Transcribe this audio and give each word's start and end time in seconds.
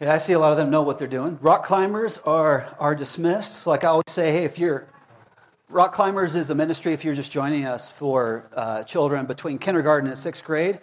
Yeah, 0.00 0.14
I 0.14 0.16
see 0.16 0.32
a 0.32 0.38
lot 0.38 0.50
of 0.50 0.56
them 0.56 0.70
know 0.70 0.80
what 0.80 0.98
they're 0.98 1.06
doing. 1.06 1.38
Rock 1.42 1.62
climbers 1.62 2.16
are, 2.24 2.74
are 2.78 2.94
dismissed. 2.94 3.66
Like 3.66 3.84
I 3.84 3.88
always 3.88 4.04
say, 4.08 4.32
hey, 4.32 4.44
if 4.44 4.58
you're 4.58 4.86
rock 5.68 5.92
climbers 5.92 6.36
is 6.36 6.48
a 6.48 6.54
ministry 6.54 6.94
if 6.94 7.04
you're 7.04 7.14
just 7.14 7.30
joining 7.30 7.66
us 7.66 7.92
for 7.92 8.48
uh, 8.56 8.82
children 8.84 9.26
between 9.26 9.58
kindergarten 9.58 10.08
and 10.08 10.18
sixth 10.18 10.42
grade. 10.42 10.80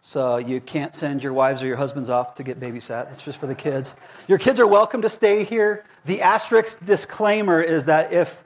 So 0.00 0.36
you 0.36 0.60
can't 0.60 0.94
send 0.94 1.24
your 1.24 1.32
wives 1.32 1.60
or 1.60 1.66
your 1.66 1.76
husbands 1.76 2.08
off 2.08 2.36
to 2.36 2.44
get 2.44 2.60
babysat. 2.60 3.10
It's 3.10 3.20
just 3.20 3.40
for 3.40 3.48
the 3.48 3.54
kids. 3.54 3.96
Your 4.28 4.38
kids 4.38 4.60
are 4.60 4.66
welcome 4.68 5.02
to 5.02 5.08
stay 5.08 5.42
here. 5.42 5.84
The 6.04 6.22
asterisk 6.22 6.86
disclaimer 6.86 7.60
is 7.62 7.86
that 7.86 8.12
if 8.12 8.44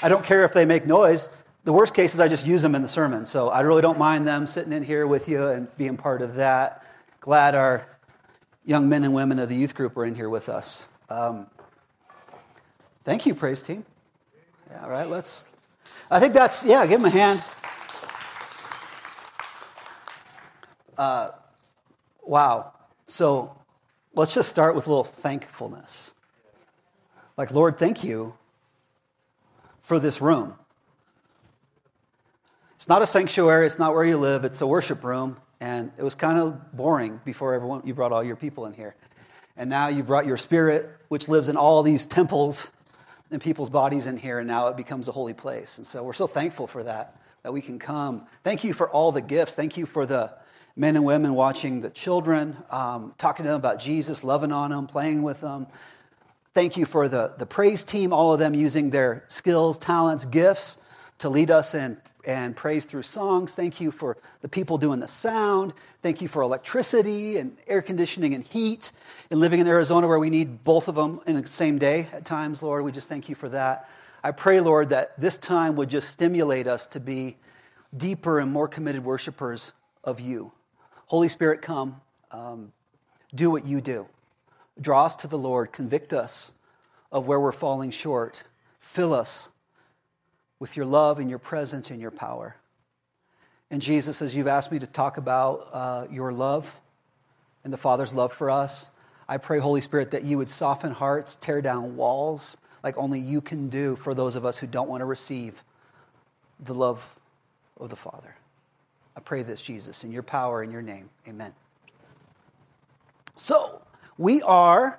I 0.00 0.08
don't 0.08 0.24
care 0.24 0.44
if 0.44 0.52
they 0.52 0.64
make 0.64 0.86
noise, 0.86 1.28
the 1.64 1.72
worst 1.72 1.92
case 1.92 2.14
is 2.14 2.20
I 2.20 2.28
just 2.28 2.46
use 2.46 2.62
them 2.62 2.76
in 2.76 2.82
the 2.82 2.88
sermon. 2.88 3.26
So 3.26 3.48
I 3.48 3.62
really 3.62 3.82
don't 3.82 3.98
mind 3.98 4.28
them 4.28 4.46
sitting 4.46 4.72
in 4.72 4.84
here 4.84 5.08
with 5.08 5.28
you 5.28 5.48
and 5.48 5.76
being 5.76 5.96
part 5.96 6.22
of 6.22 6.36
that. 6.36 6.84
Glad 7.20 7.56
our 7.56 7.84
young 8.68 8.86
men 8.86 9.02
and 9.02 9.14
women 9.14 9.38
of 9.38 9.48
the 9.48 9.54
youth 9.54 9.74
group 9.74 9.96
are 9.96 10.04
in 10.04 10.14
here 10.14 10.28
with 10.28 10.50
us. 10.50 10.84
Um, 11.08 11.46
thank 13.02 13.24
you, 13.24 13.34
praise 13.34 13.62
team. 13.62 13.82
Yeah, 14.70 14.84
all 14.84 14.90
right, 14.90 15.08
let's. 15.08 15.46
I 16.10 16.20
think 16.20 16.34
that's, 16.34 16.62
yeah, 16.64 16.86
give 16.86 17.00
them 17.00 17.06
a 17.06 17.10
hand. 17.10 17.42
Uh, 20.98 21.30
wow. 22.22 22.74
So 23.06 23.56
let's 24.14 24.34
just 24.34 24.50
start 24.50 24.74
with 24.74 24.86
a 24.86 24.90
little 24.90 25.04
thankfulness. 25.04 26.10
Like, 27.38 27.50
Lord, 27.50 27.78
thank 27.78 28.04
you 28.04 28.34
for 29.80 29.98
this 29.98 30.20
room. 30.20 30.54
It's 32.76 32.88
not 32.88 33.00
a 33.00 33.06
sanctuary, 33.06 33.64
it's 33.64 33.78
not 33.78 33.94
where 33.94 34.04
you 34.04 34.18
live, 34.18 34.44
it's 34.44 34.60
a 34.60 34.66
worship 34.66 35.04
room. 35.04 35.38
And 35.60 35.90
it 35.98 36.02
was 36.02 36.14
kind 36.14 36.38
of 36.38 36.72
boring 36.72 37.20
before 37.24 37.54
everyone, 37.54 37.82
you 37.84 37.94
brought 37.94 38.12
all 38.12 38.22
your 38.22 38.36
people 38.36 38.66
in 38.66 38.72
here. 38.72 38.94
And 39.56 39.68
now 39.68 39.88
you 39.88 40.02
brought 40.02 40.24
your 40.24 40.36
spirit, 40.36 40.88
which 41.08 41.28
lives 41.28 41.48
in 41.48 41.56
all 41.56 41.82
these 41.82 42.06
temples 42.06 42.68
and 43.30 43.42
people's 43.42 43.68
bodies 43.68 44.06
in 44.06 44.16
here, 44.16 44.38
and 44.38 44.48
now 44.48 44.68
it 44.68 44.76
becomes 44.76 45.08
a 45.08 45.12
holy 45.12 45.34
place. 45.34 45.78
And 45.78 45.86
so 45.86 46.02
we're 46.02 46.12
so 46.12 46.26
thankful 46.26 46.66
for 46.66 46.84
that, 46.84 47.20
that 47.42 47.52
we 47.52 47.60
can 47.60 47.78
come. 47.78 48.26
Thank 48.44 48.64
you 48.64 48.72
for 48.72 48.88
all 48.88 49.12
the 49.12 49.20
gifts. 49.20 49.54
Thank 49.54 49.76
you 49.76 49.84
for 49.84 50.06
the 50.06 50.32
men 50.76 50.94
and 50.94 51.04
women 51.04 51.34
watching 51.34 51.80
the 51.80 51.90
children, 51.90 52.56
um, 52.70 53.14
talking 53.18 53.44
to 53.44 53.50
them 53.50 53.58
about 53.58 53.80
Jesus, 53.80 54.22
loving 54.22 54.52
on 54.52 54.70
them, 54.70 54.86
playing 54.86 55.22
with 55.22 55.40
them. 55.40 55.66
Thank 56.54 56.76
you 56.76 56.86
for 56.86 57.08
the, 57.08 57.34
the 57.36 57.46
praise 57.46 57.82
team, 57.82 58.12
all 58.12 58.32
of 58.32 58.38
them 58.38 58.54
using 58.54 58.90
their 58.90 59.24
skills, 59.26 59.76
talents, 59.78 60.24
gifts 60.24 60.78
to 61.18 61.28
lead 61.28 61.50
us 61.50 61.74
in 61.74 61.98
and 62.24 62.54
praise 62.56 62.84
through 62.84 63.02
songs. 63.02 63.54
Thank 63.54 63.80
you 63.80 63.90
for 63.90 64.16
the 64.40 64.48
people 64.48 64.78
doing 64.78 65.00
the 65.00 65.08
sound. 65.08 65.72
Thank 66.02 66.20
you 66.20 66.28
for 66.28 66.42
electricity 66.42 67.38
and 67.38 67.56
air 67.66 67.82
conditioning 67.82 68.34
and 68.34 68.44
heat. 68.44 68.92
And 69.30 69.40
living 69.40 69.60
in 69.60 69.66
Arizona 69.66 70.06
where 70.06 70.18
we 70.18 70.30
need 70.30 70.64
both 70.64 70.88
of 70.88 70.94
them 70.94 71.20
in 71.26 71.40
the 71.40 71.46
same 71.46 71.78
day 71.78 72.08
at 72.12 72.24
times, 72.24 72.62
Lord, 72.62 72.84
we 72.84 72.92
just 72.92 73.08
thank 73.08 73.28
you 73.28 73.34
for 73.34 73.48
that. 73.50 73.88
I 74.22 74.32
pray, 74.32 74.60
Lord, 74.60 74.88
that 74.90 75.18
this 75.18 75.38
time 75.38 75.76
would 75.76 75.88
just 75.88 76.08
stimulate 76.08 76.66
us 76.66 76.86
to 76.88 77.00
be 77.00 77.36
deeper 77.96 78.40
and 78.40 78.52
more 78.52 78.68
committed 78.68 79.04
worshipers 79.04 79.72
of 80.04 80.20
you. 80.20 80.52
Holy 81.06 81.28
Spirit, 81.28 81.62
come. 81.62 82.00
Um, 82.30 82.72
do 83.34 83.50
what 83.50 83.66
you 83.66 83.80
do. 83.80 84.06
Draw 84.80 85.06
us 85.06 85.16
to 85.16 85.26
the 85.26 85.38
Lord. 85.38 85.72
Convict 85.72 86.12
us 86.12 86.52
of 87.10 87.26
where 87.26 87.40
we're 87.40 87.52
falling 87.52 87.90
short. 87.90 88.42
Fill 88.80 89.14
us 89.14 89.48
with 90.58 90.76
your 90.76 90.86
love 90.86 91.18
and 91.18 91.30
your 91.30 91.38
presence 91.38 91.90
and 91.90 92.00
your 92.00 92.10
power. 92.10 92.56
And 93.70 93.82
Jesus, 93.82 94.22
as 94.22 94.34
you've 94.34 94.48
asked 94.48 94.72
me 94.72 94.78
to 94.78 94.86
talk 94.86 95.18
about 95.18 95.68
uh, 95.72 96.06
your 96.10 96.32
love 96.32 96.72
and 97.64 97.72
the 97.72 97.76
Father's 97.76 98.14
love 98.14 98.32
for 98.32 98.50
us, 98.50 98.88
I 99.28 99.36
pray, 99.36 99.58
Holy 99.58 99.82
Spirit, 99.82 100.10
that 100.12 100.24
you 100.24 100.38
would 100.38 100.48
soften 100.48 100.90
hearts, 100.90 101.36
tear 101.36 101.60
down 101.60 101.96
walls 101.96 102.56
like 102.82 102.96
only 102.96 103.20
you 103.20 103.40
can 103.40 103.68
do 103.68 103.96
for 103.96 104.14
those 104.14 104.36
of 104.36 104.44
us 104.44 104.56
who 104.56 104.66
don't 104.66 104.88
want 104.88 105.00
to 105.02 105.04
receive 105.04 105.62
the 106.60 106.74
love 106.74 107.04
of 107.78 107.90
the 107.90 107.96
Father. 107.96 108.34
I 109.16 109.20
pray 109.20 109.42
this, 109.42 109.60
Jesus, 109.60 110.04
in 110.04 110.12
your 110.12 110.22
power, 110.22 110.62
in 110.62 110.70
your 110.70 110.82
name. 110.82 111.10
Amen. 111.26 111.52
So, 113.36 113.82
we 114.16 114.42
are, 114.42 114.98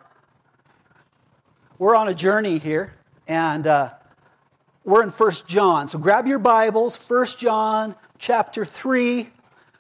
we're 1.78 1.96
on 1.96 2.08
a 2.08 2.14
journey 2.14 2.58
here, 2.58 2.94
and 3.28 3.66
uh, 3.66 3.94
we're 4.86 5.04
in 5.04 5.12
First 5.12 5.48
John. 5.48 5.88
So 5.88 5.98
grab 6.00 6.26
your 6.26 6.40
Bibles, 6.40 6.96
First 6.96 7.38
John 7.38 7.96
chapter 8.18 8.64
3. 8.64 9.30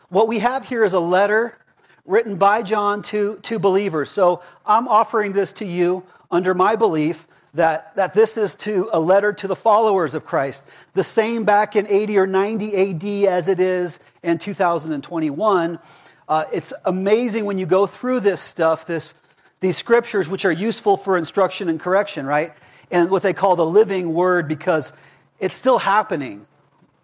What 0.09 0.27
we 0.27 0.39
have 0.39 0.67
here 0.67 0.83
is 0.83 0.93
a 0.93 0.99
letter 0.99 1.57
written 2.05 2.35
by 2.35 2.63
John 2.63 3.01
to, 3.03 3.37
to 3.43 3.59
believers. 3.59 4.11
So 4.11 4.43
I'm 4.65 4.87
offering 4.87 5.31
this 5.31 5.53
to 5.53 5.65
you 5.65 6.03
under 6.29 6.53
my 6.53 6.75
belief 6.75 7.27
that, 7.53 7.95
that 7.95 8.13
this 8.13 8.37
is 8.37 8.55
to 8.57 8.89
a 8.91 8.99
letter 8.99 9.31
to 9.33 9.47
the 9.47 9.55
followers 9.55 10.15
of 10.15 10.25
Christ, 10.25 10.65
the 10.93 11.03
same 11.03 11.45
back 11.45 11.75
in 11.75 11.87
80 11.87 12.17
or 12.17 12.27
90 12.27 12.75
AD 12.75 13.29
as 13.29 13.47
it 13.47 13.59
is 13.59 13.99
in 14.21 14.37
2021. 14.37 15.79
Uh, 16.27 16.45
it's 16.51 16.73
amazing 16.85 17.45
when 17.45 17.57
you 17.57 17.65
go 17.65 17.87
through 17.87 18.19
this 18.19 18.41
stuff, 18.41 18.85
this, 18.85 19.15
these 19.61 19.77
scriptures, 19.77 20.27
which 20.27 20.45
are 20.45 20.51
useful 20.51 20.97
for 20.97 21.17
instruction 21.17 21.69
and 21.69 21.79
correction, 21.79 22.25
right? 22.25 22.53
And 22.91 23.09
what 23.09 23.21
they 23.21 23.33
call 23.33 23.55
the 23.55 23.65
living 23.65 24.13
word 24.13 24.47
because 24.47 24.93
it's 25.39 25.55
still 25.55 25.77
happening. 25.77 26.45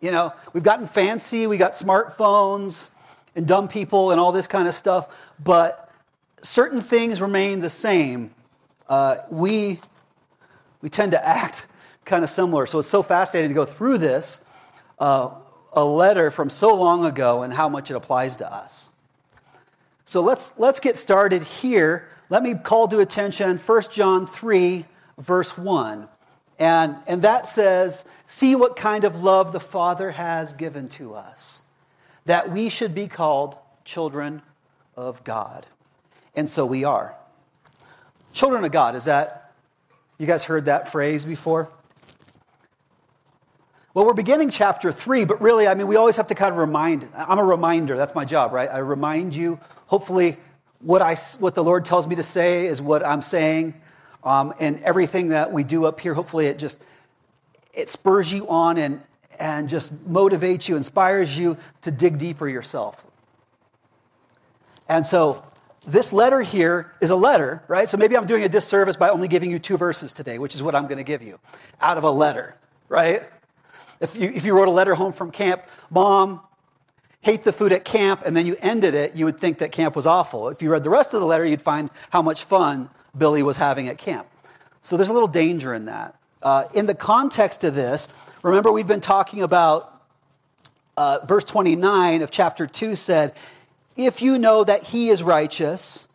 You 0.01 0.11
know, 0.11 0.33
we've 0.53 0.63
gotten 0.63 0.87
fancy, 0.87 1.47
we 1.47 1.57
got 1.57 1.73
smartphones 1.73 2.89
and 3.35 3.47
dumb 3.47 3.67
people 3.67 4.11
and 4.11 4.19
all 4.19 4.31
this 4.31 4.47
kind 4.47 4.67
of 4.67 4.73
stuff, 4.73 5.13
but 5.43 5.91
certain 6.41 6.81
things 6.81 7.21
remain 7.21 7.59
the 7.59 7.69
same. 7.69 8.33
Uh, 8.87 9.17
we, 9.29 9.79
we 10.81 10.89
tend 10.89 11.11
to 11.11 11.27
act 11.27 11.65
kind 12.05 12.23
of 12.23 12.29
similar. 12.29 12.65
So 12.65 12.79
it's 12.79 12.87
so 12.87 13.03
fascinating 13.03 13.49
to 13.49 13.55
go 13.55 13.65
through 13.65 13.97
this, 13.97 14.39
uh, 14.99 15.31
a 15.73 15.83
letter 15.83 16.31
from 16.31 16.49
so 16.49 16.73
long 16.75 17.03
ago 17.03 17.43
and 17.43 17.53
how 17.53 17.67
much 17.67 17.91
it 17.91 17.95
applies 17.95 18.37
to 18.37 18.51
us. 18.51 18.87
So 20.05 20.21
let's, 20.21 20.53
let's 20.57 20.79
get 20.79 20.95
started 20.95 21.43
here. 21.43 22.07
Let 22.29 22.43
me 22.43 22.53
call 22.53 22.87
to 22.89 22.99
attention 22.99 23.57
1 23.57 23.81
John 23.91 24.27
3, 24.27 24.85
verse 25.17 25.57
1. 25.57 26.07
And, 26.57 26.95
and 27.07 27.21
that 27.23 27.47
says, 27.47 28.05
See 28.27 28.55
what 28.55 28.75
kind 28.75 29.03
of 29.03 29.23
love 29.23 29.51
the 29.51 29.59
Father 29.59 30.11
has 30.11 30.53
given 30.53 30.89
to 30.89 31.13
us, 31.13 31.61
that 32.25 32.51
we 32.51 32.69
should 32.69 32.95
be 32.95 33.07
called 33.07 33.57
children 33.83 34.41
of 34.95 35.23
God. 35.23 35.65
And 36.35 36.49
so 36.49 36.65
we 36.65 36.83
are. 36.83 37.15
Children 38.33 38.65
of 38.65 38.71
God, 38.71 38.95
is 38.95 39.05
that, 39.05 39.53
you 40.17 40.27
guys 40.27 40.43
heard 40.43 40.65
that 40.65 40.91
phrase 40.91 41.23
before? 41.23 41.69
Well, 43.93 44.05
we're 44.05 44.13
beginning 44.13 44.49
chapter 44.49 44.91
three, 44.91 45.23
but 45.23 45.41
really, 45.41 45.67
I 45.69 45.73
mean, 45.73 45.87
we 45.87 45.95
always 45.95 46.17
have 46.17 46.27
to 46.27 46.35
kind 46.35 46.51
of 46.51 46.57
remind. 46.57 47.07
I'm 47.15 47.39
a 47.39 47.43
reminder. 47.45 47.95
That's 47.95 48.13
my 48.13 48.25
job, 48.25 48.51
right? 48.51 48.69
I 48.69 48.79
remind 48.79 49.33
you. 49.33 49.57
Hopefully, 49.87 50.35
what 50.79 51.01
I 51.01 51.15
what 51.39 51.55
the 51.55 51.63
Lord 51.63 51.85
tells 51.85 52.05
me 52.05 52.15
to 52.15 52.23
say 52.23 52.67
is 52.67 52.81
what 52.81 53.05
I'm 53.05 53.21
saying, 53.21 53.73
um, 54.25 54.53
and 54.59 54.81
everything 54.83 55.29
that 55.29 55.53
we 55.53 55.63
do 55.63 55.85
up 55.85 55.99
here, 55.99 56.13
hopefully 56.13 56.47
it 56.47 56.59
just 56.59 56.83
it 57.75 57.89
spurs 57.89 58.31
you 58.31 58.47
on 58.47 58.77
and, 58.77 59.01
and 59.39 59.69
just 59.69 59.93
motivates 60.09 60.67
you, 60.67 60.75
inspires 60.75 61.37
you 61.37 61.57
to 61.81 61.91
dig 61.91 62.17
deeper 62.17 62.47
yourself. 62.47 63.05
And 64.87 65.05
so 65.05 65.43
this 65.85 66.13
letter 66.13 66.41
here 66.41 66.93
is 67.01 67.09
a 67.09 67.15
letter, 67.15 67.63
right? 67.67 67.87
So 67.87 67.97
maybe 67.97 68.17
I'm 68.17 68.25
doing 68.25 68.43
a 68.43 68.49
disservice 68.49 68.95
by 68.95 69.09
only 69.09 69.27
giving 69.27 69.51
you 69.51 69.59
two 69.59 69.77
verses 69.77 70.13
today, 70.13 70.39
which 70.39 70.55
is 70.55 70.63
what 70.63 70.73
I'm 70.73 70.85
going 70.85 70.97
to 70.97 71.03
give 71.03 71.21
you 71.21 71.39
out 71.81 71.97
of 71.97 72.03
a 72.03 72.11
letter, 72.11 72.55
right? 72.87 73.23
If 73.99 74.15
you, 74.15 74.29
if 74.29 74.45
you 74.45 74.55
wrote 74.55 74.67
a 74.67 74.71
letter 74.71 74.95
home 74.95 75.11
from 75.11 75.31
camp, 75.31 75.63
Mom, 75.89 76.41
hate 77.21 77.43
the 77.43 77.53
food 77.53 77.71
at 77.71 77.83
camp, 77.83 78.21
and 78.25 78.35
then 78.37 78.45
you 78.45 78.55
ended 78.61 78.93
it, 78.93 79.15
you 79.15 79.25
would 79.25 79.39
think 79.39 79.57
that 79.57 79.71
camp 79.71 79.95
was 79.95 80.05
awful. 80.05 80.49
If 80.49 80.61
you 80.61 80.69
read 80.69 80.83
the 80.83 80.89
rest 80.89 81.13
of 81.13 81.19
the 81.19 81.25
letter, 81.25 81.45
you'd 81.45 81.61
find 81.61 81.89
how 82.09 82.21
much 82.21 82.43
fun 82.43 82.89
Billy 83.17 83.43
was 83.43 83.57
having 83.57 83.87
at 83.87 83.97
camp. 83.97 84.27
So 84.81 84.97
there's 84.97 85.09
a 85.09 85.13
little 85.13 85.27
danger 85.27 85.73
in 85.73 85.85
that. 85.85 86.15
Uh, 86.41 86.65
in 86.73 86.85
the 86.85 86.93
context 86.93 87.63
of 87.63 87.73
this, 87.73 88.07
remember 88.43 88.71
we've 88.71 88.87
been 88.87 89.01
talking 89.01 89.41
about 89.41 89.91
uh, 90.97 91.19
verse 91.25 91.43
29 91.43 92.21
of 92.21 92.31
chapter 92.31 92.67
2 92.67 92.95
said, 92.95 93.33
If 93.95 94.21
you 94.21 94.37
know 94.37 94.63
that 94.63 94.83
he 94.83 95.09
is 95.09 95.23
righteous, 95.23 96.05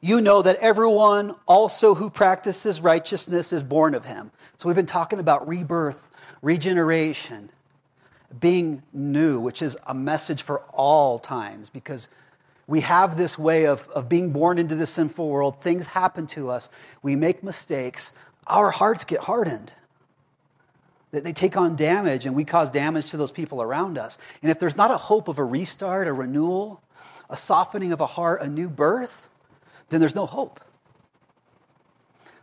you 0.00 0.20
know 0.20 0.42
that 0.42 0.56
everyone 0.56 1.34
also 1.46 1.94
who 1.94 2.08
practices 2.08 2.80
righteousness 2.80 3.52
is 3.52 3.62
born 3.62 3.94
of 3.94 4.04
him. 4.04 4.30
So 4.56 4.68
we've 4.68 4.76
been 4.76 4.86
talking 4.86 5.18
about 5.18 5.46
rebirth, 5.46 5.98
regeneration, 6.42 7.50
being 8.38 8.82
new, 8.92 9.40
which 9.40 9.60
is 9.60 9.76
a 9.86 9.94
message 9.94 10.42
for 10.42 10.60
all 10.70 11.18
times 11.18 11.68
because 11.68 12.08
we 12.70 12.82
have 12.82 13.16
this 13.16 13.36
way 13.36 13.66
of, 13.66 13.86
of 13.88 14.08
being 14.08 14.30
born 14.30 14.56
into 14.56 14.76
this 14.76 14.90
sinful 14.90 15.28
world. 15.28 15.60
Things 15.60 15.88
happen 15.88 16.28
to 16.28 16.50
us. 16.50 16.68
We 17.02 17.16
make 17.16 17.42
mistakes. 17.42 18.12
Our 18.46 18.70
hearts 18.70 19.04
get 19.04 19.18
hardened. 19.18 19.72
That 21.10 21.24
they 21.24 21.32
take 21.32 21.56
on 21.56 21.74
damage 21.74 22.26
and 22.26 22.36
we 22.36 22.44
cause 22.44 22.70
damage 22.70 23.10
to 23.10 23.16
those 23.16 23.32
people 23.32 23.60
around 23.60 23.98
us. 23.98 24.18
And 24.40 24.52
if 24.52 24.60
there's 24.60 24.76
not 24.76 24.92
a 24.92 24.96
hope 24.96 25.26
of 25.26 25.38
a 25.38 25.44
restart, 25.44 26.06
a 26.06 26.12
renewal, 26.12 26.80
a 27.28 27.36
softening 27.36 27.90
of 27.90 28.00
a 28.00 28.06
heart, 28.06 28.40
a 28.40 28.48
new 28.48 28.68
birth, 28.68 29.28
then 29.88 29.98
there's 29.98 30.14
no 30.14 30.26
hope. 30.26 30.60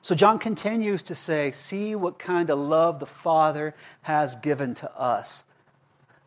So 0.01 0.13
John 0.13 0.39
continues 0.39 1.03
to 1.03 1.15
say, 1.15 1.53
See 1.53 1.95
what 1.95 2.19
kind 2.19 2.49
of 2.49 2.59
love 2.59 2.99
the 2.99 3.05
Father 3.05 3.73
has 4.01 4.35
given 4.35 4.73
to 4.73 4.93
us, 4.99 5.45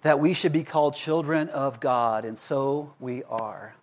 that 0.04 0.20
we 0.20 0.32
should 0.32 0.52
be 0.52 0.64
called 0.64 0.94
children 0.94 1.50
of 1.50 1.80
God, 1.80 2.24
and 2.24 2.38
so 2.38 2.94
we 2.98 3.24
are. 3.24 3.74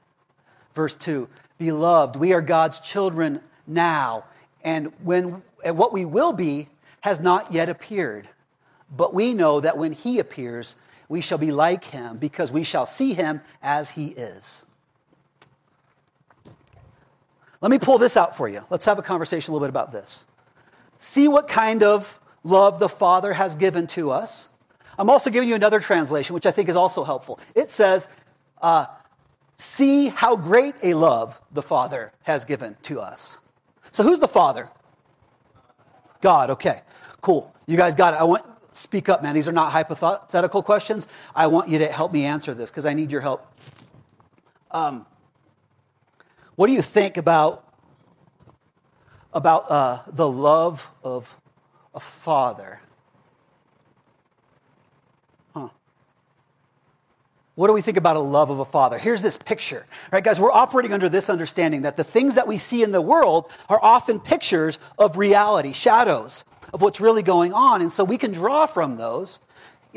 Verse 0.77 0.95
2 0.95 1.27
Beloved, 1.57 2.18
we 2.18 2.33
are 2.33 2.41
God's 2.41 2.79
children 2.79 3.41
now, 3.65 4.25
and, 4.63 4.94
when, 5.03 5.41
and 5.65 5.75
what 5.75 5.91
we 5.91 6.06
will 6.06 6.33
be 6.33 6.69
has 7.01 7.19
not 7.19 7.51
yet 7.51 7.68
appeared. 7.68 8.29
But 8.95 9.12
we 9.12 9.33
know 9.33 9.59
that 9.59 9.79
when 9.79 9.91
he 9.91 10.19
appears, 10.19 10.75
we 11.09 11.19
shall 11.19 11.39
be 11.39 11.51
like 11.51 11.83
him, 11.83 12.18
because 12.18 12.51
we 12.51 12.63
shall 12.63 12.85
see 12.85 13.15
him 13.15 13.41
as 13.63 13.89
he 13.89 14.09
is. 14.09 14.62
Let 17.59 17.71
me 17.71 17.80
pull 17.80 17.97
this 17.97 18.15
out 18.15 18.38
for 18.38 18.47
you. 18.47 18.62
Let's 18.69 18.85
have 18.85 19.00
a 19.00 19.01
conversation 19.01 19.51
a 19.51 19.53
little 19.56 19.65
bit 19.65 19.71
about 19.71 19.91
this. 19.91 20.25
See 21.00 21.27
what 21.27 21.47
kind 21.47 21.81
of 21.81 22.19
love 22.44 22.77
the 22.77 22.89
Father 22.89 23.33
has 23.33 23.56
given 23.56 23.88
to 23.88 24.12
us. 24.12 24.47
I'm 25.00 25.09
also 25.09 25.31
giving 25.31 25.50
you 25.50 25.56
another 25.56 25.80
translation, 25.80 26.35
which 26.35 26.45
I 26.45 26.51
think 26.51 26.69
is 26.69 26.75
also 26.75 27.03
helpful. 27.03 27.39
It 27.56 27.71
says, 27.71 28.07
uh, 28.62 28.85
See 29.57 30.07
how 30.07 30.36
great 30.36 30.75
a 30.83 30.94
love 30.94 31.39
the 31.51 31.63
Father 31.63 32.12
has 32.24 32.45
given 32.45 32.77
to 32.83 33.00
us. 33.00 33.39
So, 33.92 34.04
who's 34.04 34.19
the 34.19 34.27
Father? 34.27 34.69
God, 36.21 36.50
okay, 36.51 36.81
cool. 37.21 37.56
You 37.65 37.77
guys 37.77 37.95
got 37.95 38.13
it. 38.13 38.19
I 38.19 38.24
want, 38.24 38.45
speak 38.75 39.09
up, 39.09 39.24
man. 39.24 39.33
These 39.33 39.48
are 39.48 39.54
not 39.54 39.71
hypothetical 39.71 40.62
questions. 40.62 41.07
I 41.36 41.48
want 41.48 41.69
you 41.69 41.80
to 41.80 41.88
help 41.88 42.12
me 42.12 42.25
answer 42.25 42.54
this 42.54 42.69
because 42.69 42.86
I 42.86 42.94
need 42.94 43.12
your 43.12 43.21
help. 43.21 43.45
Um, 44.71 45.06
what 46.56 46.68
do 46.68 46.74
you 46.74 46.81
think 46.81 47.18
about, 47.18 47.63
about 49.33 49.71
uh, 49.71 50.01
the 50.07 50.30
love 50.30 50.88
of 51.04 51.33
a 51.94 52.00
father? 52.00 52.81
Huh. 55.54 55.69
What 57.57 57.65
do 57.65 57.74
we 57.74 57.81
think 57.81 57.98
about 57.98 58.18
a 58.18 58.19
love 58.19 58.51
of 58.51 58.59
a 58.59 58.65
father? 58.65 59.00
Here's 59.00 59.24
this 59.24 59.36
picture. 59.36 59.83
right, 60.12 60.24
guys, 60.24 60.39
we're 60.39 60.51
operating 60.51 60.94
under 60.94 61.09
this 61.09 61.27
understanding 61.27 61.81
that 61.81 61.98
the 61.98 62.04
things 62.04 62.36
that 62.36 62.48
we 62.48 62.59
see 62.59 62.83
in 62.83 62.92
the 62.92 63.01
world 63.01 63.50
are 63.68 63.80
often 63.81 64.19
pictures 64.19 64.77
of 65.00 65.18
reality, 65.18 65.74
shadows 65.74 66.45
of 66.71 66.83
what's 66.83 67.01
really 67.01 67.24
going 67.24 67.54
on. 67.54 67.81
And 67.81 67.92
so 67.92 68.04
we 68.04 68.19
can 68.19 68.31
draw 68.31 68.68
from 68.68 68.98
those 68.98 69.39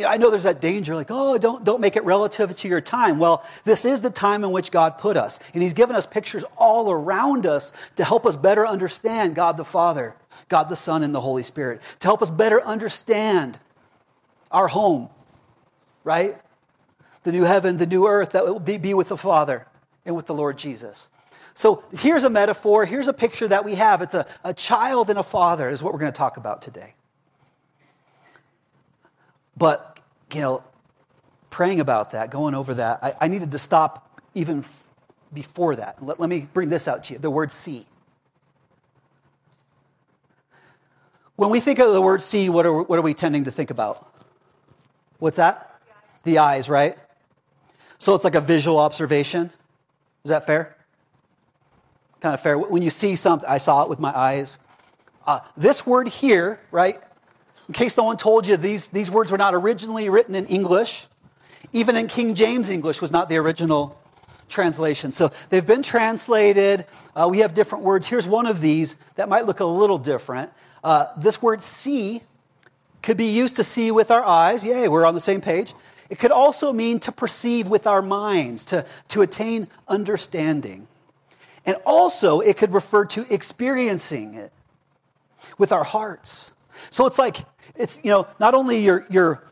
you 0.01 0.05
know, 0.05 0.13
I 0.13 0.17
know 0.17 0.31
there's 0.31 0.45
that 0.45 0.63
danger, 0.63 0.95
like, 0.95 1.11
oh, 1.11 1.37
don't, 1.37 1.63
don't 1.63 1.83
make 1.83 1.95
it 1.95 2.05
relative 2.05 2.57
to 2.57 2.69
your 2.69 2.81
time. 2.81 3.19
Well, 3.19 3.45
this 3.65 3.85
is 3.85 4.01
the 4.01 4.09
time 4.09 4.45
in 4.45 4.51
which 4.51 4.71
God 4.71 4.97
put 4.97 5.19
us. 5.19 5.39
And 5.53 5.63
He's 5.63 5.75
given 5.75 5.95
us 5.95 6.07
pictures 6.07 6.43
all 6.57 6.91
around 6.91 7.45
us 7.45 7.73
to 7.97 8.05
help 8.05 8.25
us 8.25 8.35
better 8.35 8.67
understand 8.67 9.35
God 9.35 9.59
the 9.59 9.65
Father, 9.65 10.15
God 10.49 10.71
the 10.71 10.77
Son, 10.77 11.03
and 11.03 11.15
the 11.15 11.21
Holy 11.21 11.43
Spirit, 11.43 11.83
to 11.99 12.09
help 12.09 12.23
us 12.23 12.31
better 12.31 12.63
understand 12.63 13.59
our 14.51 14.69
home, 14.69 15.11
right? 16.03 16.39
The 17.23 17.33
new 17.33 17.45
heaven, 17.45 17.77
the 17.77 17.87
new 17.87 18.07
earth 18.07 18.31
that 18.31 18.47
will 18.47 18.59
be 18.59 18.95
with 18.95 19.09
the 19.09 19.17
Father 19.17 19.67
and 20.07 20.17
with 20.17 20.27
the 20.27 20.35
Lord 20.35 20.59
Jesus. 20.59 21.09
So 21.55 21.85
here's 21.93 22.25
a 22.25 22.31
metaphor, 22.31 22.87
here's 22.87 23.09
a 23.09 23.13
picture 23.13 23.49
that 23.49 23.65
we 23.65 23.75
have. 23.75 24.01
It's 24.03 24.15
a, 24.15 24.27
a 24.45 24.55
child 24.55 25.11
and 25.11 25.19
a 25.19 25.23
father, 25.23 25.69
is 25.69 25.83
what 25.83 25.93
we're 25.93 25.99
going 25.99 26.13
to 26.13 26.17
talk 26.17 26.37
about 26.37 26.63
today. 26.63 26.95
But 29.57 29.99
you 30.33 30.41
know, 30.41 30.65
praying 31.51 31.81
about 31.81 32.13
that, 32.13 32.31
going 32.31 32.55
over 32.55 32.75
that, 32.75 33.01
I, 33.03 33.15
I 33.23 33.29
needed 33.29 33.51
to 33.51 33.59
stop 33.59 34.23
even 34.35 34.65
before 35.35 35.77
that. 35.77 36.03
Let, 36.03 36.21
let 36.21 36.31
me 36.31 36.49
bring 36.53 36.69
this 36.69 36.89
out 36.89 37.05
to 37.05 37.15
you 37.15 37.19
the 37.19 37.31
word 37.31 37.53
see. 37.53 37.87
When 41.37 41.51
we 41.51 41.61
think 41.61 41.79
of 41.79 41.93
the 41.93 42.03
word 42.03 42.23
see, 42.23 42.49
what 42.49 42.67
are, 42.67 42.83
what 42.83 42.99
are 42.99 43.03
we 43.03 43.15
tending 43.15 43.45
to 43.45 43.51
think 43.51 43.71
about? 43.71 44.07
What's 45.19 45.39
that? 45.39 45.75
The 46.25 46.39
eyes, 46.39 46.69
right? 46.69 46.97
So 48.01 48.15
it's 48.15 48.25
like 48.25 48.35
a 48.35 48.41
visual 48.41 48.79
observation. 48.79 49.51
Is 50.25 50.31
that 50.31 50.47
fair? 50.47 50.75
Kind 52.21 52.35
of 52.35 52.41
fair. 52.41 52.59
When 52.59 52.81
you 52.81 52.89
see 52.89 53.15
something, 53.15 53.49
I 53.49 53.59
saw 53.59 53.83
it 53.83 53.91
with 53.91 53.99
my 53.99 54.17
eyes. 54.17 54.57
Uh, 55.27 55.41
this 55.55 55.87
word 55.87 56.09
here, 56.09 56.59
right, 56.71 56.99
in 57.69 57.75
case 57.75 57.99
no 57.99 58.05
one 58.05 58.17
told 58.17 58.47
you, 58.47 58.57
these, 58.57 58.89
these 58.89 59.11
words 59.11 59.31
were 59.31 59.37
not 59.37 59.55
originally 59.55 60.09
written 60.09 60.35
in 60.35 60.47
English. 60.47 61.07
Even 61.75 61.95
in 61.95 62.09
King 62.09 62.35
James 62.35 62.71
English 62.71 63.03
was 63.03 63.13
not 63.13 63.29
the 63.29 63.37
original 63.37 64.01
translation. 64.49 65.13
So 65.13 65.31
they've 65.51 65.67
been 65.67 65.83
translated. 65.83 66.87
Uh, 67.15 67.29
we 67.31 67.41
have 67.41 67.53
different 67.53 67.85
words. 67.85 68.07
Here's 68.07 68.27
one 68.27 68.47
of 68.47 68.63
these 68.63 68.97
that 69.17 69.29
might 69.29 69.45
look 69.45 69.61
a 69.61 69.67
little 69.67 69.99
different. 69.99 70.51
Uh, 70.83 71.09
this 71.19 71.43
word 71.43 71.63
see 71.63 72.23
could 73.03 73.19
be 73.19 73.27
used 73.27 73.57
to 73.57 73.65
see 73.65 73.91
with 73.91 74.11
our 74.11 74.25
eyes. 74.25 74.65
Yay, 74.65 74.89
we're 74.89 75.05
on 75.05 75.15
the 75.15 75.21
same 75.21 75.43
page. 75.43 75.75
It 76.11 76.19
could 76.19 76.33
also 76.33 76.73
mean 76.73 77.01
to 77.01 77.13
perceive 77.13 77.69
with 77.69 77.87
our 77.87 78.03
minds, 78.03 78.65
to, 78.67 78.85
to 79.09 79.23
attain 79.23 79.69
understanding. 79.89 80.89
And 81.65 81.77
also, 81.87 82.41
it 82.41 82.57
could 82.57 82.75
refer 82.75 83.05
to 83.07 83.33
experiencing 83.33 84.35
it 84.35 84.53
with 85.57 85.73
our 85.73 85.85
hearts. 85.85 86.51
So 86.91 87.07
it's 87.07 87.19
like 87.19 87.39
it's, 87.77 88.01
you 88.03 88.11
know, 88.11 88.27
not 88.41 88.55
only 88.55 88.79
your, 88.81 89.07
your, 89.09 89.45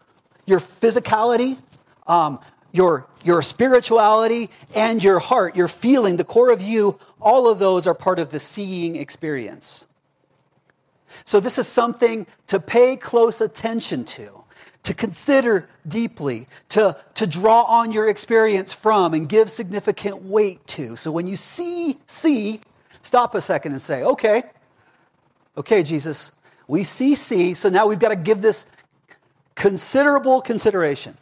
your 0.46 0.60
physicality, 0.60 1.58
um, 2.06 2.40
your, 2.72 3.06
your 3.24 3.40
spirituality, 3.40 4.50
and 4.74 5.02
your 5.02 5.18
heart, 5.18 5.56
your 5.56 5.68
feeling, 5.68 6.16
the 6.16 6.24
core 6.24 6.50
of 6.50 6.60
you, 6.60 6.98
all 7.20 7.48
of 7.48 7.58
those 7.58 7.86
are 7.86 7.94
part 7.94 8.18
of 8.18 8.30
the 8.30 8.40
seeing 8.40 8.96
experience. 8.96 9.84
So 11.24 11.40
this 11.40 11.58
is 11.58 11.66
something 11.66 12.26
to 12.48 12.58
pay 12.58 12.96
close 12.96 13.40
attention 13.40 14.04
to, 14.06 14.37
to 14.84 14.94
consider 14.94 15.68
deeply, 15.86 16.46
to, 16.68 16.96
to 17.14 17.26
draw 17.26 17.62
on 17.62 17.92
your 17.92 18.08
experience 18.08 18.72
from 18.72 19.14
and 19.14 19.28
give 19.28 19.50
significant 19.50 20.22
weight 20.22 20.66
to. 20.68 20.96
So 20.96 21.10
when 21.10 21.26
you 21.26 21.36
see, 21.36 21.98
see, 22.06 22.60
stop 23.02 23.34
a 23.34 23.40
second 23.40 23.72
and 23.72 23.80
say, 23.80 24.02
okay, 24.02 24.44
okay, 25.56 25.82
Jesus, 25.82 26.32
we 26.66 26.84
see 26.84 27.14
C, 27.14 27.54
so 27.54 27.68
now 27.68 27.86
we've 27.86 27.98
got 27.98 28.10
to 28.10 28.16
give 28.16 28.40
this 28.40 28.66
considerable 29.54 30.40
consideration 30.40 31.16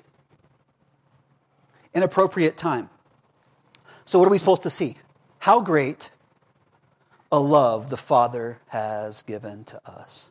in 1.94 2.02
appropriate 2.02 2.56
time. 2.56 2.90
So, 4.04 4.18
what 4.18 4.28
are 4.28 4.30
we 4.30 4.38
supposed 4.38 4.62
to 4.64 4.70
see? 4.70 4.96
How 5.38 5.60
great 5.60 6.10
a 7.32 7.40
love 7.40 7.90
the 7.90 7.96
Father 7.96 8.58
has 8.68 9.22
given 9.22 9.64
to 9.64 9.80
us. 9.88 10.30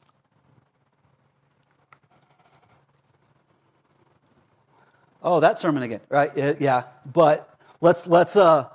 Oh, 5.25 5.39
that 5.39 5.57
sermon 5.57 5.81
again, 5.81 6.01
right? 6.07 6.31
Yeah, 6.61 6.83
but 7.11 7.57
let's 7.81 8.05
let's 8.05 8.35
uh, 8.35 8.69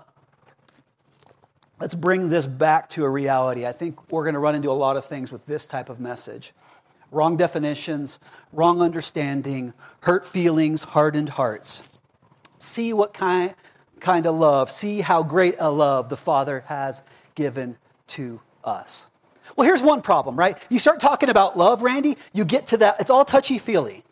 let's 1.78 1.95
bring 1.95 2.28
this 2.28 2.45
back 2.45 2.90
to 2.90 3.04
a 3.04 3.09
reality. 3.09 3.64
I 3.64 3.71
think 3.71 4.11
we're 4.11 4.25
going 4.25 4.35
to 4.35 4.40
run 4.40 4.57
into 4.57 4.69
a 4.69 4.73
lot 4.73 4.97
of 4.97 5.04
things 5.04 5.30
with 5.30 5.47
this 5.47 5.64
type 5.64 5.88
of 5.88 6.00
message 6.00 6.52
wrong 7.12 7.37
definitions, 7.37 8.19
wrong 8.52 8.83
understanding, 8.83 9.73
hurt 10.00 10.26
feelings, 10.26 10.83
hardened 10.83 11.28
hearts. 11.28 11.85
See 12.59 12.92
what 12.92 13.14
kind, 13.14 13.54
kind 14.00 14.26
of 14.26 14.35
love, 14.35 14.73
see 14.73 15.00
how 15.00 15.23
great 15.23 15.54
a 15.61 15.71
love 15.71 16.09
the 16.09 16.16
Father 16.16 16.64
has 16.66 17.04
given 17.37 17.76
to 18.09 18.40
us. 18.64 19.07
Well, 19.57 19.66
here's 19.66 19.83
one 19.83 20.02
problem, 20.02 20.37
right? 20.37 20.59
You 20.69 20.78
start 20.80 21.00
talking 21.00 21.28
about 21.28 21.57
love, 21.57 21.83
Randy, 21.83 22.16
you 22.33 22.45
get 22.45 22.69
to 22.69 22.76
that, 22.78 23.00
it's 23.00 23.11
all 23.11 23.25
touchy 23.25 23.59
feely. 23.59 24.04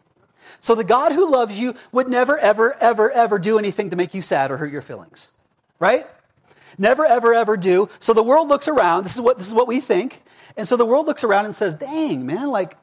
So 0.60 0.74
the 0.74 0.84
God 0.84 1.12
who 1.12 1.30
loves 1.30 1.58
you 1.58 1.74
would 1.92 2.08
never, 2.08 2.38
ever, 2.38 2.74
ever, 2.80 3.10
ever 3.10 3.38
do 3.38 3.58
anything 3.58 3.90
to 3.90 3.96
make 3.96 4.14
you 4.14 4.22
sad 4.22 4.50
or 4.50 4.56
hurt 4.56 4.72
your 4.72 4.82
feelings, 4.82 5.28
right? 5.78 6.06
Never, 6.76 7.04
ever, 7.04 7.34
ever 7.34 7.56
do. 7.56 7.88
So 8.00 8.12
the 8.12 8.22
world 8.22 8.48
looks 8.48 8.68
around. 8.68 9.04
This 9.04 9.14
is 9.14 9.20
what, 9.20 9.38
this 9.38 9.46
is 9.46 9.54
what 9.54 9.68
we 9.68 9.80
think. 9.80 10.22
And 10.56 10.66
so 10.66 10.76
the 10.76 10.84
world 10.86 11.06
looks 11.06 11.24
around 11.24 11.44
and 11.44 11.54
says, 11.54 11.74
dang, 11.74 12.26
man, 12.26 12.48
like 12.48 12.76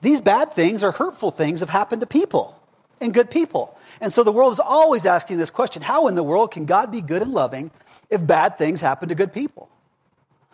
these 0.00 0.20
bad 0.20 0.52
things 0.52 0.84
or 0.84 0.92
hurtful 0.92 1.30
things 1.30 1.60
have 1.60 1.70
happened 1.70 2.00
to 2.00 2.06
people 2.06 2.60
and 3.00 3.12
good 3.12 3.30
people. 3.30 3.76
And 4.00 4.12
so 4.12 4.22
the 4.22 4.32
world 4.32 4.52
is 4.52 4.60
always 4.60 5.06
asking 5.06 5.38
this 5.38 5.50
question 5.50 5.82
how 5.82 6.08
in 6.08 6.14
the 6.14 6.22
world 6.22 6.52
can 6.52 6.64
God 6.64 6.90
be 6.90 7.00
good 7.00 7.22
and 7.22 7.32
loving 7.32 7.70
if 8.08 8.26
bad 8.26 8.58
things 8.58 8.80
happen 8.80 9.08
to 9.08 9.14
good 9.14 9.32
people? 9.32 9.68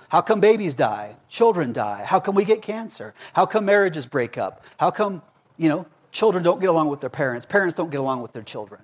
How 0.09 0.21
come 0.21 0.41
babies 0.41 0.75
die? 0.75 1.17
Children 1.29 1.73
die? 1.73 2.05
How 2.05 2.21
come 2.21 2.35
we 2.35 2.45
get 2.45 2.63
cancer? 2.63 3.15
How 3.33 3.47
come 3.47 3.65
marriages 3.65 4.07
break 4.07 4.39
up? 4.39 4.65
How 4.79 4.91
come, 4.91 5.23
you 5.57 5.69
know, 5.69 5.87
children 6.17 6.43
don't 6.43 6.61
get 6.61 6.71
along 6.71 6.89
with 6.89 7.01
their 7.01 7.11
parents? 7.11 7.45
Parents 7.45 7.75
don't 7.75 7.91
get 7.91 8.01
along 8.01 8.23
with 8.23 8.33
their 8.33 8.43
children? 8.43 8.81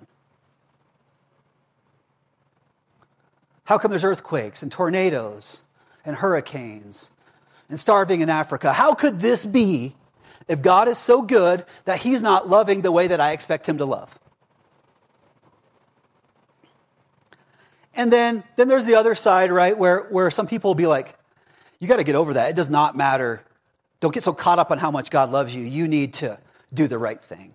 How 3.63 3.79
come 3.79 3.89
there's 3.89 4.03
earthquakes 4.03 4.61
and 4.61 4.71
tornadoes 4.71 5.61
and 6.05 6.15
hurricanes 6.15 7.09
and 7.69 7.79
starving 7.79 8.21
in 8.21 8.29
Africa? 8.29 8.71
How 8.71 8.93
could 8.93 9.19
this 9.19 9.45
be 9.45 9.95
if 10.47 10.61
God 10.61 10.87
is 10.87 10.99
so 10.99 11.23
good 11.23 11.65
that 11.85 11.99
He's 11.99 12.21
not 12.21 12.47
loving 12.47 12.81
the 12.81 12.91
way 12.91 13.07
that 13.07 13.19
I 13.19 13.31
expect 13.31 13.65
Him 13.65 13.79
to 13.79 13.85
love? 13.85 14.15
And 17.95 18.13
then, 18.13 18.43
then 18.57 18.67
there's 18.67 18.85
the 18.85 18.95
other 18.95 19.15
side, 19.15 19.51
right, 19.51 19.75
where, 19.75 20.01
where 20.09 20.29
some 20.29 20.45
people 20.45 20.69
will 20.69 20.75
be 20.75 20.87
like, 20.87 21.15
you 21.79 21.87
got 21.87 21.97
to 21.97 22.03
get 22.03 22.15
over 22.15 22.33
that. 22.33 22.49
It 22.49 22.55
does 22.55 22.69
not 22.69 22.95
matter. 22.95 23.41
Don't 24.01 24.13
get 24.13 24.23
so 24.23 24.33
caught 24.33 24.59
up 24.59 24.69
on 24.69 24.77
how 24.77 24.91
much 24.91 25.09
God 25.09 25.31
loves 25.31 25.55
you. 25.55 25.63
You 25.63 25.87
need 25.87 26.13
to 26.15 26.37
do 26.73 26.87
the 26.87 26.97
right 26.97 27.23
thing. 27.23 27.53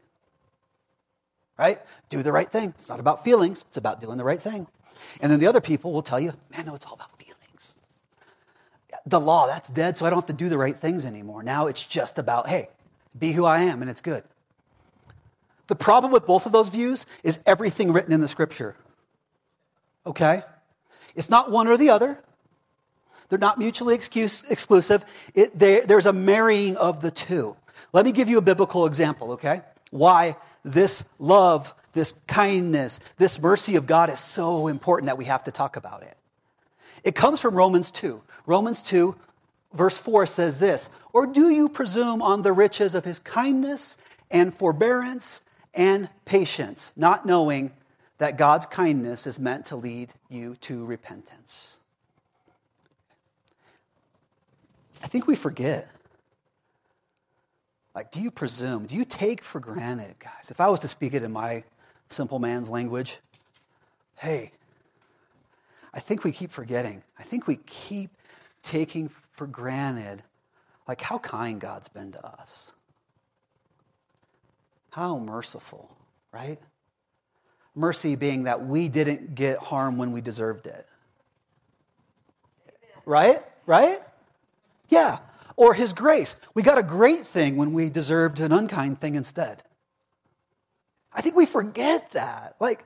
Right? 1.59 1.81
Do 2.09 2.23
the 2.23 2.33
right 2.33 2.51
thing. 2.51 2.71
It's 2.77 2.89
not 2.89 3.01
about 3.01 3.25
feelings, 3.25 3.65
it's 3.69 3.77
about 3.77 4.01
doing 4.01 4.17
the 4.17 4.25
right 4.25 4.41
thing. 4.41 4.67
And 5.21 5.31
then 5.31 5.41
the 5.41 5.47
other 5.47 5.61
people 5.61 5.93
will 5.93 6.03
tell 6.03 6.21
you, 6.21 6.33
man, 6.51 6.67
no, 6.67 6.75
it's 6.75 6.87
all 6.87 6.95
about 6.95 7.17
feelings. 7.19 7.75
The 9.07 9.21
law, 9.21 9.47
that's 9.47 9.69
dead, 9.69 9.97
so 9.97 10.07
I 10.07 10.11
don't 10.11 10.19
have 10.19 10.27
to 10.27 10.33
do 10.33 10.49
the 10.49 10.59
right 10.59 10.77
things 10.77 11.05
anymore. 11.05 11.43
Now 11.43 11.67
it's 11.67 11.85
just 11.85 12.19
about, 12.19 12.47
hey, 12.47 12.69
be 13.19 13.33
who 13.33 13.45
I 13.45 13.61
am, 13.63 13.81
and 13.81 13.91
it's 13.91 14.01
good. 14.01 14.25
The 15.69 15.77
problem 15.77 16.13
with 16.13 16.27
both 16.27 16.47
of 16.47 16.53
those 16.53 16.69
views 16.69 17.07
is 17.23 17.39
everything 17.47 17.93
written 17.93 18.13
in 18.13 18.21
the 18.21 18.29
scripture. 18.29 18.75
Okay? 20.07 20.43
It's 21.15 21.31
not 21.31 21.51
one 21.51 21.69
or 21.69 21.77
the 21.77 21.91
other. 21.91 22.19
They're 23.29 23.39
not 23.39 23.59
mutually 23.59 23.95
excuse, 23.95 24.43
exclusive. 24.49 25.05
It, 25.35 25.59
they, 25.59 25.81
there's 25.81 26.07
a 26.07 26.13
marrying 26.13 26.77
of 26.77 27.03
the 27.03 27.11
two. 27.11 27.57
Let 27.93 28.05
me 28.05 28.13
give 28.13 28.29
you 28.29 28.39
a 28.39 28.43
biblical 28.43 28.87
example, 28.87 29.33
okay? 29.33 29.63
Why 29.91 30.37
this 30.65 31.05
love, 31.19 31.75
this 31.93 32.13
kindness, 32.27 33.01
this 33.17 33.41
mercy 33.41 33.77
of 33.77 33.87
God 33.87 34.11
is 34.11 34.21
so 34.21 34.69
important 34.69 35.07
that 35.07 35.19
we 35.19 35.25
have 35.25 35.45
to 35.45 35.51
talk 35.51 35.77
about 35.77 36.03
it. 36.03 36.17
It 37.05 37.15
comes 37.15 37.41
from 37.41 37.55
Romans 37.55 37.91
2. 37.91 38.21
Romans 38.47 38.83
2, 38.83 39.15
verse 39.73 39.97
4 39.97 40.27
says 40.27 40.61
this 40.61 40.91
Or 41.13 41.27
do 41.27 41.51
you 41.51 41.69
presume 41.69 42.23
on 42.23 42.43
the 42.43 42.53
riches 42.53 42.95
of 42.95 43.05
his 43.05 43.19
kindness 43.19 43.97
and 44.31 44.55
forbearance 44.55 45.41
and 45.75 46.09
patience, 46.25 46.93
not 46.97 47.25
knowing 47.25 47.73
that 48.19 48.37
God's 48.37 48.67
kindness 48.67 49.27
is 49.27 49.39
meant 49.39 49.67
to 49.67 49.77
lead 49.77 50.13
you 50.29 50.57
to 50.63 50.85
repentance? 50.85 51.77
I 55.03 55.07
think 55.07 55.27
we 55.27 55.37
forget. 55.37 55.89
Like, 57.99 58.12
do 58.12 58.23
you 58.23 58.31
presume? 58.31 58.87
Do 58.87 58.95
you 58.95 59.05
take 59.05 59.43
for 59.43 59.59
granted, 59.59 60.14
guys? 60.21 60.52
If 60.52 60.61
I 60.61 60.69
was 60.69 60.78
to 60.81 60.87
speak 60.87 61.14
it 61.14 61.25
in 61.25 61.33
my 61.33 61.64
simple 62.09 62.38
man's 62.38 62.71
language, 62.71 63.19
hey, 64.14 64.52
I 65.93 65.99
think 65.99 66.23
we 66.23 66.31
keep 66.31 66.52
forgetting. 66.52 67.02
I 67.19 67.25
think 67.25 67.49
we 67.49 67.57
keep 67.57 68.12
taking 68.62 69.11
for 69.33 69.49
granted, 69.49 70.23
like, 70.87 71.00
how 71.00 71.19
kind 71.19 71.61
God's 71.61 71.88
been 71.88 72.12
to 72.12 72.25
us. 72.25 72.71
How 74.90 75.19
merciful, 75.19 75.90
right? 76.33 76.61
Mercy 77.75 78.14
being 78.14 78.45
that 78.45 78.64
we 78.64 78.88
didn't 78.88 79.35
get 79.35 79.59
harm 79.59 79.99
when 79.99 80.12
we 80.12 80.21
deserved 80.21 80.69
it. 80.69 80.87
Right? 83.05 83.43
Right? 83.67 83.99
Yeah. 84.88 85.19
Or 85.59 85.75
his 85.75 85.93
grace. 85.93 86.37
We 86.55 86.62
got 86.62 86.79
a 86.79 86.85
great 86.85 87.27
thing 87.27 87.57
when 87.57 87.73
we 87.73 87.91
deserved 87.91 88.38
an 88.38 88.53
unkind 88.53 89.00
thing 89.00 89.17
instead. 89.17 89.65
I 91.12 91.21
think 91.21 91.35
we 91.35 91.47
forget 91.47 92.12
that. 92.12 92.55
Like, 92.61 92.85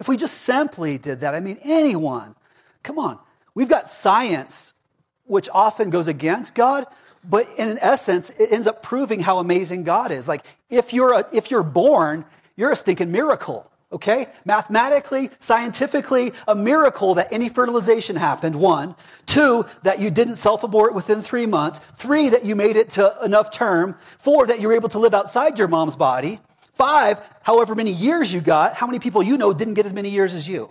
if 0.00 0.08
we 0.08 0.16
just 0.16 0.38
simply 0.38 0.98
did 0.98 1.20
that, 1.20 1.36
I 1.36 1.40
mean, 1.40 1.60
anyone, 1.62 2.34
come 2.82 2.98
on. 2.98 3.20
We've 3.54 3.68
got 3.68 3.86
science, 3.86 4.74
which 5.22 5.48
often 5.52 5.90
goes 5.90 6.08
against 6.08 6.56
God, 6.56 6.86
but 7.22 7.46
in 7.58 7.78
essence, 7.78 8.30
it 8.30 8.50
ends 8.50 8.66
up 8.66 8.82
proving 8.82 9.20
how 9.20 9.38
amazing 9.38 9.84
God 9.84 10.10
is. 10.10 10.26
Like, 10.26 10.44
if 10.68 10.92
you're, 10.92 11.12
a, 11.12 11.24
if 11.32 11.52
you're 11.52 11.62
born, 11.62 12.24
you're 12.56 12.72
a 12.72 12.76
stinking 12.76 13.12
miracle. 13.12 13.70
Okay? 13.92 14.28
Mathematically, 14.44 15.30
scientifically, 15.38 16.32
a 16.48 16.54
miracle 16.54 17.14
that 17.14 17.32
any 17.32 17.48
fertilization 17.48 18.16
happened, 18.16 18.56
one. 18.56 18.96
Two, 19.26 19.66
that 19.82 20.00
you 20.00 20.10
didn't 20.10 20.36
self 20.36 20.62
abort 20.62 20.94
within 20.94 21.22
three 21.22 21.46
months. 21.46 21.80
Three, 21.96 22.30
that 22.30 22.44
you 22.44 22.56
made 22.56 22.76
it 22.76 22.90
to 22.90 23.14
enough 23.22 23.50
term. 23.50 23.96
Four, 24.18 24.46
that 24.46 24.60
you 24.60 24.68
were 24.68 24.74
able 24.74 24.88
to 24.90 24.98
live 24.98 25.14
outside 25.14 25.58
your 25.58 25.68
mom's 25.68 25.96
body. 25.96 26.40
Five, 26.74 27.20
however 27.42 27.74
many 27.74 27.92
years 27.92 28.32
you 28.32 28.40
got, 28.40 28.74
how 28.74 28.86
many 28.86 28.98
people 28.98 29.22
you 29.22 29.36
know 29.36 29.52
didn't 29.52 29.74
get 29.74 29.84
as 29.84 29.92
many 29.92 30.08
years 30.08 30.34
as 30.34 30.48
you? 30.48 30.70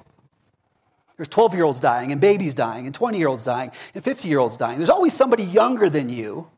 There's 1.18 1.30
12 1.30 1.54
year 1.54 1.64
olds 1.66 1.80
dying, 1.80 2.12
and 2.12 2.20
babies 2.20 2.56
dying, 2.56 2.88
and 2.88 2.96
20 2.96 3.20
year 3.20 3.28
olds 3.28 3.46
dying, 3.46 3.72
and 3.94 4.04
50 4.04 4.28
year 4.28 4.40
olds 4.40 4.58
dying. 4.58 4.78
There's 4.78 4.90
always 4.90 5.14
somebody 5.14 5.44
younger 5.44 5.90
than 5.90 6.10
you. 6.10 6.50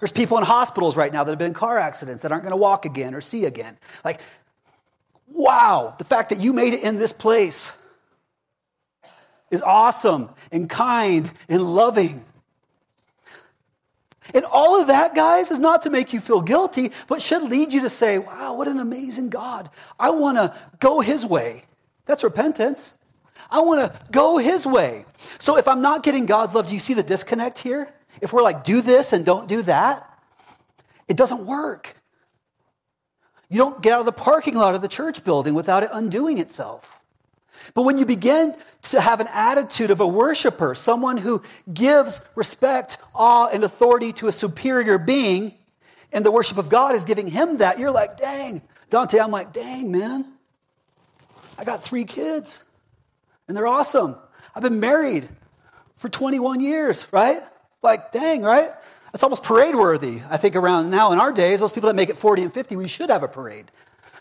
There's 0.00 0.10
people 0.10 0.38
in 0.38 0.44
hospitals 0.44 0.96
right 0.96 1.12
now 1.12 1.22
that 1.22 1.30
have 1.30 1.38
been 1.38 1.48
in 1.48 1.54
car 1.54 1.78
accidents 1.78 2.22
that 2.22 2.32
aren't 2.32 2.42
going 2.42 2.52
to 2.52 2.56
walk 2.56 2.86
again 2.86 3.14
or 3.14 3.20
see 3.20 3.44
again. 3.44 3.76
Like, 4.04 4.20
wow, 5.40 5.94
the 5.98 6.04
fact 6.04 6.28
that 6.30 6.38
you 6.38 6.52
made 6.52 6.74
it 6.74 6.82
in 6.82 6.98
this 6.98 7.12
place 7.12 7.72
is 9.50 9.62
awesome 9.62 10.30
and 10.52 10.68
kind 10.68 11.30
and 11.48 11.62
loving. 11.74 12.24
And 14.32 14.44
all 14.44 14.80
of 14.80 14.86
that, 14.86 15.14
guys, 15.14 15.50
is 15.50 15.58
not 15.58 15.82
to 15.82 15.90
make 15.90 16.12
you 16.12 16.20
feel 16.20 16.40
guilty, 16.40 16.92
but 17.08 17.20
should 17.20 17.42
lead 17.42 17.72
you 17.72 17.80
to 17.80 17.90
say, 17.90 18.18
wow, 18.18 18.54
what 18.54 18.68
an 18.68 18.78
amazing 18.78 19.28
God. 19.30 19.70
I 19.98 20.10
want 20.10 20.36
to 20.36 20.54
go 20.78 21.00
his 21.00 21.26
way. 21.26 21.64
That's 22.06 22.22
repentance. 22.22 22.92
I 23.50 23.60
want 23.60 23.80
to 23.80 24.00
go 24.12 24.38
his 24.38 24.66
way. 24.66 25.04
So 25.38 25.56
if 25.56 25.66
I'm 25.66 25.82
not 25.82 26.04
getting 26.04 26.26
God's 26.26 26.54
love, 26.54 26.68
do 26.68 26.74
you 26.74 26.80
see 26.80 26.94
the 26.94 27.02
disconnect 27.02 27.58
here? 27.58 27.92
If 28.20 28.32
we're 28.32 28.42
like, 28.42 28.62
do 28.62 28.80
this 28.82 29.12
and 29.12 29.24
don't 29.24 29.48
do 29.48 29.62
that, 29.62 30.06
it 31.08 31.16
doesn't 31.16 31.44
work. 31.44 31.96
You 33.50 33.58
don't 33.58 33.82
get 33.82 33.92
out 33.92 34.00
of 34.00 34.06
the 34.06 34.12
parking 34.12 34.54
lot 34.54 34.74
of 34.74 34.80
the 34.80 34.88
church 34.88 35.24
building 35.24 35.54
without 35.54 35.82
it 35.82 35.90
undoing 35.92 36.38
itself. 36.38 36.88
But 37.74 37.82
when 37.82 37.98
you 37.98 38.06
begin 38.06 38.54
to 38.82 39.00
have 39.00 39.20
an 39.20 39.28
attitude 39.30 39.90
of 39.90 40.00
a 40.00 40.06
worshiper, 40.06 40.74
someone 40.74 41.16
who 41.16 41.42
gives 41.72 42.20
respect, 42.34 42.98
awe, 43.14 43.48
and 43.48 43.64
authority 43.64 44.12
to 44.14 44.28
a 44.28 44.32
superior 44.32 44.98
being, 44.98 45.54
and 46.12 46.24
the 46.24 46.30
worship 46.30 46.58
of 46.58 46.68
God 46.68 46.94
is 46.94 47.04
giving 47.04 47.26
him 47.26 47.58
that, 47.58 47.78
you're 47.78 47.90
like, 47.90 48.16
dang. 48.16 48.62
Dante, 48.88 49.18
I'm 49.18 49.30
like, 49.30 49.52
dang, 49.52 49.90
man. 49.90 50.26
I 51.58 51.64
got 51.64 51.84
three 51.84 52.04
kids, 52.04 52.62
and 53.46 53.56
they're 53.56 53.66
awesome. 53.66 54.16
I've 54.54 54.62
been 54.62 54.80
married 54.80 55.28
for 55.98 56.08
21 56.08 56.60
years, 56.60 57.06
right? 57.12 57.42
Like, 57.82 58.12
dang, 58.12 58.42
right? 58.42 58.70
It's 59.12 59.22
almost 59.22 59.42
parade 59.42 59.74
worthy. 59.74 60.20
I 60.28 60.36
think 60.36 60.54
around 60.54 60.90
now 60.90 61.12
in 61.12 61.18
our 61.18 61.32
days, 61.32 61.60
those 61.60 61.72
people 61.72 61.88
that 61.88 61.96
make 61.96 62.08
it 62.08 62.18
40 62.18 62.42
and 62.42 62.54
50, 62.54 62.76
we 62.76 62.86
should 62.88 63.10
have 63.10 63.22
a 63.22 63.28
parade, 63.28 63.70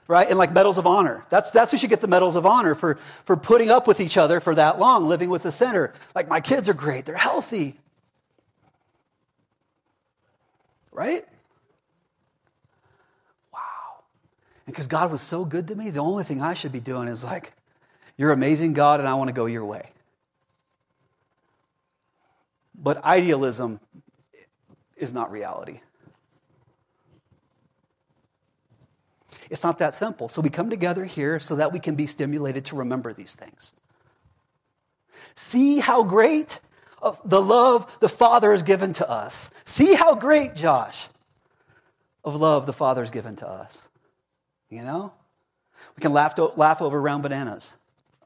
right? 0.07 0.27
And 0.27 0.37
like 0.37 0.51
medals 0.51 0.77
of 0.77 0.87
honor. 0.87 1.25
That's, 1.29 1.51
that's 1.51 1.71
who 1.71 1.77
should 1.77 1.91
get 1.91 2.01
the 2.01 2.07
medals 2.07 2.35
of 2.35 2.45
honor 2.45 2.73
for, 2.73 2.97
for 3.25 3.37
putting 3.37 3.69
up 3.69 3.85
with 3.87 3.99
each 3.99 4.17
other 4.17 4.39
for 4.39 4.55
that 4.55 4.79
long, 4.79 5.07
living 5.07 5.29
with 5.29 5.43
the 5.43 5.51
center. 5.51 5.93
Like, 6.15 6.27
my 6.27 6.41
kids 6.41 6.67
are 6.69 6.73
great, 6.73 7.05
they're 7.05 7.15
healthy. 7.15 7.77
Right? 10.91 11.23
Wow. 13.53 13.59
And 14.65 14.73
because 14.73 14.87
God 14.87 15.11
was 15.11 15.21
so 15.21 15.45
good 15.45 15.67
to 15.67 15.75
me, 15.75 15.91
the 15.91 15.99
only 15.99 16.23
thing 16.23 16.41
I 16.41 16.55
should 16.55 16.71
be 16.71 16.81
doing 16.81 17.07
is 17.07 17.23
like, 17.23 17.53
you're 18.17 18.31
amazing, 18.31 18.73
God, 18.73 18.99
and 18.99 19.07
I 19.07 19.13
want 19.13 19.29
to 19.29 19.33
go 19.33 19.45
your 19.45 19.63
way. 19.63 19.91
But 22.81 23.03
idealism 23.03 23.79
is 24.99 25.13
not 25.13 25.31
reality. 25.31 25.81
It's 29.49 29.63
not 29.63 29.79
that 29.79 29.95
simple. 29.95 30.29
So 30.29 30.41
we 30.41 30.49
come 30.49 30.69
together 30.69 31.05
here 31.05 31.39
so 31.39 31.55
that 31.55 31.73
we 31.73 31.79
can 31.79 31.95
be 31.95 32.05
stimulated 32.05 32.65
to 32.65 32.75
remember 32.75 33.13
these 33.13 33.33
things. 33.33 33.73
See 35.35 35.79
how 35.79 36.03
great 36.03 36.59
the 37.25 37.41
love 37.41 37.91
the 37.99 38.09
Father 38.09 38.51
has 38.51 38.63
given 38.63 38.93
to 38.93 39.09
us. 39.09 39.49
See 39.65 39.93
how 39.93 40.15
great, 40.15 40.55
Josh, 40.55 41.07
of 42.23 42.35
love 42.35 42.65
the 42.65 42.73
Father 42.73 43.01
has 43.01 43.11
given 43.11 43.35
to 43.37 43.47
us. 43.47 43.87
You 44.69 44.83
know? 44.83 45.13
We 45.95 46.01
can 46.01 46.13
laugh, 46.13 46.35
to, 46.35 46.45
laugh 46.55 46.81
over 46.81 47.01
round 47.01 47.23
bananas. 47.23 47.73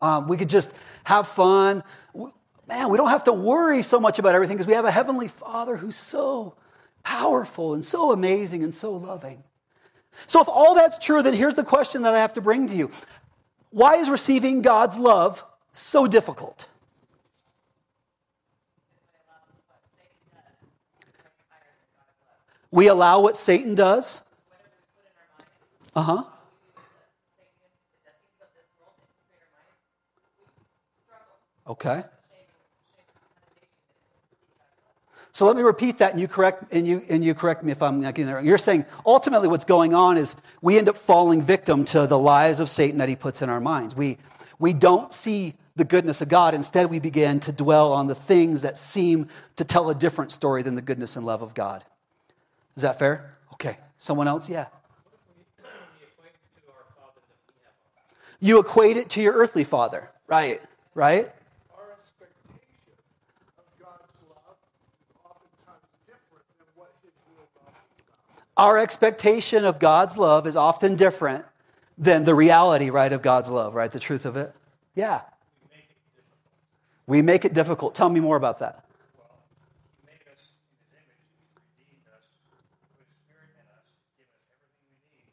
Um, 0.02 0.28
we 0.28 0.38
could 0.38 0.50
just 0.50 0.74
have 1.04 1.28
fun. 1.28 1.84
Man, 2.68 2.90
we 2.90 2.98
don't 2.98 3.10
have 3.10 3.26
to 3.26 3.34
worry 3.34 3.82
so 3.82 4.00
much 4.00 4.20
about 4.20 4.36
everything 4.36 4.58
because 4.58 4.68
we 4.68 4.74
have 4.74 4.86
a 4.86 4.92
Heavenly 4.92 5.28
Father 5.28 5.78
who's 5.78 5.96
so 5.96 6.56
powerful 7.04 7.74
and 7.74 7.84
so 7.84 8.12
amazing 8.12 8.64
and 8.64 8.74
so 8.74 8.94
loving. 8.94 9.44
So, 10.28 10.42
if 10.42 10.48
all 10.48 10.76
that's 10.76 10.98
true, 10.98 11.22
then 11.22 11.34
here's 11.34 11.56
the 11.56 11.64
question 11.64 12.04
that 12.04 12.14
I 12.14 12.20
have 12.20 12.34
to 12.36 12.42
bring 12.42 12.68
to 12.68 12.76
you 12.76 12.92
Why 13.72 13.96
is 13.96 14.10
receiving 14.10 14.62
God's 14.62 14.98
love 14.98 15.44
so 15.74 16.08
difficult? 16.08 16.68
We 22.72 22.88
allow 22.88 23.22
what 23.22 23.38
Satan 23.38 23.76
does. 23.76 24.22
Uh 25.96 26.02
huh. 26.02 26.24
Okay. 31.68 32.04
So 35.34 35.48
let 35.48 35.56
me 35.56 35.64
repeat 35.64 35.98
that, 35.98 36.12
and 36.12 36.22
you 36.22 36.28
correct, 36.28 36.72
and 36.72 36.88
you, 36.88 37.04
and 37.10 37.26
you 37.26 37.34
correct 37.34 37.64
me 37.64 37.72
if 37.72 37.82
I'm 37.82 38.00
not 38.00 38.14
getting 38.14 38.32
wrong. 38.32 38.46
You're 38.46 38.60
saying 38.60 38.86
ultimately 39.04 39.48
what's 39.48 39.66
going 39.66 39.96
on 39.96 40.16
is 40.16 40.36
we 40.62 40.78
end 40.78 40.88
up 40.88 40.96
falling 40.96 41.42
victim 41.42 41.86
to 41.86 42.06
the 42.06 42.20
lies 42.20 42.60
of 42.60 42.70
Satan 42.70 43.00
that 43.00 43.10
he 43.10 43.16
puts 43.16 43.42
in 43.42 43.50
our 43.50 43.60
minds. 43.60 43.96
We, 43.96 44.20
we 44.60 44.74
don't 44.74 45.12
see 45.12 45.56
the 45.76 45.86
goodness 45.86 46.22
of 46.22 46.30
God. 46.30 46.54
Instead, 46.54 46.92
we 46.92 47.00
begin 47.00 47.40
to 47.42 47.52
dwell 47.52 47.94
on 47.94 48.06
the 48.06 48.14
things 48.14 48.62
that 48.62 48.78
seem 48.78 49.28
to 49.56 49.64
tell 49.64 49.90
a 49.90 49.96
different 49.96 50.32
story 50.32 50.62
than 50.62 50.76
the 50.76 50.84
goodness 50.84 51.16
and 51.16 51.26
love 51.26 51.42
of 51.42 51.56
God. 51.56 51.84
Is 52.76 52.84
that 52.84 53.00
fair? 53.00 53.34
Okay. 53.54 53.78
Someone 53.98 54.28
else? 54.28 54.48
Yeah. 54.48 54.68
You 58.40 58.60
equate 58.60 58.98
it 58.98 59.10
to 59.12 59.22
your 59.22 59.34
earthly 59.34 59.64
father. 59.64 60.12
Right. 60.28 60.62
Right? 60.94 61.32
Our 68.56 68.78
expectation 68.78 69.66
of 69.66 69.80
God's 69.80 70.18
love 70.18 70.46
is 70.46 70.56
often 70.56 70.96
different 70.96 71.46
than 71.98 72.24
the 72.24 72.36
reality, 72.36 72.90
right, 72.90 73.12
of 73.12 73.22
God's 73.22 73.50
love, 73.50 73.74
right? 73.74 73.92
The 73.92 74.00
truth 74.00 74.26
of 74.26 74.38
it. 74.38 74.54
Yeah. 74.96 75.22
We 77.08 77.22
make 77.22 77.46
it 77.46 77.54
difficult. 77.54 77.96
Tell 77.96 78.10
me 78.10 78.20
more 78.20 78.38
about 78.38 78.60
that. 78.60 78.86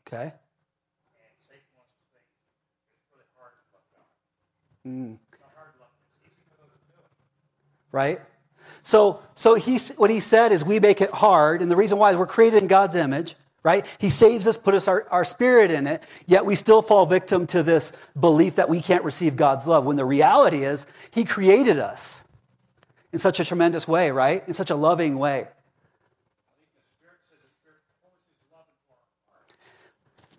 Okay. 0.07 0.33
Mm. 4.87 5.19
Right? 7.93 8.21
So, 8.83 9.21
so 9.35 9.55
he, 9.55 9.79
what 9.97 10.11
he 10.11 10.21
said 10.21 10.53
is 10.53 10.65
we 10.65 10.81
make 10.81 11.01
it 11.01 11.11
hard, 11.11 11.63
and 11.63 11.71
the 11.71 11.77
reason 11.77 11.99
why 11.99 12.11
is 12.11 12.17
we're 12.17 12.27
created 12.27 12.63
in 12.63 12.69
God's 12.69 12.95
image, 12.95 13.35
right? 13.63 13.85
He 13.99 14.11
saves 14.11 14.47
us, 14.47 14.57
put 14.57 14.75
us 14.75 14.89
our, 14.89 15.07
our 15.11 15.25
spirit 15.25 15.71
in 15.71 15.87
it, 15.87 16.03
yet 16.27 16.47
we 16.47 16.55
still 16.55 16.83
fall 16.83 17.07
victim 17.07 17.47
to 17.49 17.63
this 17.63 17.93
belief 18.19 18.57
that 18.57 18.69
we 18.69 18.81
can't 18.81 19.05
receive 19.05 19.37
God's 19.37 19.67
love, 19.67 19.85
when 19.85 19.97
the 19.97 20.05
reality 20.05 20.65
is 20.65 20.87
he 21.11 21.25
created 21.25 21.79
us 21.79 22.23
in 23.13 23.19
such 23.19 23.41
a 23.41 23.45
tremendous 23.45 23.87
way, 23.87 24.11
right? 24.11 24.47
In 24.47 24.55
such 24.55 24.71
a 24.71 24.77
loving 24.77 25.19
way. 25.19 25.49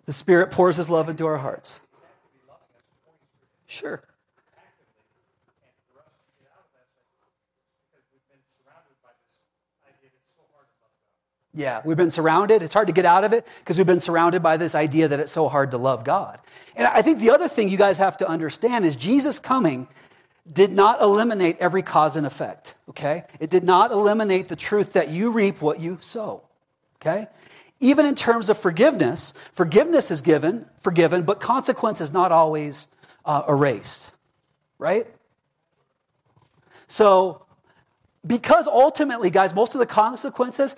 The 0.04 0.12
Spirit 0.12 0.50
pours 0.50 0.76
His 0.76 0.90
love 0.90 1.08
into 1.08 1.26
our 1.26 1.38
hearts. 1.38 1.80
Sure. 3.66 4.02
Yeah, 11.54 11.82
we've 11.84 11.96
been 11.96 12.10
surrounded. 12.10 12.62
It's 12.62 12.72
hard 12.72 12.86
to 12.86 12.94
get 12.94 13.04
out 13.04 13.24
of 13.24 13.32
it 13.32 13.46
because 13.60 13.76
we've 13.76 13.86
been 13.86 14.00
surrounded 14.00 14.42
by 14.42 14.56
this 14.56 14.74
idea 14.74 15.08
that 15.08 15.20
it's 15.20 15.32
so 15.32 15.48
hard 15.48 15.72
to 15.72 15.78
love 15.78 16.02
God. 16.02 16.40
And 16.74 16.86
I 16.86 17.02
think 17.02 17.18
the 17.18 17.30
other 17.30 17.48
thing 17.48 17.68
you 17.68 17.76
guys 17.76 17.98
have 17.98 18.16
to 18.18 18.28
understand 18.28 18.86
is 18.86 18.96
Jesus 18.96 19.38
coming 19.38 19.86
did 20.50 20.72
not 20.72 21.00
eliminate 21.02 21.58
every 21.60 21.82
cause 21.82 22.16
and 22.16 22.26
effect, 22.26 22.74
okay? 22.88 23.24
It 23.38 23.50
did 23.50 23.64
not 23.64 23.92
eliminate 23.92 24.48
the 24.48 24.56
truth 24.56 24.94
that 24.94 25.10
you 25.10 25.30
reap 25.30 25.60
what 25.60 25.78
you 25.78 25.98
sow, 26.00 26.42
okay? 27.00 27.28
Even 27.80 28.06
in 28.06 28.14
terms 28.14 28.48
of 28.48 28.58
forgiveness, 28.58 29.34
forgiveness 29.54 30.10
is 30.10 30.22
given, 30.22 30.66
forgiven, 30.80 31.22
but 31.22 31.38
consequence 31.38 32.00
is 32.00 32.12
not 32.12 32.32
always 32.32 32.86
uh, 33.24 33.42
erased, 33.48 34.12
right? 34.78 35.06
So, 36.88 37.44
because 38.26 38.66
ultimately, 38.66 39.30
guys, 39.30 39.54
most 39.54 39.74
of 39.74 39.80
the 39.80 39.86
consequences 39.86 40.76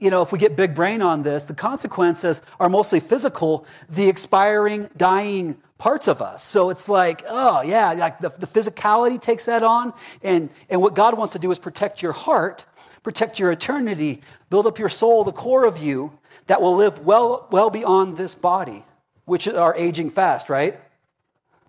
you 0.00 0.10
know, 0.10 0.22
if 0.22 0.32
we 0.32 0.38
get 0.38 0.56
big 0.56 0.74
brain 0.74 1.02
on 1.02 1.22
this, 1.22 1.44
the 1.44 1.54
consequences 1.54 2.40
are 2.58 2.68
mostly 2.68 3.00
physical, 3.00 3.66
the 3.90 4.08
expiring, 4.08 4.88
dying 4.96 5.56
parts 5.76 6.08
of 6.08 6.22
us. 6.22 6.42
So 6.42 6.70
it's 6.70 6.88
like, 6.88 7.22
oh, 7.28 7.60
yeah, 7.60 7.92
like 7.92 8.18
the, 8.18 8.30
the 8.30 8.46
physicality 8.46 9.20
takes 9.20 9.44
that 9.44 9.62
on. 9.62 9.92
And, 10.22 10.48
and 10.70 10.80
what 10.80 10.94
God 10.94 11.16
wants 11.16 11.34
to 11.34 11.38
do 11.38 11.50
is 11.50 11.58
protect 11.58 12.02
your 12.02 12.12
heart, 12.12 12.64
protect 13.02 13.38
your 13.38 13.52
eternity, 13.52 14.22
build 14.48 14.66
up 14.66 14.78
your 14.78 14.88
soul, 14.88 15.22
the 15.22 15.32
core 15.32 15.64
of 15.66 15.78
you 15.78 16.12
that 16.46 16.62
will 16.62 16.76
live 16.76 17.04
well, 17.04 17.46
well 17.50 17.68
beyond 17.68 18.16
this 18.16 18.34
body, 18.34 18.84
which 19.26 19.48
are 19.48 19.74
aging 19.76 20.10
fast, 20.10 20.48
right? 20.48 20.80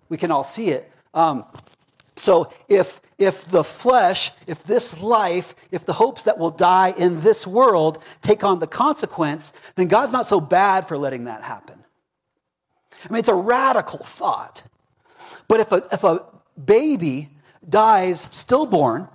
We 0.08 0.16
can 0.16 0.30
all 0.30 0.44
see 0.44 0.70
it. 0.70 0.90
Um, 1.12 1.44
so 2.16 2.52
if 2.68 3.00
if 3.18 3.44
the 3.46 3.62
flesh, 3.62 4.32
if 4.46 4.64
this 4.64 5.00
life, 5.00 5.54
if 5.70 5.86
the 5.86 5.92
hopes 5.92 6.24
that 6.24 6.38
will 6.38 6.50
die 6.50 6.92
in 6.96 7.20
this 7.20 7.46
world 7.46 8.02
take 8.20 8.42
on 8.42 8.58
the 8.58 8.66
consequence, 8.66 9.52
then 9.76 9.86
God's 9.86 10.12
not 10.12 10.26
so 10.26 10.40
bad 10.40 10.88
for 10.88 10.98
letting 10.98 11.24
that 11.24 11.42
happen. 11.42 11.78
I 13.04 13.12
mean, 13.12 13.20
it's 13.20 13.28
a 13.28 13.34
radical 13.34 14.00
thought. 14.00 14.62
But 15.48 15.60
if 15.60 15.72
a, 15.72 15.86
if 15.92 16.04
a 16.04 16.24
baby 16.62 17.28
dies 17.68 18.28
stillborn, 18.30 19.08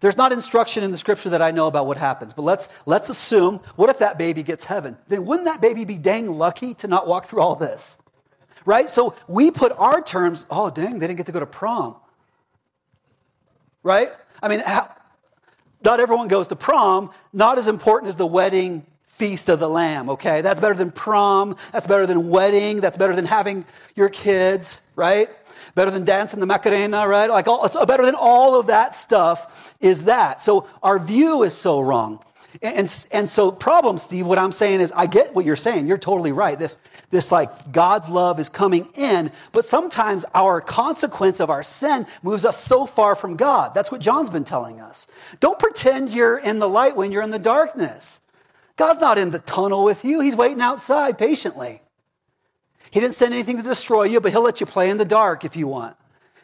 there's 0.00 0.16
not 0.16 0.32
instruction 0.32 0.84
in 0.84 0.92
the 0.92 0.98
scripture 0.98 1.30
that 1.30 1.42
I 1.42 1.50
know 1.50 1.66
about 1.66 1.86
what 1.86 1.96
happens, 1.96 2.32
but 2.32 2.42
let's, 2.42 2.68
let's 2.86 3.08
assume 3.08 3.60
what 3.74 3.90
if 3.90 3.98
that 3.98 4.16
baby 4.16 4.44
gets 4.44 4.64
heaven? 4.64 4.96
Then 5.08 5.24
wouldn't 5.24 5.46
that 5.46 5.60
baby 5.60 5.84
be 5.84 5.98
dang 5.98 6.30
lucky 6.38 6.74
to 6.74 6.88
not 6.88 7.08
walk 7.08 7.26
through 7.26 7.40
all 7.40 7.56
this? 7.56 7.98
Right? 8.68 8.88
So 8.90 9.14
we 9.26 9.50
put 9.50 9.72
our 9.72 10.02
terms, 10.02 10.44
oh, 10.50 10.68
dang, 10.68 10.98
they 10.98 11.06
didn't 11.06 11.16
get 11.16 11.26
to 11.26 11.32
go 11.32 11.40
to 11.40 11.52
prom 11.60 11.96
right? 13.88 14.10
I 14.42 14.48
mean, 14.48 14.62
not 15.82 16.00
everyone 16.00 16.28
goes 16.28 16.48
to 16.48 16.56
prom, 16.56 17.10
not 17.32 17.58
as 17.58 17.66
important 17.68 18.08
as 18.10 18.16
the 18.16 18.26
wedding 18.26 18.84
feast 19.16 19.48
of 19.48 19.58
the 19.58 19.68
lamb, 19.68 20.10
okay? 20.10 20.42
That's 20.42 20.60
better 20.60 20.74
than 20.74 20.90
prom, 20.90 21.56
that's 21.72 21.86
better 21.86 22.06
than 22.06 22.28
wedding, 22.28 22.80
that's 22.80 22.96
better 22.96 23.16
than 23.16 23.24
having 23.24 23.64
your 23.96 24.08
kids, 24.08 24.80
right? 24.94 25.28
Better 25.74 25.90
than 25.90 26.04
dancing 26.04 26.40
the 26.40 26.46
Macarena, 26.46 27.08
right? 27.08 27.28
Like 27.30 27.48
all, 27.48 27.66
better 27.86 28.04
than 28.04 28.14
all 28.14 28.60
of 28.60 28.66
that 28.66 28.94
stuff 28.94 29.74
is 29.80 30.04
that. 30.04 30.42
So 30.42 30.68
our 30.82 30.98
view 30.98 31.42
is 31.42 31.54
so 31.54 31.80
wrong. 31.80 32.20
And, 32.62 33.06
and 33.12 33.28
so 33.28 33.52
problem, 33.52 33.98
Steve, 33.98 34.26
what 34.26 34.38
I'm 34.38 34.52
saying 34.52 34.80
is 34.80 34.90
I 34.92 35.06
get 35.06 35.34
what 35.34 35.44
you're 35.44 35.54
saying. 35.54 35.86
You're 35.86 35.98
totally 35.98 36.32
right. 36.32 36.58
This, 36.58 36.78
this 37.10 37.30
like 37.30 37.72
God's 37.72 38.08
love 38.08 38.40
is 38.40 38.48
coming 38.48 38.88
in, 38.94 39.30
but 39.52 39.64
sometimes 39.64 40.24
our 40.34 40.60
consequence 40.60 41.40
of 41.40 41.50
our 41.50 41.62
sin 41.62 42.06
moves 42.22 42.44
us 42.44 42.62
so 42.62 42.86
far 42.86 43.14
from 43.14 43.36
God. 43.36 43.74
That's 43.74 43.92
what 43.92 44.00
John's 44.00 44.30
been 44.30 44.44
telling 44.44 44.80
us. 44.80 45.06
Don't 45.40 45.58
pretend 45.58 46.10
you're 46.10 46.38
in 46.38 46.58
the 46.58 46.68
light 46.68 46.96
when 46.96 47.12
you're 47.12 47.22
in 47.22 47.30
the 47.30 47.38
darkness. 47.38 48.18
God's 48.76 49.00
not 49.00 49.18
in 49.18 49.30
the 49.30 49.40
tunnel 49.40 49.84
with 49.84 50.04
you. 50.04 50.20
He's 50.20 50.36
waiting 50.36 50.62
outside 50.62 51.18
patiently. 51.18 51.82
He 52.90 53.00
didn't 53.00 53.14
send 53.14 53.34
anything 53.34 53.58
to 53.58 53.62
destroy 53.62 54.04
you, 54.04 54.20
but 54.20 54.32
he'll 54.32 54.42
let 54.42 54.60
you 54.60 54.66
play 54.66 54.88
in 54.88 54.96
the 54.96 55.04
dark 55.04 55.44
if 55.44 55.56
you 55.56 55.66
want 55.66 55.96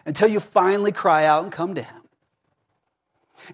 until 0.05 0.29
you 0.29 0.41
finally 0.41 0.93
cry 0.93 1.25
out 1.25 1.45
and 1.45 1.53
come 1.53 1.75
to 1.77 1.83
him. 1.83 2.04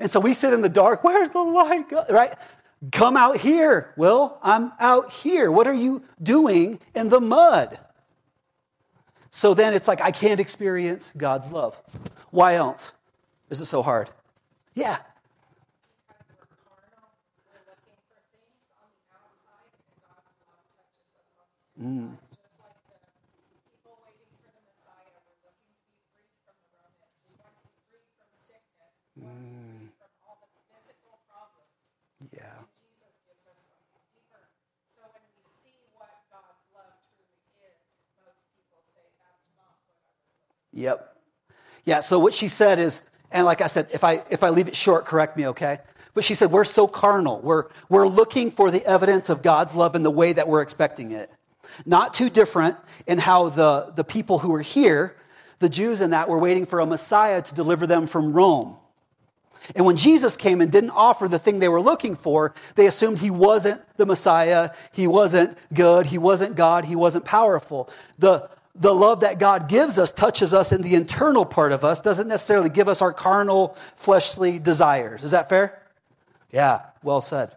And 0.01 0.11
so 0.11 0.21
we 0.21 0.35
sit 0.35 0.53
in 0.53 0.61
the 0.61 0.69
dark. 0.69 1.05
Where's 1.05 1.31
the 1.31 1.41
light? 1.41 1.87
Right? 2.11 2.35
Come 2.93 3.17
out 3.17 3.39
here. 3.39 3.93
Well, 3.97 4.39
I'm 4.43 4.73
out 4.81 5.11
here. 5.11 5.51
What 5.51 5.67
are 5.67 5.75
you 5.75 6.03
doing 6.23 6.81
in 6.95 7.09
the 7.09 7.21
mud? 7.21 7.79
So 9.31 9.55
then 9.55 9.75
it's 9.75 9.87
like, 9.87 10.01
I 10.01 10.11
can't 10.11 10.41
experience 10.41 11.13
God's 11.17 11.51
love. 11.51 11.77
Why 12.31 12.55
else 12.55 12.93
is 13.51 13.61
it 13.61 13.67
so 13.67 13.83
hard? 13.83 14.11
Yeah. 14.75 14.99
Mm. 21.81 22.17
Yep. 40.73 41.17
Yeah, 41.85 42.01
so 42.01 42.19
what 42.19 42.35
she 42.35 42.49
said 42.49 42.79
is, 42.79 43.03
and 43.31 43.45
like 43.45 43.61
I 43.61 43.67
said, 43.67 43.89
if 43.93 44.05
I, 44.05 44.23
if 44.31 44.43
I 44.43 44.51
leave 44.51 44.69
it 44.69 44.77
short, 44.77 45.07
correct 45.07 45.37
me, 45.37 45.49
okay? 45.49 45.79
But 46.15 46.25
she 46.25 46.35
said, 46.35 46.51
we're 46.51 46.65
so 46.65 46.87
carnal. 46.87 47.41
We're, 47.41 47.67
we're 47.89 48.09
looking 48.09 48.51
for 48.51 48.71
the 48.71 48.85
evidence 48.85 49.29
of 49.29 49.43
God's 49.43 49.75
love 49.75 49.95
in 49.95 50.03
the 50.03 50.11
way 50.11 50.33
that 50.33 50.49
we're 50.49 50.63
expecting 50.63 51.13
it. 51.13 51.31
Not 51.87 52.15
too 52.15 52.29
different 52.29 52.77
in 53.07 53.19
how 53.19 53.49
the, 53.49 53.93
the 53.95 54.05
people 54.05 54.39
who 54.39 54.51
were 54.51 54.61
here, 54.61 55.17
the 55.61 55.69
Jews 55.69 56.01
in 56.01 56.11
that, 56.11 56.29
were 56.29 56.39
waiting 56.39 56.67
for 56.67 56.81
a 56.81 56.87
Messiah 56.87 57.41
to 57.41 57.55
deliver 57.55 57.87
them 57.87 58.07
from 58.07 58.33
Rome. 58.33 58.77
And 59.77 59.87
when 59.87 59.97
Jesus 59.97 60.37
came 60.37 60.61
and 60.61 60.73
didn't 60.73 60.91
offer 60.91 61.29
the 61.29 61.39
thing 61.39 61.59
they 61.59 61.69
were 61.69 61.83
looking 61.83 62.17
for, 62.17 62.55
they 62.75 62.87
assumed 62.87 63.19
he 63.19 63.31
wasn't 63.31 63.81
the 63.97 64.07
Messiah, 64.07 64.71
he 64.93 65.07
wasn't 65.07 65.57
good, 65.73 66.07
he 66.07 66.19
wasn't 66.19 66.57
God, 66.57 66.87
he 66.87 66.97
wasn't 66.97 67.25
powerful. 67.25 67.89
The, 68.19 68.49
the 68.81 68.95
love 68.95 69.21
that 69.21 69.39
God 69.39 69.69
gives 69.69 69.99
us 69.99 70.11
touches 70.11 70.55
us 70.55 70.73
in 70.73 70.81
the 70.81 70.95
internal 70.95 71.45
part 71.45 71.73
of 71.73 71.85
us, 71.85 72.01
doesn't 72.01 72.27
necessarily 72.27 72.71
give 72.71 72.89
us 72.89 73.03
our 73.03 73.13
carnal, 73.13 73.77
fleshly 73.97 74.59
desires. 74.59 75.23
Is 75.23 75.33
that 75.33 75.51
fair? 75.51 75.83
Yeah, 76.51 76.83
well 77.03 77.21
said. 77.21 77.53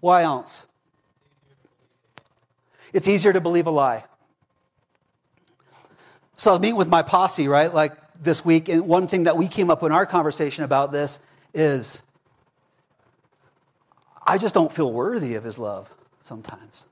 Why 0.00 0.24
else? 0.24 0.66
It's 2.92 3.06
easier 3.06 3.32
to 3.32 3.40
believe 3.40 3.68
a 3.68 3.70
lie. 3.70 4.04
So 6.34 6.50
I 6.50 6.54
was 6.54 6.60
meeting 6.60 6.76
with 6.76 6.88
my 6.88 7.02
posse, 7.02 7.46
right? 7.46 7.72
Like 7.72 7.92
this 8.20 8.44
week, 8.44 8.68
and 8.68 8.88
one 8.88 9.06
thing 9.06 9.24
that 9.24 9.36
we 9.36 9.46
came 9.46 9.70
up 9.70 9.84
in 9.84 9.92
our 9.92 10.04
conversation 10.04 10.64
about 10.64 10.90
this 10.90 11.20
is 11.54 12.02
I 14.26 14.38
just 14.38 14.54
don't 14.54 14.72
feel 14.72 14.92
worthy 14.92 15.36
of 15.36 15.44
his 15.44 15.58
love 15.58 15.88
sometimes. 16.22 16.82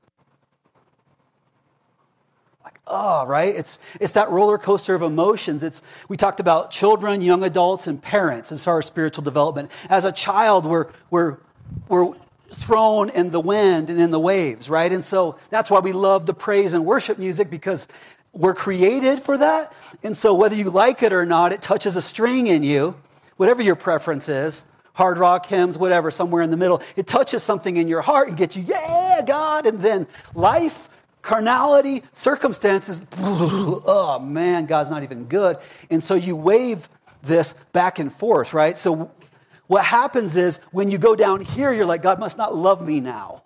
Oh, 2.91 3.25
right? 3.25 3.55
It's, 3.55 3.79
it's 4.01 4.13
that 4.13 4.29
roller 4.29 4.57
coaster 4.57 4.93
of 4.93 5.01
emotions. 5.01 5.63
It's, 5.63 5.81
we 6.09 6.17
talked 6.17 6.41
about 6.41 6.71
children, 6.71 7.21
young 7.21 7.43
adults, 7.43 7.87
and 7.87 8.01
parents 8.01 8.51
as 8.51 8.63
far 8.63 8.79
as 8.79 8.85
spiritual 8.85 9.23
development. 9.23 9.71
As 9.89 10.03
a 10.03 10.11
child, 10.11 10.65
we're, 10.65 10.87
we're, 11.09 11.37
we're 11.87 12.13
thrown 12.53 13.09
in 13.09 13.31
the 13.31 13.39
wind 13.39 13.89
and 13.89 13.99
in 13.99 14.11
the 14.11 14.19
waves, 14.19 14.69
right? 14.69 14.91
And 14.91 15.05
so 15.05 15.37
that's 15.49 15.71
why 15.71 15.79
we 15.79 15.93
love 15.93 16.25
the 16.25 16.33
praise 16.33 16.73
and 16.73 16.85
worship 16.85 17.17
music 17.17 17.49
because 17.49 17.87
we're 18.33 18.53
created 18.53 19.23
for 19.23 19.37
that. 19.37 19.71
And 20.03 20.15
so 20.15 20.33
whether 20.33 20.55
you 20.55 20.69
like 20.69 21.01
it 21.01 21.13
or 21.13 21.25
not, 21.25 21.53
it 21.53 21.61
touches 21.61 21.95
a 21.95 22.01
string 22.01 22.47
in 22.47 22.61
you, 22.61 22.95
whatever 23.37 23.61
your 23.61 23.75
preference 23.75 24.27
is 24.27 24.63
hard 24.93 25.17
rock 25.17 25.45
hymns, 25.45 25.77
whatever, 25.77 26.11
somewhere 26.11 26.43
in 26.43 26.51
the 26.51 26.57
middle. 26.57 26.81
It 26.95 27.07
touches 27.07 27.43
something 27.43 27.77
in 27.77 27.87
your 27.87 28.01
heart 28.01 28.27
and 28.27 28.37
gets 28.37 28.55
you, 28.55 28.63
yeah, 28.63 29.21
God. 29.25 29.65
And 29.65 29.79
then 29.79 30.07
life, 30.35 30.89
carnality, 31.21 32.03
circumstances, 32.13 33.05
oh 33.17 34.19
man, 34.19 34.65
God's 34.65 34.89
not 34.89 35.03
even 35.03 35.25
good. 35.25 35.57
And 35.89 36.03
so 36.03 36.15
you 36.15 36.35
wave 36.35 36.87
this 37.23 37.53
back 37.73 37.99
and 37.99 38.13
forth, 38.13 38.53
right? 38.53 38.77
So 38.77 39.11
what 39.67 39.85
happens 39.85 40.35
is 40.35 40.57
when 40.71 40.89
you 40.89 40.97
go 40.97 41.15
down 41.15 41.41
here, 41.41 41.71
you're 41.71 41.85
like, 41.85 42.01
God 42.01 42.19
must 42.19 42.37
not 42.37 42.55
love 42.55 42.85
me 42.85 42.99
now. 42.99 43.43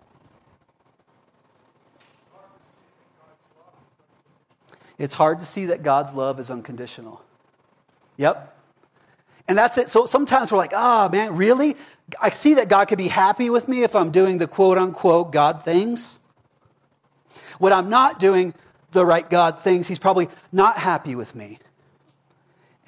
It's 4.98 5.14
hard 5.14 5.40
to 5.40 5.46
see 5.46 5.66
that 5.68 5.84
God's 5.84 6.14
love 6.14 6.40
is 6.40 6.50
unconditional. 6.50 7.22
Yep, 8.18 8.56
and 9.48 9.58
that's 9.58 9.78
it. 9.78 9.90
So 9.90 10.06
sometimes 10.06 10.52
we're 10.52 10.58
like, 10.58 10.74
ah, 10.74 11.06
oh, 11.06 11.10
man, 11.10 11.36
really? 11.36 11.76
I 12.22 12.30
see 12.30 12.56
that 12.56 12.70
God 12.70 12.88
could 12.88 12.98
be 12.98 13.08
happy 13.08 13.50
with 13.50 13.68
me 13.68 13.84
if 13.84 13.96
I'm 13.96 14.12
doing 14.12 14.38
the 14.38 14.48
quote 14.48 14.78
unquote 14.78 15.32
God 15.32 15.64
things. 15.64 16.20
When 17.60 17.74
I'm 17.74 17.90
not 17.90 18.20
doing 18.20 18.54
the 18.92 19.06
right 19.06 19.30
God 19.30 19.60
things, 19.60 19.88
He's 19.88 20.00
probably 20.00 20.30
not 20.52 20.78
happy 20.78 21.16
with 21.16 21.36
me. 21.36 21.60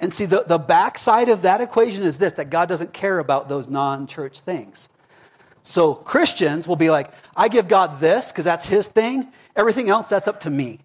And 0.00 0.14
see, 0.14 0.26
the, 0.26 0.44
the 0.46 0.58
backside 0.58 1.28
of 1.28 1.42
that 1.42 1.60
equation 1.60 2.04
is 2.04 2.18
this 2.18 2.34
that 2.34 2.50
God 2.50 2.68
doesn't 2.68 2.92
care 2.92 3.18
about 3.18 3.48
those 3.48 3.68
non 3.68 4.06
church 4.06 4.40
things. 4.40 4.88
So 5.62 5.94
Christians 5.94 6.66
will 6.66 6.76
be 6.76 6.90
like, 6.90 7.10
I 7.36 7.48
give 7.48 7.68
God 7.68 8.00
this 8.00 8.30
because 8.32 8.44
that's 8.44 8.64
His 8.64 8.88
thing. 8.88 9.28
Everything 9.56 9.88
else, 9.88 10.08
that's 10.08 10.28
up 10.28 10.40
to 10.40 10.50
me. 10.50 10.78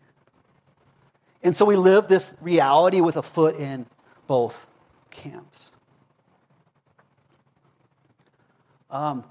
And 1.43 1.55
so 1.55 1.65
we 1.65 1.75
live 1.75 2.07
this 2.07 2.33
reality 2.41 3.01
with 3.01 3.17
a 3.17 3.23
foot 3.23 3.55
in 3.55 3.85
both 4.27 4.65
camps. 5.11 5.71
Um, 8.89 9.23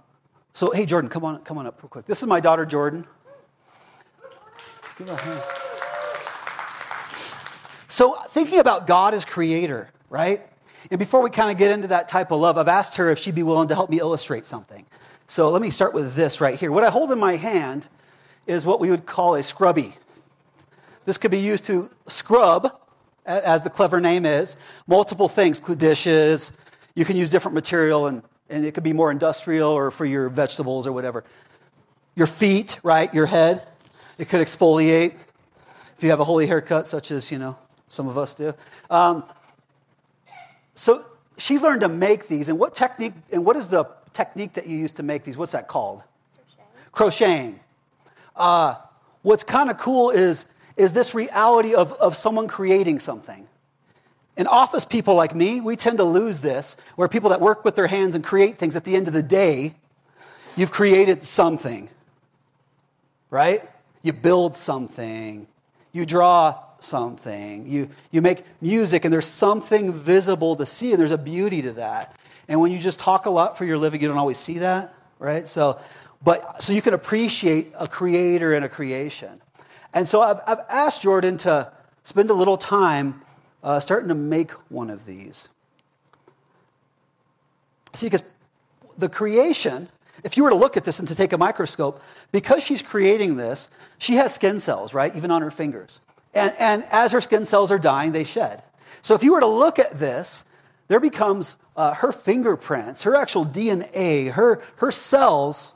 so, 0.53 0.71
hey, 0.71 0.87
Jordan, 0.87 1.09
come 1.09 1.25
on, 1.25 1.39
come 1.45 1.57
on 1.59 1.67
up 1.67 1.83
real 1.83 1.89
quick. 1.89 2.07
This 2.07 2.21
is 2.21 2.29
my 2.29 2.41
daughter, 2.41 2.67
Jordan. 2.67 3.07
Give 5.05 5.19
a 5.19 5.21
hand. 5.21 5.43
So, 7.89 8.15
thinking 8.31 8.61
about 8.61 8.87
God 8.87 9.15
as 9.15 9.25
creator, 9.25 9.89
right? 10.09 10.47
And 10.93 10.99
before 11.01 11.23
we 11.23 11.31
kind 11.31 11.51
of 11.51 11.59
get 11.59 11.73
into 11.73 11.89
that 11.89 12.09
type 12.09 12.31
of 12.31 12.41
love, 12.41 12.57
I've 12.57 12.69
asked 12.69 12.97
her 12.97 13.11
if 13.11 13.19
she'd 13.19 13.35
be 13.35 13.43
willing 13.43 13.67
to 13.69 13.75
help 13.75 13.91
me 13.91 13.99
illustrate 13.99 14.47
something. 14.47 14.87
So, 15.27 15.51
let 15.51 15.61
me 15.61 15.71
start 15.71 15.93
with 15.93 16.15
this 16.15 16.41
right 16.41 16.57
here. 16.57 16.71
What 16.71 16.85
I 16.85 16.91
hold 16.91 17.11
in 17.11 17.19
my 17.19 17.35
hand 17.35 17.89
is 18.47 18.65
what 18.65 18.79
we 18.79 18.91
would 18.91 19.05
call 19.05 19.35
a 19.35 19.43
scrubby. 19.43 19.97
This 21.05 21.19
could 21.19 21.33
be 21.33 21.41
used 21.41 21.65
to 21.65 21.91
scrub 22.07 22.73
as 23.27 23.65
the 23.65 23.71
clever 23.71 24.01
name 24.01 24.25
is, 24.25 24.57
multiple 24.87 25.29
things, 25.29 25.59
dishes. 25.59 26.53
You 26.95 27.05
can 27.05 27.17
use 27.17 27.29
different 27.29 27.57
material, 27.57 28.07
and, 28.07 28.23
and 28.49 28.65
it 28.65 28.73
could 28.73 28.85
be 28.85 28.93
more 28.93 29.11
industrial 29.11 29.73
or 29.73 29.91
for 29.91 30.07
your 30.07 30.29
vegetables 30.29 30.87
or 30.87 30.93
whatever. 30.93 31.25
Your 32.15 32.29
feet, 32.29 32.79
right? 32.85 33.13
Your 33.13 33.27
head. 33.27 33.67
It 34.19 34.29
could 34.29 34.41
exfoliate 34.41 35.15
if 35.97 36.03
you 36.03 36.11
have 36.11 36.21
a 36.21 36.25
holy 36.25 36.47
haircut, 36.47 36.87
such 36.87 37.11
as, 37.11 37.31
you 37.31 37.39
know, 37.39 37.57
some 37.89 38.09
of 38.09 38.19
us 38.19 38.35
do. 38.35 38.55
Um, 38.91 39.25
so 40.75 41.05
she's 41.39 41.63
learned 41.63 41.83
to 41.83 41.89
make 41.89 42.29
these. 42.29 42.49
And 42.49 42.59
what 42.59 42.75
technique, 42.75 43.15
and 43.33 43.45
what 43.45 43.57
is 43.57 43.69
the 43.69 43.85
technique 44.13 44.55
that 44.55 44.67
you 44.67 44.77
use 44.77 44.93
to 44.93 45.03
make 45.03 45.25
these? 45.25 45.37
What's 45.37 45.53
that 45.53 45.69
called? 45.69 46.03
Crocheting. 46.93 47.25
Crocheting. 47.55 47.61
Uh, 48.35 48.75
what's 49.23 49.45
kind 49.45 49.71
of 49.71 49.79
cool 49.79 50.11
is 50.11 50.47
is 50.77 50.93
this 50.93 51.15
reality 51.15 51.75
of, 51.75 51.93
of 51.95 52.17
someone 52.17 52.49
creating 52.49 52.99
something. 52.99 53.47
And 54.37 54.49
office 54.49 54.85
people 54.85 55.15
like 55.15 55.35
me, 55.35 55.61
we 55.61 55.77
tend 55.77 55.99
to 55.99 56.05
lose 56.05 56.41
this, 56.41 56.77
where 56.97 57.09
people 57.09 57.31
that 57.31 57.41
work 57.41 57.65
with 57.65 57.77
their 57.77 57.87
hands 57.87 58.15
and 58.15 58.25
create 58.25 58.59
things 58.59 58.77
at 58.77 58.85
the 58.85 58.97
end 58.97 59.07
of 59.07 59.15
the 59.15 59.23
day, 59.23 59.75
you've 60.57 60.73
created 60.73 61.23
something, 61.23 61.91
right? 63.31 63.69
You 64.03 64.13
build 64.13 64.57
something, 64.57 65.47
you 65.93 66.07
draw 66.07 66.65
something, 66.81 67.69
you, 67.69 67.89
you 68.11 68.23
make 68.23 68.45
music, 68.61 69.05
and 69.05 69.13
there's 69.13 69.27
something 69.27 69.93
visible 69.93 70.57
to 70.57 70.67
see, 70.67 70.93
and 70.93 71.01
there's 71.01 71.13
a 71.13 71.19
beauty 71.19 71.63
to 71.63 71.73
that. 71.75 72.17
And 72.49 72.61
when 72.61 72.73
you 72.73 72.79
just 72.79 72.99
talk 72.99 73.27
a 73.27 73.31
lot 73.31 73.57
for 73.57 73.65
your 73.65 73.79
living, 73.79 74.01
you 74.01 74.09
don't 74.09 74.19
always 74.19 74.39
see 74.39 74.59
that, 74.59 74.95
right? 75.19 75.47
So, 75.47 75.79
but 76.25 76.61
so 76.61 76.73
you 76.73 76.83
can 76.83 76.95
appreciate 76.95 77.73
a 77.79 77.87
creator 77.87 78.55
and 78.55 78.65
a 78.65 78.69
creation. 78.69 79.41
And 79.95 80.09
so 80.09 80.21
I've, 80.21 80.41
I've 80.47 80.65
asked 80.69 81.03
Jordan 81.03 81.37
to 81.39 81.71
spend 82.03 82.31
a 82.31 82.35
little 82.35 82.57
time 82.57 83.23
uh, 83.63 83.79
starting 83.81 84.09
to 84.09 84.15
make 84.15 84.51
one 84.71 84.91
of 84.91 85.07
these. 85.07 85.49
See, 87.95 88.07
because 88.07 88.23
the 88.99 89.09
creation, 89.09 89.89
if 90.23 90.37
you 90.37 90.45
were 90.45 90.51
to 90.51 90.57
look 90.57 90.77
at 90.77 90.85
this 90.85 90.99
and 90.99 91.09
to 91.09 91.15
take 91.15 91.33
a 91.33 91.39
microscope, 91.39 92.01
because 92.31 92.63
she's 92.63 92.83
creating 92.83 93.37
this, 93.37 93.69
she 93.99 94.15
has 94.15 94.35
skin 94.35 94.59
cells, 94.59 94.95
right? 94.95 95.15
Even 95.17 95.31
on 95.31 95.43
her 95.43 95.51
fingers. 95.51 96.01
And, 96.35 96.55
and 96.59 96.85
as 96.91 97.13
her 97.13 97.21
skin 97.21 97.45
cells 97.45 97.71
are 97.71 97.79
dying, 97.79 98.13
they 98.13 98.25
shed. 98.25 98.63
So 99.03 99.15
if 99.15 99.23
you 99.23 99.33
were 99.33 99.41
to 99.41 99.47
look 99.47 99.79
at 99.79 99.99
this, 99.99 100.45
there 100.89 101.01
becomes 101.01 101.57
uh, 101.77 101.95
her 101.95 102.13
fingerprints, 102.13 103.03
her 103.03 103.17
actual 103.17 103.45
DNA, 103.45 104.31
her, 104.33 104.63
her 104.77 104.91
cells 104.91 105.73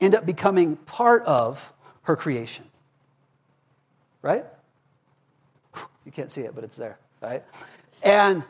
end 0.00 0.14
up 0.14 0.26
becoming 0.26 0.76
part 0.76 1.22
of 1.24 1.72
her 2.02 2.16
creation 2.16 2.64
right? 4.26 4.44
You 6.04 6.10
can't 6.10 6.30
see 6.32 6.40
it, 6.40 6.54
but 6.54 6.64
it's 6.64 6.76
there, 6.76 6.98
right? 7.22 7.44
And 8.02 8.42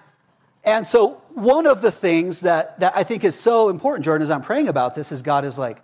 and 0.67 0.87
so 0.87 1.23
one 1.35 1.67
of 1.67 1.81
the 1.81 1.93
things 1.93 2.41
that, 2.41 2.81
that 2.81 2.93
I 2.97 3.05
think 3.05 3.25
is 3.25 3.35
so 3.35 3.69
important, 3.69 4.05
Jordan, 4.05 4.23
as 4.23 4.31
I'm 4.31 4.43
praying 4.43 4.69
about 4.69 4.95
this, 4.95 5.13
is 5.13 5.23
God 5.23 5.45
is 5.45 5.57
like, 5.57 5.81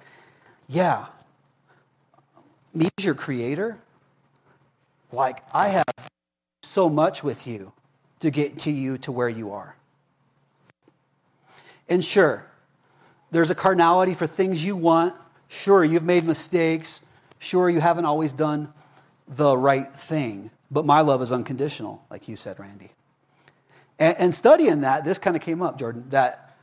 yeah, 0.67 1.07
me 2.75 2.89
as 2.99 3.05
your 3.05 3.15
creator, 3.15 3.79
like 5.13 5.43
I 5.55 5.69
have 5.69 5.85
so 6.63 6.89
much 6.89 7.23
with 7.23 7.47
you 7.47 7.73
to 8.21 8.31
get 8.31 8.59
to 8.61 8.71
you 8.71 8.99
to 8.99 9.13
where 9.13 9.29
you 9.29 9.53
are. 9.53 9.77
And 11.89 12.05
sure, 12.05 12.47
there's 13.31 13.51
a 13.51 13.55
carnality 13.55 14.15
for 14.15 14.27
things 14.27 14.65
you 14.65 14.77
want. 14.77 15.15
Sure, 15.49 15.85
you've 15.85 16.05
made 16.05 16.25
mistakes. 16.25 17.01
Sure, 17.39 17.69
you 17.69 17.81
haven't 17.81 18.07
always 18.07 18.33
done 18.33 18.73
the 19.29 19.57
right 19.57 19.95
thing. 19.95 20.51
But 20.71 20.87
my 20.87 21.03
love 21.03 21.21
is 21.23 21.31
unconditional, 21.31 22.05
like 22.11 22.29
you 22.29 22.37
said, 22.37 22.59
Randy. 22.59 22.91
And, 24.03 24.19
and 24.19 24.35
studying 24.35 24.81
that, 24.81 25.05
this 25.05 25.19
kind 25.19 25.37
of 25.37 25.43
came 25.43 25.63
up, 25.63 25.79
Jordan, 25.79 26.07
that 26.11 26.57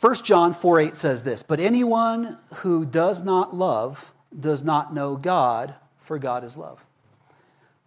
1 0.00 0.14
John 0.24 0.54
4 0.54 0.80
8 0.80 0.94
says 0.94 1.22
this 1.22 1.42
But 1.42 1.60
anyone 1.60 2.38
who 2.54 2.86
does 2.86 3.22
not 3.22 3.54
love 3.54 4.12
does 4.40 4.62
not 4.62 4.94
know 4.94 5.16
God, 5.16 5.74
for 6.00 6.18
God 6.18 6.42
is 6.42 6.56
love. 6.56 6.82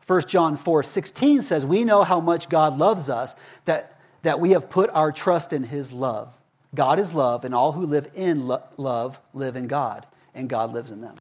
1 0.05 0.27
John 0.27 0.57
4 0.57 0.83
16 0.83 1.41
says, 1.41 1.65
We 1.65 1.83
know 1.83 2.03
how 2.03 2.19
much 2.19 2.49
God 2.49 2.77
loves 2.77 3.09
us, 3.09 3.35
that, 3.65 3.99
that 4.21 4.39
we 4.39 4.51
have 4.51 4.69
put 4.69 4.91
our 4.91 5.11
trust 5.11 5.51
in 5.51 5.63
his 5.63 5.91
love. 5.91 6.31
God 6.75 6.99
is 6.99 7.15
love, 7.15 7.45
and 7.45 7.55
all 7.55 7.71
who 7.71 7.87
live 7.87 8.11
in 8.13 8.45
lo- 8.45 8.61
love 8.77 9.19
live 9.33 9.55
in 9.55 9.65
God, 9.65 10.05
and 10.35 10.47
God 10.47 10.71
lives 10.71 10.91
in 10.91 11.01
them. 11.01 11.15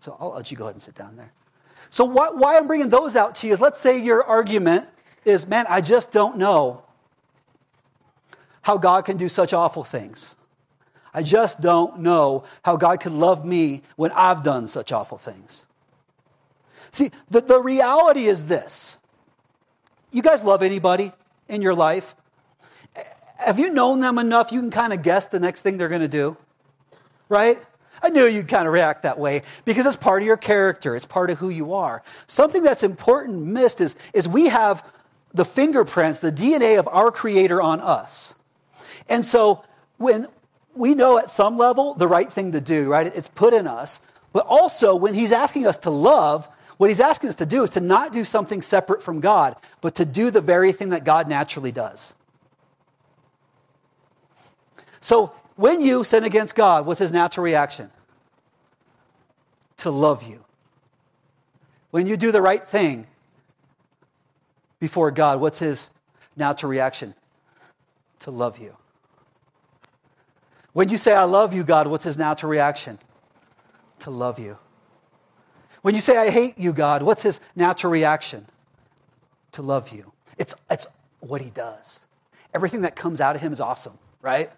So 0.00 0.16
I'll 0.18 0.30
let 0.30 0.50
you 0.50 0.56
go 0.56 0.64
ahead 0.64 0.76
and 0.76 0.82
sit 0.82 0.94
down 0.94 1.16
there. 1.16 1.32
So, 1.90 2.06
why, 2.06 2.30
why 2.30 2.56
I'm 2.56 2.66
bringing 2.66 2.88
those 2.88 3.14
out 3.14 3.34
to 3.36 3.46
you 3.46 3.52
is 3.52 3.60
let's 3.60 3.78
say 3.78 3.98
your 3.98 4.24
argument 4.24 4.88
is, 5.26 5.46
man, 5.46 5.66
I 5.68 5.80
just 5.82 6.12
don't 6.12 6.38
know 6.38 6.82
how 8.62 8.78
God 8.78 9.04
can 9.04 9.16
do 9.16 9.28
such 9.28 9.52
awful 9.52 9.84
things. 9.84 10.36
I 11.12 11.22
just 11.22 11.60
don't 11.60 12.00
know 12.00 12.44
how 12.62 12.76
God 12.76 13.00
could 13.00 13.12
love 13.12 13.44
me 13.44 13.82
when 13.96 14.12
I've 14.12 14.42
done 14.42 14.68
such 14.68 14.92
awful 14.92 15.18
things. 15.18 15.64
See, 16.92 17.10
the, 17.30 17.40
the 17.40 17.60
reality 17.60 18.26
is 18.26 18.46
this 18.46 18.96
you 20.10 20.22
guys 20.22 20.44
love 20.44 20.62
anybody 20.62 21.12
in 21.48 21.60
your 21.60 21.74
life? 21.74 22.14
Have 23.36 23.58
you 23.58 23.70
known 23.70 24.00
them 24.00 24.18
enough 24.18 24.52
you 24.52 24.60
can 24.60 24.70
kind 24.70 24.92
of 24.92 25.02
guess 25.02 25.28
the 25.28 25.40
next 25.40 25.62
thing 25.62 25.76
they're 25.76 25.88
going 25.88 26.00
to 26.00 26.08
do? 26.08 26.36
Right? 27.28 27.58
I 28.02 28.10
knew 28.10 28.26
you'd 28.26 28.48
kind 28.48 28.66
of 28.66 28.72
react 28.72 29.02
that 29.02 29.18
way 29.18 29.42
because 29.64 29.86
it's 29.86 29.96
part 29.96 30.22
of 30.22 30.26
your 30.26 30.36
character, 30.36 30.94
it's 30.94 31.04
part 31.04 31.30
of 31.30 31.38
who 31.38 31.48
you 31.48 31.74
are. 31.74 32.02
Something 32.26 32.62
that's 32.62 32.82
important 32.82 33.42
missed 33.42 33.80
is, 33.80 33.96
is 34.12 34.28
we 34.28 34.48
have 34.48 34.84
the 35.36 35.44
fingerprints, 35.44 36.20
the 36.20 36.32
DNA 36.32 36.78
of 36.78 36.88
our 36.88 37.10
Creator 37.10 37.60
on 37.60 37.80
us. 37.80 38.34
And 39.08 39.24
so 39.24 39.64
when 39.98 40.26
we 40.74 40.94
know 40.94 41.18
at 41.18 41.30
some 41.30 41.56
level 41.56 41.94
the 41.94 42.08
right 42.08 42.32
thing 42.32 42.52
to 42.52 42.60
do, 42.60 42.90
right? 42.90 43.06
It's 43.06 43.28
put 43.28 43.54
in 43.54 43.66
us. 43.66 44.00
But 44.32 44.46
also, 44.46 44.94
when 44.94 45.14
He's 45.14 45.32
asking 45.32 45.66
us 45.66 45.78
to 45.78 45.90
love, 45.90 46.48
what 46.76 46.90
He's 46.90 47.00
asking 47.00 47.28
us 47.28 47.36
to 47.36 47.46
do 47.46 47.62
is 47.62 47.70
to 47.70 47.80
not 47.80 48.12
do 48.12 48.24
something 48.24 48.60
separate 48.60 49.02
from 49.02 49.20
God, 49.20 49.56
but 49.80 49.94
to 49.96 50.04
do 50.04 50.30
the 50.30 50.40
very 50.40 50.72
thing 50.72 50.90
that 50.90 51.04
God 51.04 51.28
naturally 51.28 51.72
does. 51.72 52.14
So 55.00 55.32
when 55.56 55.80
you 55.80 56.04
sin 56.04 56.24
against 56.24 56.54
God, 56.54 56.84
what's 56.84 57.00
his 57.00 57.12
natural 57.12 57.44
reaction? 57.44 57.90
To 59.78 59.90
love 59.90 60.22
you. 60.22 60.44
When 61.90 62.06
you 62.06 62.16
do 62.16 62.32
the 62.32 62.42
right 62.42 62.66
thing 62.66 63.06
before 64.78 65.10
God, 65.10 65.40
what's 65.40 65.58
his 65.58 65.90
natural 66.36 66.70
reaction? 66.70 67.14
To 68.20 68.30
love 68.30 68.58
you. 68.58 68.76
When 70.72 70.88
you 70.88 70.96
say, 70.96 71.14
I 71.14 71.24
love 71.24 71.54
you, 71.54 71.64
God, 71.64 71.86
what's 71.86 72.04
his 72.04 72.18
natural 72.18 72.50
reaction? 72.50 72.98
To 74.00 74.10
love 74.10 74.38
you. 74.38 74.58
When 75.82 75.94
you 75.94 76.00
say, 76.00 76.16
I 76.16 76.30
hate 76.30 76.58
you, 76.58 76.72
God, 76.72 77.02
what's 77.02 77.22
his 77.22 77.40
natural 77.54 77.92
reaction? 77.92 78.46
To 79.52 79.62
love 79.62 79.90
you. 79.90 80.12
It's, 80.36 80.54
it's 80.70 80.86
what 81.20 81.40
he 81.40 81.50
does. 81.50 82.00
Everything 82.52 82.82
that 82.82 82.96
comes 82.96 83.20
out 83.20 83.36
of 83.36 83.42
him 83.42 83.52
is 83.52 83.60
awesome, 83.60 83.98
right? 84.20 84.50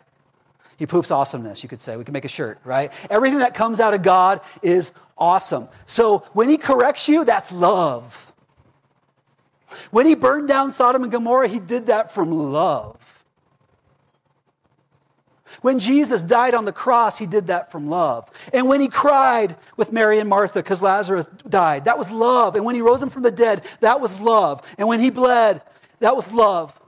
He 0.76 0.86
poops 0.86 1.10
awesomeness, 1.10 1.62
you 1.62 1.68
could 1.68 1.80
say. 1.80 1.96
We 1.96 2.04
can 2.04 2.12
make 2.12 2.24
a 2.24 2.28
shirt, 2.28 2.58
right? 2.64 2.92
Everything 3.10 3.40
that 3.40 3.54
comes 3.54 3.80
out 3.80 3.94
of 3.94 4.02
God 4.02 4.40
is 4.62 4.92
awesome. 5.16 5.68
So 5.86 6.24
when 6.32 6.48
he 6.48 6.56
corrects 6.56 7.08
you, 7.08 7.24
that's 7.24 7.50
love. 7.52 8.27
When 9.90 10.06
he 10.06 10.14
burned 10.14 10.48
down 10.48 10.70
Sodom 10.70 11.02
and 11.02 11.12
Gomorrah, 11.12 11.48
he 11.48 11.58
did 11.58 11.86
that 11.86 12.12
from 12.12 12.30
love. 12.30 12.96
When 15.62 15.78
Jesus 15.78 16.22
died 16.22 16.54
on 16.54 16.64
the 16.64 16.72
cross, 16.72 17.18
he 17.18 17.26
did 17.26 17.48
that 17.48 17.72
from 17.72 17.88
love. 17.88 18.30
And 18.52 18.68
when 18.68 18.80
he 18.80 18.88
cried 18.88 19.56
with 19.76 19.92
Mary 19.92 20.18
and 20.20 20.28
Martha 20.28 20.60
because 20.60 20.82
Lazarus 20.82 21.26
died, 21.48 21.86
that 21.86 21.98
was 21.98 22.10
love. 22.10 22.54
And 22.54 22.64
when 22.64 22.74
he 22.74 22.80
rose 22.80 23.02
him 23.02 23.10
from 23.10 23.22
the 23.22 23.30
dead, 23.30 23.64
that 23.80 24.00
was 24.00 24.20
love. 24.20 24.62
And 24.78 24.86
when 24.86 25.00
he 25.00 25.10
bled, 25.10 25.62
that 26.00 26.14
was 26.14 26.32
love. 26.32 26.78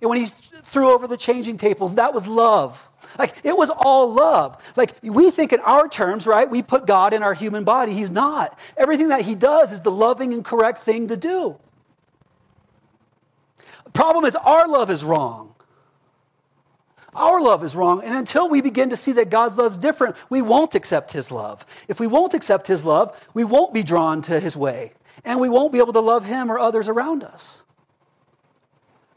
And 0.00 0.10
when 0.10 0.18
he 0.18 0.26
threw 0.62 0.90
over 0.90 1.06
the 1.06 1.16
changing 1.16 1.56
tables, 1.56 1.94
that 1.94 2.12
was 2.12 2.26
love. 2.26 2.88
Like 3.18 3.34
it 3.42 3.56
was 3.56 3.70
all 3.70 4.12
love. 4.12 4.62
Like 4.76 4.94
we 5.02 5.30
think 5.30 5.52
in 5.52 5.60
our 5.60 5.88
terms, 5.88 6.26
right? 6.26 6.48
We 6.48 6.62
put 6.62 6.86
God 6.86 7.14
in 7.14 7.22
our 7.22 7.34
human 7.34 7.64
body. 7.64 7.94
He's 7.94 8.10
not. 8.10 8.58
Everything 8.76 9.08
that 9.08 9.22
he 9.22 9.34
does 9.34 9.72
is 9.72 9.80
the 9.80 9.90
loving 9.90 10.34
and 10.34 10.44
correct 10.44 10.82
thing 10.82 11.08
to 11.08 11.16
do. 11.16 11.56
Problem 13.92 14.24
is 14.24 14.36
our 14.36 14.68
love 14.68 14.90
is 14.90 15.04
wrong. 15.04 15.54
Our 17.14 17.40
love 17.40 17.64
is 17.64 17.74
wrong. 17.74 18.02
And 18.04 18.14
until 18.14 18.48
we 18.48 18.60
begin 18.60 18.90
to 18.90 18.96
see 18.96 19.12
that 19.12 19.30
God's 19.30 19.58
love 19.58 19.72
is 19.72 19.78
different, 19.78 20.16
we 20.30 20.42
won't 20.42 20.74
accept 20.74 21.12
his 21.12 21.30
love. 21.30 21.64
If 21.88 21.98
we 21.98 22.06
won't 22.06 22.34
accept 22.34 22.66
his 22.66 22.84
love, 22.84 23.16
we 23.34 23.44
won't 23.44 23.74
be 23.74 23.82
drawn 23.82 24.22
to 24.22 24.38
his 24.38 24.56
way. 24.56 24.92
And 25.24 25.40
we 25.40 25.48
won't 25.48 25.72
be 25.72 25.78
able 25.78 25.94
to 25.94 26.00
love 26.00 26.24
him 26.24 26.50
or 26.50 26.58
others 26.58 26.88
around 26.88 27.24
us. 27.24 27.62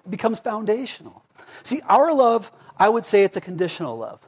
It 0.05 0.09
becomes 0.09 0.39
foundational. 0.39 1.23
See, 1.63 1.81
our 1.87 2.11
love 2.13 2.51
I 2.81 2.89
would 2.89 3.05
say 3.05 3.23
it's 3.23 3.37
a 3.37 3.41
conditional 3.41 3.95
love. 3.95 4.19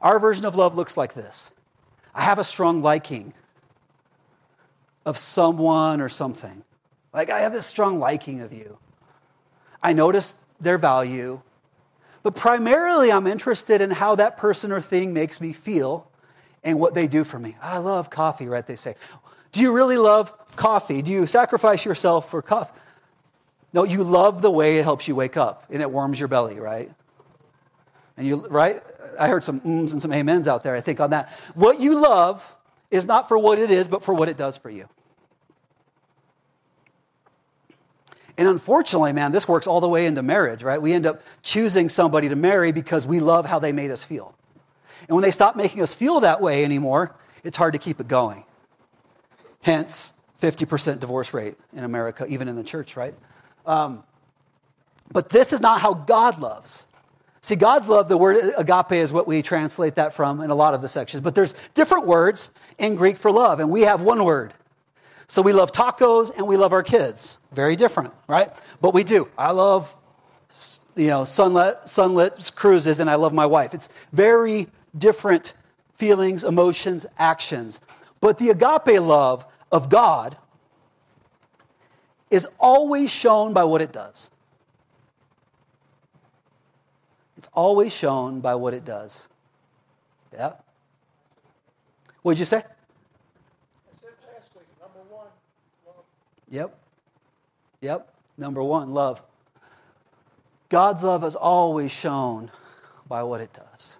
Our 0.00 0.18
version 0.18 0.46
of 0.46 0.54
love 0.54 0.74
looks 0.74 0.96
like 0.96 1.12
this 1.12 1.50
I 2.14 2.22
have 2.22 2.38
a 2.38 2.44
strong 2.44 2.80
liking 2.80 3.34
of 5.04 5.18
someone 5.18 6.00
or 6.00 6.08
something. 6.08 6.64
Like, 7.12 7.28
I 7.28 7.40
have 7.40 7.52
this 7.52 7.66
strong 7.66 7.98
liking 7.98 8.40
of 8.40 8.54
you. 8.54 8.78
I 9.82 9.92
notice 9.92 10.34
their 10.60 10.78
value, 10.78 11.40
but 12.22 12.34
primarily 12.34 13.12
I'm 13.12 13.26
interested 13.26 13.80
in 13.80 13.90
how 13.90 14.14
that 14.16 14.36
person 14.36 14.72
or 14.72 14.80
thing 14.80 15.12
makes 15.12 15.40
me 15.40 15.52
feel 15.52 16.08
and 16.64 16.80
what 16.80 16.94
they 16.94 17.06
do 17.06 17.24
for 17.24 17.38
me. 17.38 17.56
I 17.62 17.78
love 17.78 18.10
coffee, 18.10 18.48
right? 18.48 18.66
They 18.66 18.76
say. 18.76 18.96
Do 19.52 19.60
you 19.60 19.72
really 19.72 19.96
love 19.96 20.32
coffee? 20.56 21.02
Do 21.02 21.12
you 21.12 21.26
sacrifice 21.26 21.84
yourself 21.84 22.30
for 22.30 22.42
coffee? 22.42 22.78
No, 23.72 23.84
you 23.84 24.02
love 24.02 24.42
the 24.42 24.50
way 24.50 24.78
it 24.78 24.84
helps 24.84 25.06
you 25.06 25.14
wake 25.14 25.36
up 25.36 25.64
and 25.70 25.82
it 25.82 25.90
warms 25.90 26.18
your 26.18 26.28
belly, 26.28 26.58
right? 26.58 26.90
And 28.16 28.26
you, 28.26 28.46
right? 28.48 28.82
I 29.18 29.28
heard 29.28 29.44
some 29.44 29.60
ums 29.64 29.92
and 29.92 30.00
some 30.00 30.12
amens 30.12 30.48
out 30.48 30.62
there, 30.62 30.74
I 30.74 30.80
think, 30.80 31.00
on 31.00 31.10
that. 31.10 31.30
What 31.54 31.80
you 31.80 31.94
love 31.94 32.42
is 32.90 33.06
not 33.06 33.28
for 33.28 33.38
what 33.38 33.58
it 33.58 33.70
is, 33.70 33.88
but 33.88 34.02
for 34.02 34.14
what 34.14 34.28
it 34.28 34.36
does 34.36 34.56
for 34.56 34.70
you. 34.70 34.88
And 38.38 38.46
unfortunately, 38.48 39.12
man, 39.12 39.32
this 39.32 39.48
works 39.48 39.66
all 39.66 39.80
the 39.80 39.88
way 39.88 40.06
into 40.06 40.22
marriage, 40.22 40.62
right? 40.62 40.80
We 40.80 40.92
end 40.92 41.06
up 41.06 41.22
choosing 41.42 41.88
somebody 41.88 42.28
to 42.28 42.36
marry 42.36 42.70
because 42.70 43.06
we 43.06 43.20
love 43.20 43.46
how 43.46 43.58
they 43.58 43.72
made 43.72 43.90
us 43.90 44.02
feel. 44.02 44.34
And 45.08 45.14
when 45.16 45.22
they 45.22 45.30
stop 45.30 45.56
making 45.56 45.82
us 45.82 45.94
feel 45.94 46.20
that 46.20 46.40
way 46.40 46.64
anymore, 46.64 47.14
it's 47.44 47.56
hard 47.56 47.72
to 47.72 47.78
keep 47.78 48.00
it 48.00 48.08
going. 48.08 48.44
Hence, 49.62 50.12
50% 50.42 51.00
divorce 51.00 51.32
rate 51.32 51.56
in 51.72 51.84
America, 51.84 52.26
even 52.28 52.48
in 52.48 52.56
the 52.56 52.64
church, 52.64 52.96
right? 52.96 53.14
Um, 53.64 54.02
but 55.10 55.30
this 55.30 55.52
is 55.52 55.60
not 55.60 55.80
how 55.80 55.94
God 55.94 56.38
loves. 56.38 56.84
See, 57.40 57.56
God's 57.56 57.88
love, 57.88 58.08
the 58.08 58.18
word 58.18 58.52
agape 58.56 58.92
is 58.92 59.12
what 59.12 59.26
we 59.26 59.40
translate 59.40 59.94
that 59.94 60.14
from 60.14 60.40
in 60.40 60.50
a 60.50 60.54
lot 60.54 60.74
of 60.74 60.82
the 60.82 60.88
sections, 60.88 61.22
but 61.22 61.34
there's 61.34 61.54
different 61.74 62.06
words 62.06 62.50
in 62.76 62.96
Greek 62.96 63.16
for 63.16 63.30
love, 63.30 63.60
and 63.60 63.70
we 63.70 63.82
have 63.82 64.02
one 64.02 64.24
word. 64.24 64.52
So 65.28 65.42
we 65.42 65.52
love 65.52 65.72
tacos 65.72 66.36
and 66.36 66.46
we 66.46 66.56
love 66.56 66.72
our 66.72 66.82
kids. 66.82 67.38
Very 67.52 67.76
different, 67.76 68.12
right? 68.28 68.52
But 68.80 68.94
we 68.94 69.04
do. 69.04 69.28
I 69.36 69.50
love, 69.50 69.94
you 70.94 71.08
know, 71.08 71.24
sunlit, 71.24 71.88
sunlit 71.88 72.52
cruises, 72.54 73.00
and 73.00 73.10
I 73.10 73.16
love 73.16 73.32
my 73.32 73.46
wife. 73.46 73.74
It's 73.74 73.88
very 74.12 74.68
different 74.96 75.54
feelings, 75.94 76.44
emotions, 76.44 77.06
actions. 77.18 77.80
But 78.20 78.38
the 78.38 78.50
agape 78.50 79.00
love 79.00 79.44
of 79.72 79.88
God 79.88 80.36
is 82.30 82.46
always 82.58 83.10
shown 83.10 83.52
by 83.52 83.64
what 83.64 83.82
it 83.82 83.92
does. 83.92 84.30
It's 87.36 87.48
always 87.52 87.92
shown 87.92 88.40
by 88.40 88.54
what 88.54 88.74
it 88.74 88.84
does. 88.84 89.26
Yeah. 90.32 90.52
What 92.22 92.32
did 92.32 92.40
you 92.40 92.44
say? 92.46 92.62
Number 94.80 94.98
one, 95.08 95.26
love. 95.86 96.04
Yep. 96.56 96.78
Yep. 97.82 98.14
Number 98.38 98.62
one, 98.62 98.94
love. 98.94 99.22
God's 100.70 101.02
love 101.02 101.22
is 101.22 101.36
always 101.36 101.92
shown 101.92 102.50
by 103.06 103.22
what 103.24 103.42
it 103.42 103.52
does. 103.52 103.96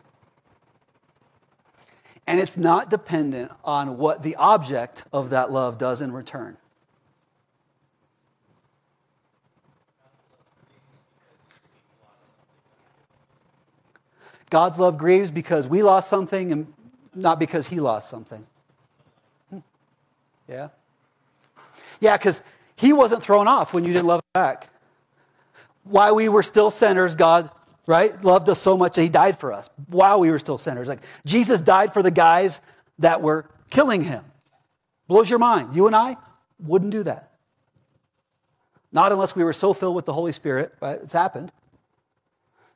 And 2.26 2.40
it's 2.40 2.56
not 2.56 2.88
dependent 2.88 3.52
on 3.62 3.98
what 3.98 4.22
the 4.22 4.36
object 4.36 5.04
of 5.12 5.30
that 5.30 5.52
love 5.52 5.76
does 5.76 6.00
in 6.00 6.12
return. 6.12 6.56
God's 14.48 14.78
love 14.78 14.96
grieves 14.96 15.30
because 15.30 15.68
we 15.68 15.82
lost 15.82 16.08
something 16.08 16.52
and 16.52 16.72
not 17.14 17.38
because 17.38 17.68
he 17.68 17.80
lost 17.80 18.08
something. 18.08 18.46
Hmm. 19.50 19.58
Yeah? 20.48 20.68
Yeah, 22.00 22.16
because 22.16 22.42
he 22.76 22.92
wasn't 22.92 23.22
thrown 23.22 23.48
off 23.48 23.72
when 23.72 23.84
you 23.84 23.92
didn't 23.92 24.06
love 24.06 24.20
him 24.20 24.30
back. 24.34 24.68
While 25.84 26.14
we 26.14 26.28
were 26.28 26.42
still 26.42 26.70
sinners, 26.70 27.14
God, 27.14 27.50
right, 27.86 28.22
loved 28.24 28.48
us 28.48 28.60
so 28.60 28.76
much 28.76 28.96
that 28.96 29.02
he 29.02 29.08
died 29.08 29.38
for 29.38 29.52
us. 29.52 29.70
While 29.88 30.20
we 30.20 30.30
were 30.30 30.38
still 30.38 30.58
sinners. 30.58 30.88
Like 30.88 31.00
Jesus 31.24 31.60
died 31.60 31.92
for 31.92 32.02
the 32.02 32.10
guys 32.10 32.60
that 32.98 33.22
were 33.22 33.48
killing 33.70 34.02
him. 34.02 34.24
Blows 35.08 35.30
your 35.30 35.38
mind. 35.38 35.74
You 35.74 35.86
and 35.86 35.94
I 35.94 36.16
wouldn't 36.58 36.90
do 36.90 37.02
that. 37.04 37.32
Not 38.92 39.12
unless 39.12 39.36
we 39.36 39.44
were 39.44 39.52
so 39.52 39.72
filled 39.72 39.94
with 39.94 40.06
the 40.06 40.12
Holy 40.12 40.32
Spirit, 40.32 40.74
right? 40.80 40.98
It's 41.02 41.12
happened. 41.12 41.52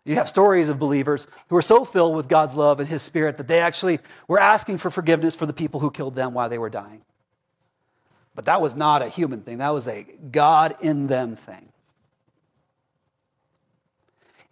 You 0.05 0.15
have 0.17 0.29
stories 0.29 0.69
of 0.69 0.79
believers 0.79 1.27
who 1.49 1.57
are 1.57 1.63
so 1.63 1.85
filled 1.85 2.17
with 2.17 2.29
God's 2.29 2.55
love 2.57 2.81
and 2.81 2.89
His 2.89 3.03
Spirit 3.03 3.37
that 3.37 3.49
they 3.49 3.61
actually 3.61 3.99
were 4.29 4.39
asking 4.39 4.79
for 4.79 4.91
forgiveness 4.91 5.35
for 5.35 5.47
the 5.47 5.53
people 5.53 5.81
who 5.81 5.91
killed 5.91 6.15
them 6.15 6.33
while 6.33 6.49
they 6.49 6.59
were 6.59 6.71
dying. 6.71 7.03
But 8.41 8.47
that 8.47 8.63
was 8.63 8.75
not 8.75 9.03
a 9.03 9.09
human 9.11 9.43
thing, 9.43 9.59
that 9.59 9.75
was 9.75 9.87
a 9.87 10.07
God 10.33 10.77
in 10.81 11.09
them 11.09 11.37
thing. 11.37 11.69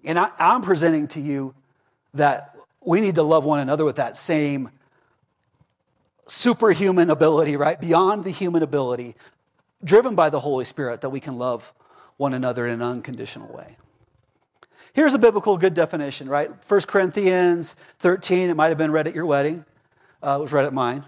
And 0.04 0.18
I, 0.18 0.30
am 0.38 0.60
presenting 0.60 1.08
to 1.08 1.20
you 1.22 1.54
that 2.12 2.54
we 2.82 3.00
need 3.00 3.14
to 3.14 3.22
love 3.22 3.46
one 3.46 3.60
another 3.60 3.86
with 3.86 3.96
that 3.96 4.18
same 4.18 4.68
superhuman 6.26 7.08
ability, 7.08 7.56
right? 7.56 7.80
Beyond 7.80 8.24
the 8.24 8.30
human 8.30 8.62
ability, 8.62 9.16
driven 9.82 10.14
by 10.14 10.28
the 10.28 10.40
Holy 10.40 10.66
Spirit, 10.66 11.00
that 11.00 11.08
we 11.08 11.18
can 11.18 11.38
love 11.38 11.72
one 12.18 12.34
another 12.34 12.66
in 12.66 12.74
an 12.74 12.82
unconditional 12.82 13.50
way. 13.56 13.78
Here's 14.92 15.14
a 15.14 15.18
biblical 15.18 15.56
good 15.56 15.72
definition, 15.72 16.28
right? 16.28 16.50
1 16.68 16.80
Corinthians 16.82 17.74
13, 18.00 18.50
it 18.50 18.54
might 18.54 18.68
have 18.68 18.76
been 18.76 18.92
read 18.92 19.06
at 19.06 19.14
your 19.14 19.24
wedding. 19.24 19.64
uh, 20.22 20.36
was 20.42 20.52
read 20.52 20.66
at 20.66 20.74
mine. 20.74 21.06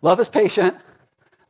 Love 0.00 0.20
is 0.20 0.28
patient. 0.28 0.76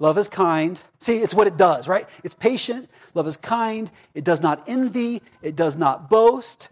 Love 0.00 0.16
is 0.16 0.28
kind. 0.28 0.80
See, 0.98 1.18
it's 1.18 1.34
what 1.34 1.46
it 1.46 1.58
does, 1.58 1.86
right? 1.86 2.06
It's 2.24 2.34
patient. 2.34 2.90
Love 3.14 3.26
is 3.28 3.36
kind. 3.36 3.90
It 4.14 4.24
does 4.24 4.40
not 4.40 4.64
envy. 4.66 5.22
It 5.42 5.54
does 5.54 5.76
not 5.76 6.08
boast. 6.08 6.70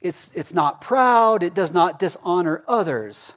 It's, 0.00 0.30
it's 0.34 0.54
not 0.54 0.80
proud. 0.80 1.42
It 1.42 1.52
does 1.52 1.72
not 1.72 1.98
dishonor 1.98 2.62
others. 2.68 3.34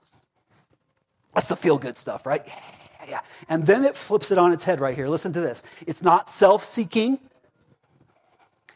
That's 1.34 1.50
the 1.50 1.56
feel 1.56 1.80
good 1.80 1.98
stuff, 1.98 2.28
right? 2.28 2.44
Yeah, 2.46 3.10
yeah. 3.10 3.20
And 3.50 3.66
then 3.66 3.84
it 3.84 3.98
flips 3.98 4.30
it 4.30 4.38
on 4.38 4.54
its 4.54 4.64
head 4.64 4.80
right 4.80 4.96
here. 4.96 5.08
Listen 5.08 5.34
to 5.34 5.42
this. 5.42 5.64
It's 5.88 6.04
not 6.04 6.30
self 6.30 6.64
seeking. 6.64 7.20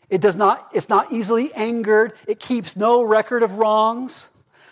It 0.10 0.22
does 0.22 0.36
not, 0.36 0.70
it's 0.74 0.90
not 0.90 1.12
easily 1.12 1.54
angered. 1.54 2.14
It 2.28 2.40
keeps 2.40 2.76
no 2.76 3.04
record 3.04 3.44
of 3.44 3.54
wrongs. 3.54 4.28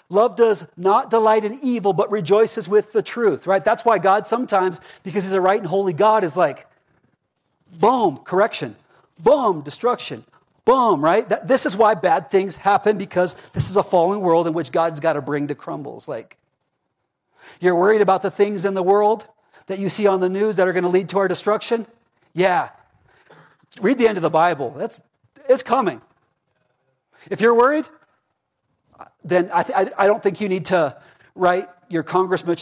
Love 0.10 0.36
does 0.36 0.68
not 0.78 1.10
delight 1.10 1.44
in 1.44 1.60
evil, 1.62 1.94
but 1.94 2.12
rejoices 2.12 2.70
with 2.70 2.92
the 2.92 3.02
truth, 3.02 3.48
right? 3.48 3.64
That's 3.64 3.84
why 3.84 3.98
God 3.98 4.28
sometimes, 4.28 4.80
because 5.04 5.24
He's 5.24 5.34
a 5.34 5.42
right 5.42 5.60
and 5.60 5.68
holy 5.68 5.94
God, 5.94 6.24
is 6.24 6.38
like, 6.38 6.68
boom, 7.80 8.18
correction, 8.18 8.76
boom, 9.20 9.62
destruction, 9.62 10.24
boom, 10.64 11.04
right? 11.04 11.28
That, 11.30 11.48
this 11.48 11.66
is 11.66 11.76
why 11.76 11.96
bad 11.96 12.30
things 12.30 12.56
happen 12.56 12.98
because 12.98 13.36
this 13.54 13.70
is 13.70 13.78
a 13.78 13.84
fallen 13.84 14.22
world 14.22 14.48
in 14.48 14.54
which 14.54 14.72
God's 14.72 15.00
got 15.00 15.14
to 15.14 15.22
bring 15.22 15.48
to 15.48 15.56
crumbles. 15.56 16.08
Like, 16.08 16.38
you're 17.60 17.76
worried 17.76 18.02
about 18.02 18.22
the 18.22 18.32
things 18.32 18.66
in 18.66 18.74
the 18.74 18.84
world 18.84 19.28
that 19.68 19.80
you 19.80 19.90
see 19.90 20.06
on 20.06 20.20
the 20.20 20.30
news 20.30 20.58
that 20.58 20.68
are 20.68 20.74
going 20.74 20.84
to 20.84 20.90
lead 20.90 21.10
to 21.10 21.18
our 21.18 21.28
destruction? 21.28 21.88
Yeah. 22.34 22.70
Read 23.82 23.98
the 23.98 24.08
end 24.08 24.18
of 24.18 24.22
the 24.22 24.30
Bible. 24.30 24.72
That's, 24.78 25.02
it's 25.50 25.64
coming. 25.64 26.02
If 27.30 27.42
you're 27.42 27.56
worried, 27.56 27.88
then 29.24 29.50
I, 29.54 29.64
th- 29.64 29.94
I 29.98 30.08
don't 30.08 30.22
think 30.22 30.40
you 30.42 30.50
need 30.50 30.66
to 30.66 30.98
write 31.36 31.68
your 31.90 32.04
congressman 32.04 32.58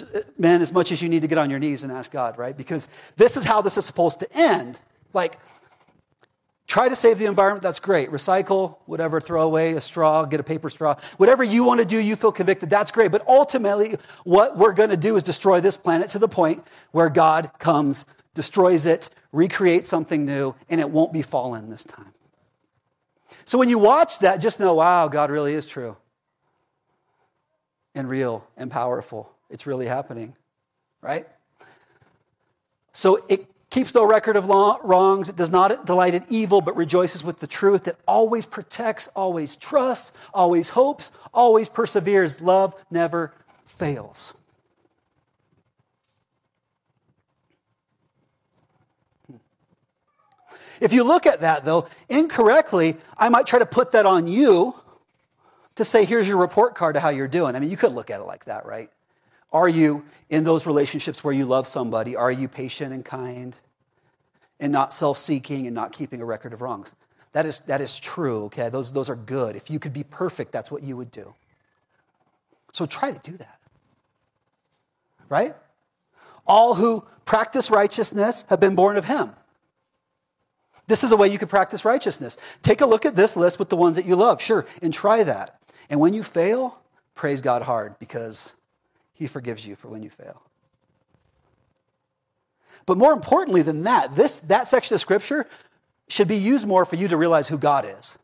as 0.61 0.71
much 0.73 0.91
as 0.91 1.01
you 1.01 1.09
need 1.09 1.21
to 1.21 1.27
get 1.27 1.37
on 1.37 1.49
your 1.49 1.59
knees 1.59 1.83
and 1.83 1.91
ask 1.91 2.11
God, 2.11 2.37
right? 2.37 2.55
Because 2.55 2.87
this 3.15 3.37
is 3.37 3.43
how 3.43 3.61
this 3.61 3.77
is 3.77 3.85
supposed 3.85 4.19
to 4.19 4.37
end. 4.37 4.79
Like, 5.13 5.39
try 6.67 6.89
to 6.89 6.95
save 6.95 7.19
the 7.19 7.25
environment, 7.25 7.63
that's 7.63 7.79
great. 7.79 8.09
Recycle, 8.09 8.77
whatever, 8.85 9.21
throw 9.21 9.43
away 9.43 9.73
a 9.73 9.81
straw, 9.81 10.25
get 10.25 10.39
a 10.39 10.43
paper 10.43 10.69
straw. 10.69 10.95
Whatever 11.17 11.43
you 11.43 11.63
want 11.63 11.79
to 11.79 11.85
do, 11.85 11.97
you 11.97 12.15
feel 12.15 12.31
convicted, 12.31 12.69
that's 12.69 12.91
great. 12.91 13.11
But 13.11 13.25
ultimately, 13.27 13.95
what 14.23 14.57
we're 14.57 14.73
going 14.73 14.89
to 14.89 14.97
do 14.97 15.15
is 15.15 15.23
destroy 15.23 15.61
this 15.61 15.77
planet 15.77 16.09
to 16.11 16.19
the 16.19 16.27
point 16.27 16.65
where 16.91 17.09
God 17.09 17.51
comes, 17.59 18.05
destroys 18.33 18.85
it, 18.85 19.09
recreates 19.31 19.87
something 19.87 20.25
new, 20.25 20.55
and 20.69 20.81
it 20.81 20.89
won't 20.89 21.13
be 21.13 21.21
fallen 21.21 21.69
this 21.69 21.83
time. 21.83 22.13
So 23.45 23.57
when 23.57 23.69
you 23.69 23.77
watch 23.77 24.19
that, 24.19 24.37
just 24.37 24.59
know, 24.59 24.73
wow, 24.75 25.07
God 25.07 25.31
really 25.31 25.53
is 25.53 25.67
true 25.67 25.95
and 27.95 28.09
real 28.09 28.45
and 28.57 28.71
powerful. 28.71 29.31
It's 29.49 29.67
really 29.67 29.85
happening, 29.85 30.35
right? 31.01 31.27
So 32.91 33.23
it 33.27 33.47
keeps 33.69 33.93
no 33.95 34.05
record 34.05 34.35
of 34.35 34.47
wrongs. 34.47 35.29
It 35.29 35.35
does 35.35 35.49
not 35.49 35.85
delight 35.85 36.13
in 36.13 36.25
evil, 36.29 36.61
but 36.61 36.75
rejoices 36.75 37.23
with 37.23 37.39
the 37.39 37.47
truth. 37.47 37.87
It 37.87 37.97
always 38.07 38.45
protects, 38.45 39.07
always 39.15 39.55
trusts, 39.55 40.11
always 40.33 40.69
hopes, 40.69 41.11
always 41.33 41.69
perseveres. 41.69 42.39
Love 42.39 42.75
never 42.91 43.33
fails. 43.65 44.33
If 50.79 50.91
you 50.91 51.03
look 51.03 51.25
at 51.25 51.41
that, 51.41 51.63
though, 51.63 51.87
incorrectly, 52.09 52.97
I 53.17 53.29
might 53.29 53.47
try 53.47 53.59
to 53.59 53.65
put 53.65 53.93
that 53.93 54.05
on 54.05 54.27
you 54.27 54.75
to 55.75 55.85
say, 55.85 56.05
here's 56.05 56.27
your 56.27 56.37
report 56.37 56.75
card 56.75 56.95
to 56.95 56.99
how 56.99 57.09
you're 57.09 57.27
doing. 57.27 57.55
I 57.55 57.59
mean, 57.59 57.69
you 57.69 57.77
could 57.77 57.93
look 57.93 58.09
at 58.09 58.19
it 58.19 58.23
like 58.23 58.45
that, 58.45 58.65
right? 58.65 58.89
Are 59.51 59.69
you 59.69 60.03
in 60.29 60.43
those 60.43 60.65
relationships 60.65 61.23
where 61.23 61.33
you 61.33 61.45
love 61.45 61.67
somebody? 61.67 62.15
Are 62.15 62.31
you 62.31 62.47
patient 62.47 62.93
and 62.93 63.05
kind 63.05 63.55
and 64.59 64.71
not 64.71 64.93
self 64.93 65.17
seeking 65.17 65.67
and 65.67 65.75
not 65.75 65.91
keeping 65.91 66.21
a 66.21 66.25
record 66.25 66.53
of 66.53 66.61
wrongs? 66.61 66.91
That 67.33 67.45
is, 67.45 67.59
that 67.67 67.81
is 67.81 67.99
true, 67.99 68.45
okay? 68.45 68.69
Those, 68.69 68.91
those 68.91 69.09
are 69.09 69.15
good. 69.15 69.55
If 69.55 69.69
you 69.69 69.79
could 69.79 69.93
be 69.93 70.03
perfect, 70.03 70.51
that's 70.51 70.69
what 70.69 70.83
you 70.83 70.95
would 70.97 71.11
do. 71.11 71.33
So 72.71 72.85
try 72.85 73.11
to 73.11 73.31
do 73.31 73.37
that, 73.37 73.59
right? 75.29 75.55
All 76.45 76.73
who 76.73 77.03
practice 77.25 77.69
righteousness 77.69 78.45
have 78.49 78.59
been 78.59 78.75
born 78.75 78.97
of 78.97 79.05
him. 79.05 79.31
This 80.87 81.03
is 81.03 81.11
a 81.11 81.17
way 81.17 81.29
you 81.29 81.37
could 81.37 81.49
practice 81.49 81.85
righteousness. 81.85 82.37
Take 82.61 82.81
a 82.81 82.85
look 82.85 83.05
at 83.05 83.15
this 83.15 83.35
list 83.35 83.57
with 83.57 83.69
the 83.69 83.77
ones 83.77 83.95
that 83.95 84.05
you 84.05 84.15
love, 84.15 84.41
sure, 84.41 84.65
and 84.81 84.93
try 84.93 85.23
that. 85.23 85.59
And 85.89 85.99
when 85.99 86.13
you 86.13 86.23
fail, 86.23 86.77
praise 87.15 87.41
God 87.41 87.61
hard 87.61 87.97
because 87.99 88.53
He 89.13 89.27
forgives 89.27 89.65
you 89.65 89.75
for 89.75 89.87
when 89.87 90.03
you 90.03 90.09
fail. 90.09 90.41
But 92.85 92.97
more 92.97 93.13
importantly 93.13 93.61
than 93.61 93.83
that, 93.83 94.15
this, 94.15 94.39
that 94.39 94.67
section 94.67 94.93
of 94.93 95.01
Scripture 95.01 95.47
should 96.07 96.27
be 96.27 96.37
used 96.37 96.67
more 96.67 96.85
for 96.85 96.95
you 96.95 97.07
to 97.07 97.17
realize 97.17 97.47
who 97.47 97.57
God 97.57 97.85
is. 97.99 98.17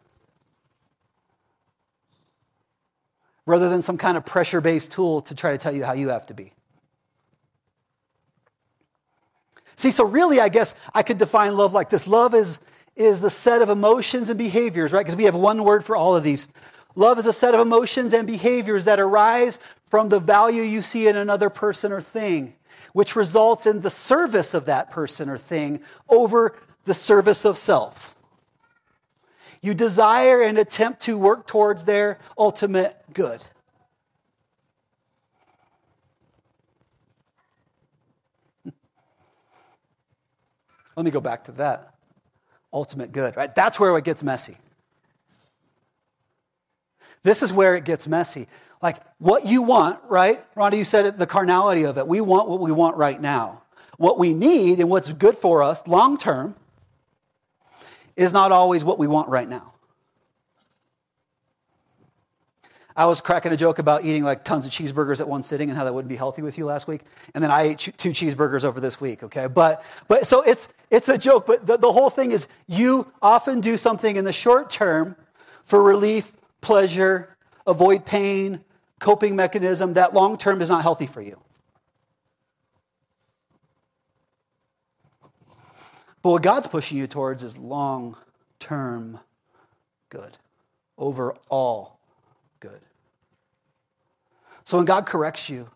Rather 3.46 3.70
than 3.70 3.82
some 3.82 3.98
kind 3.98 4.18
of 4.18 4.26
pressure 4.26 4.62
based 4.62 4.92
tool 4.92 5.22
to 5.22 5.36
try 5.36 5.52
to 5.52 5.58
tell 5.58 5.74
you 5.74 5.84
how 5.84 5.94
you 5.94 6.10
have 6.10 6.26
to 6.28 6.34
be. 6.34 6.54
See, 9.76 9.92
so 9.92 10.04
really, 10.04 10.42
I 10.42 10.50
guess 10.50 10.76
I 10.94 11.04
could 11.04 11.18
define 11.18 11.56
love 11.56 11.74
like 11.74 11.90
this 11.90 12.06
love 12.06 12.36
is, 12.36 12.60
is 12.98 13.22
the 13.22 13.30
set 13.30 13.62
of 13.62 13.70
emotions 13.70 14.28
and 14.28 14.38
behaviors, 14.38 14.92
right? 14.92 15.00
Because 15.00 15.16
we 15.16 15.24
have 15.24 15.36
one 15.36 15.64
word 15.64 15.86
for 15.86 15.96
all 15.96 16.18
of 16.18 16.24
these 16.24 16.50
Love 16.96 17.20
is 17.20 17.26
a 17.26 17.34
set 17.34 17.54
of 17.54 17.62
emotions 17.62 18.14
and 18.14 18.26
behaviors 18.26 18.86
that 18.86 19.00
arise 19.00 19.60
from 19.90 20.10
the 20.10 20.20
value 20.20 20.62
you 20.62 20.82
see 20.82 21.08
in 21.08 21.16
another 21.16 21.50
person 21.50 21.92
or 21.92 22.02
thing, 22.02 22.54
which 22.94 23.16
results 23.16 23.66
in 23.66 23.82
the 23.82 23.90
service 23.90 24.54
of 24.54 24.66
that 24.66 24.92
person 24.92 25.30
or 25.30 25.38
thing 25.38 25.80
over 26.08 26.56
the 26.86 26.94
service 26.94 27.46
of 27.46 27.58
self. 27.58 28.16
You 29.62 29.74
desire 29.74 30.42
and 30.42 30.58
attempt 30.58 31.02
to 31.02 31.18
work 31.18 31.46
towards 31.46 31.84
their 31.84 32.18
ultimate 32.38 32.96
good. 33.14 33.44
Let 40.96 41.04
me 41.04 41.12
go 41.12 41.20
back 41.20 41.44
to 41.46 41.52
that. 41.54 41.94
Ultimate 42.72 43.12
good, 43.12 43.36
right? 43.36 43.54
That's 43.54 43.80
where 43.80 43.98
it 43.98 44.06
gets 44.06 44.24
messy. 44.24 44.56
This 47.24 47.44
is 47.44 47.52
where 47.52 47.76
it 47.76 47.84
gets 47.84 48.08
messy. 48.08 48.48
Like 48.82 48.98
what 49.18 49.46
you 49.46 49.62
want, 49.62 50.00
right? 50.08 50.44
Rhonda, 50.56 50.78
you 50.78 50.86
said 50.86 51.06
it, 51.06 51.18
the 51.18 51.28
carnality 51.28 51.84
of 51.84 51.98
it. 51.98 52.08
We 52.08 52.22
want 52.22 52.48
what 52.48 52.60
we 52.60 52.72
want 52.72 52.96
right 52.96 53.20
now. 53.20 53.64
What 53.98 54.18
we 54.18 54.34
need 54.34 54.80
and 54.80 54.90
what's 54.90 55.12
good 55.12 55.38
for 55.38 55.62
us 55.62 55.86
long 55.86 56.18
term 56.18 56.56
is 58.16 58.32
not 58.32 58.52
always 58.52 58.84
what 58.84 58.98
we 58.98 59.08
want 59.08 59.30
right 59.30 59.48
now. 59.48 59.74
I 62.96 63.06
was 63.06 63.22
cracking 63.22 63.54
a 63.54 63.58
joke 63.58 63.80
about 63.80 64.04
eating 64.04 64.24
like 64.24 64.44
tons 64.44 64.66
of 64.66 64.74
cheeseburgers 64.74 65.22
at 65.22 65.28
one 65.28 65.42
sitting 65.42 65.70
and 65.70 65.78
how 65.78 65.86
that 65.86 65.94
wouldn't 65.94 66.10
be 66.10 66.18
healthy 66.18 66.42
with 66.42 66.58
you 66.58 66.66
last 66.66 66.86
week. 66.86 67.02
And 67.34 67.42
then 67.42 67.50
I 67.50 67.62
ate 67.62 67.80
two 67.80 68.10
cheeseburgers 68.10 68.66
over 68.66 68.82
this 68.82 69.00
week, 69.00 69.24
okay? 69.24 69.48
But, 69.48 69.84
but 70.10 70.28
so 70.28 70.42
it's, 70.42 70.68
it's 70.90 71.08
a 71.08 71.18
joke, 71.18 71.48
but 71.48 71.66
the, 71.66 71.78
the 71.78 71.92
whole 71.94 72.10
thing 72.10 72.34
is 72.34 72.48
you 72.68 73.10
often 73.22 73.62
do 73.62 73.78
something 73.78 74.18
in 74.18 74.26
the 74.26 74.34
short 74.34 74.70
term 74.70 75.16
for 75.64 75.82
relief 75.82 76.34
pleasure, 76.62 77.36
avoid 77.66 78.06
pain, 78.06 78.64
coping 79.00 79.36
mechanism 79.36 79.94
that 79.94 80.14
long 80.14 80.38
term 80.38 80.62
is 80.62 80.70
not 80.70 80.82
healthy 80.82 81.08
for 81.08 81.22
you. 81.22 81.40
But 86.22 86.32
what 86.32 86.44
God's 86.44 86.68
pushing 86.68 86.98
you 86.98 87.08
towards 87.08 87.44
is 87.44 87.58
long 87.58 88.18
term 88.60 89.20
good, 90.10 90.38
overall 90.98 92.00
good. 92.60 92.82
So 94.66 94.78
when 94.78 94.86
God 94.86 95.06
corrects 95.06 95.50
you, 95.50 95.70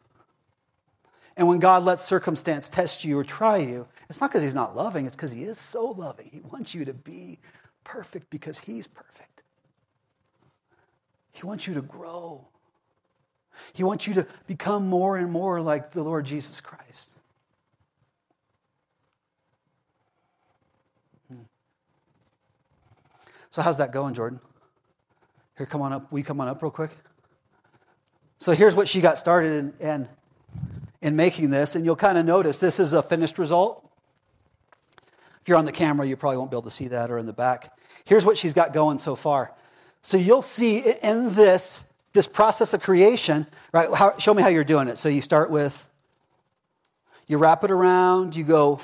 and 1.36 1.48
when 1.48 1.60
God 1.60 1.84
lets 1.84 2.04
circumstance 2.04 2.70
test 2.70 3.04
you 3.04 3.18
or 3.18 3.24
try 3.24 3.58
you, 3.58 3.88
it's 4.10 4.22
not 4.22 4.30
because 4.30 4.44
He's 4.44 4.54
not 4.54 4.76
loving, 4.76 5.06
it's 5.06 5.16
because 5.16 5.32
He 5.32 5.46
is 5.46 5.58
so 5.58 5.86
loving. 5.86 6.30
He 6.32 6.42
wants 6.42 6.76
you 6.76 6.86
to 6.86 6.94
be 6.94 7.40
perfect 7.84 8.30
because 8.30 8.60
He's 8.60 8.86
perfect. 8.86 9.43
He 11.34 11.46
wants 11.46 11.68
you 11.68 11.74
to 11.74 11.82
grow. 11.82 12.48
He 13.74 13.84
wants 13.84 14.08
you 14.08 14.14
to 14.16 14.28
become 14.48 14.88
more 14.88 15.18
and 15.18 15.32
more 15.32 15.60
like 15.60 15.92
the 15.92 16.04
Lord 16.04 16.26
Jesus 16.26 16.62
Christ. 16.62 17.12
Hmm. 21.28 21.42
So, 23.50 23.62
how's 23.62 23.78
that 23.78 23.92
going, 23.92 24.14
Jordan? 24.14 24.40
Here, 25.58 25.66
come 25.66 25.82
on 25.82 25.92
up. 25.92 26.12
We 26.12 26.24
come 26.24 26.40
on 26.40 26.48
up 26.48 26.62
real 26.62 26.72
quick? 26.72 26.92
So, 28.38 28.52
here's 28.52 28.76
what 28.76 28.88
she 28.88 29.02
got 29.02 29.18
started 29.18 29.74
in, 29.80 29.88
in, 29.88 30.10
in 31.02 31.16
making 31.16 31.50
this, 31.50 31.76
and 31.76 31.84
you'll 31.84 31.96
kind 31.96 32.18
of 32.18 32.26
notice 32.26 32.60
this 32.60 32.80
is 32.80 32.94
a 32.94 33.02
finished 33.02 33.40
result. 33.40 33.90
If 35.42 35.50
you're 35.50 35.58
on 35.58 35.66
the 35.66 35.72
camera, 35.72 36.08
you 36.08 36.16
probably 36.16 36.38
won't 36.38 36.52
be 36.52 36.56
able 36.56 36.64
to 36.64 36.72
see 36.72 36.88
that 36.90 37.12
or 37.12 37.18
in 37.18 37.26
the 37.26 37.34
back. 37.34 37.78
Here's 38.06 38.26
what 38.26 38.38
she's 38.38 38.54
got 38.54 38.72
going 38.72 38.98
so 38.98 39.16
far. 39.16 39.54
So 40.04 40.18
you'll 40.18 40.44
see 40.44 40.94
in 41.02 41.34
this, 41.34 41.84
this 42.12 42.28
process 42.28 42.74
of 42.74 42.82
creation, 42.82 43.48
right? 43.72 43.92
How, 43.92 44.16
show 44.20 44.34
me 44.34 44.44
how 44.44 44.50
you're 44.50 44.64
doing 44.64 44.88
it. 44.88 44.98
So 44.98 45.10
you 45.10 45.22
start 45.22 45.50
with 45.50 45.84
You 47.28 47.38
wrap 47.38 47.64
it 47.64 47.72
around, 47.72 48.36
you 48.36 48.44
go 48.44 48.80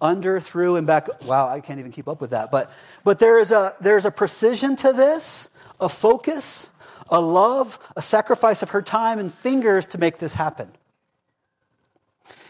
under, 0.00 0.40
through, 0.40 0.76
and 0.76 0.86
back. 0.86 1.08
Wow, 1.24 1.48
I 1.48 1.60
can't 1.60 1.78
even 1.78 1.92
keep 1.92 2.08
up 2.08 2.20
with 2.20 2.30
that. 2.30 2.50
But, 2.50 2.70
but 3.04 3.18
there 3.18 3.38
is 3.38 3.52
a, 3.52 3.74
there's 3.80 4.04
a 4.04 4.10
precision 4.10 4.76
to 4.76 4.92
this, 4.92 5.48
a 5.80 5.88
focus, 5.88 6.68
a 7.08 7.20
love, 7.20 7.78
a 7.96 8.02
sacrifice 8.02 8.62
of 8.62 8.70
her 8.70 8.82
time 8.82 9.18
and 9.18 9.32
fingers 9.32 9.86
to 9.86 9.98
make 9.98 10.18
this 10.18 10.34
happen. 10.34 10.70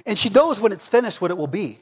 And 0.07 0.19
she 0.19 0.31
knows 0.31 0.61
when 0.61 0.73
it's 0.73 0.89
finished 0.89 1.21
what 1.21 1.31
it 1.31 1.37
will 1.37 1.47
be. 1.47 1.79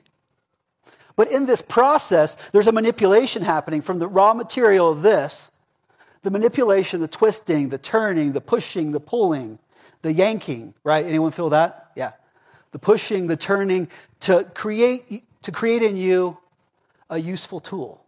But 1.14 1.30
in 1.30 1.46
this 1.46 1.62
process, 1.62 2.36
there's 2.52 2.66
a 2.66 2.72
manipulation 2.72 3.42
happening 3.42 3.80
from 3.80 3.98
the 3.98 4.08
raw 4.08 4.34
material 4.34 4.90
of 4.90 5.02
this 5.02 5.50
the 6.26 6.30
manipulation, 6.32 7.00
the 7.00 7.06
twisting, 7.06 7.68
the 7.68 7.78
turning, 7.78 8.32
the 8.32 8.40
pushing, 8.40 8.90
the 8.90 8.98
pulling, 8.98 9.60
the 10.02 10.12
yanking, 10.12 10.74
right? 10.82 11.06
Anyone 11.06 11.30
feel 11.30 11.50
that? 11.50 11.92
Yeah. 11.94 12.14
The 12.72 12.80
pushing, 12.80 13.28
the 13.28 13.36
turning 13.36 13.88
to 14.22 14.42
create, 14.52 15.22
to 15.42 15.52
create 15.52 15.84
in 15.84 15.96
you 15.96 16.36
a 17.08 17.16
useful 17.16 17.60
tool. 17.60 18.04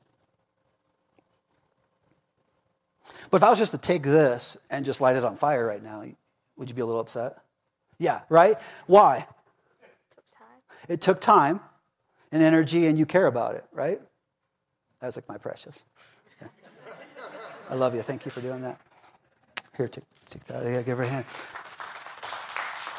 But 3.31 3.37
if 3.37 3.45
I 3.45 3.51
was 3.51 3.59
just 3.61 3.71
to 3.71 3.79
take 3.79 4.03
this 4.03 4.57
and 4.69 4.85
just 4.85 5.01
light 5.01 5.15
it 5.15 5.23
on 5.23 5.37
fire 5.37 5.65
right 5.65 5.81
now, 5.81 6.03
would 6.57 6.69
you 6.69 6.75
be 6.75 6.81
a 6.81 6.87
little 6.87 7.01
upset? 7.01 7.39
Yeah, 7.99 8.23
right? 8.29 8.57
Why? 8.89 9.29
It 9.81 9.95
took 10.13 10.25
time. 10.33 10.89
It 10.89 11.01
took 11.01 11.21
time 11.21 11.61
and 12.33 12.43
energy, 12.43 12.89
and 12.89 12.99
you 12.99 13.07
care 13.07 13.29
about 13.29 13.55
it, 13.55 13.65
right? 13.73 14.01
That's 15.01 15.15
like 15.15 15.29
my 15.29 15.39
precious. 15.39 15.85
I 17.69 17.75
love 17.75 17.95
you. 17.95 18.03
Thank 18.03 18.25
you 18.25 18.31
for 18.31 18.41
doing 18.41 18.63
that. 18.63 18.81
Here, 19.77 19.89
take, 19.89 20.05
take 20.29 20.45
that. 20.47 20.65
Yeah, 20.65 20.83
give 20.83 20.99
her 20.99 21.05
a 21.05 21.09
hand. 21.09 21.25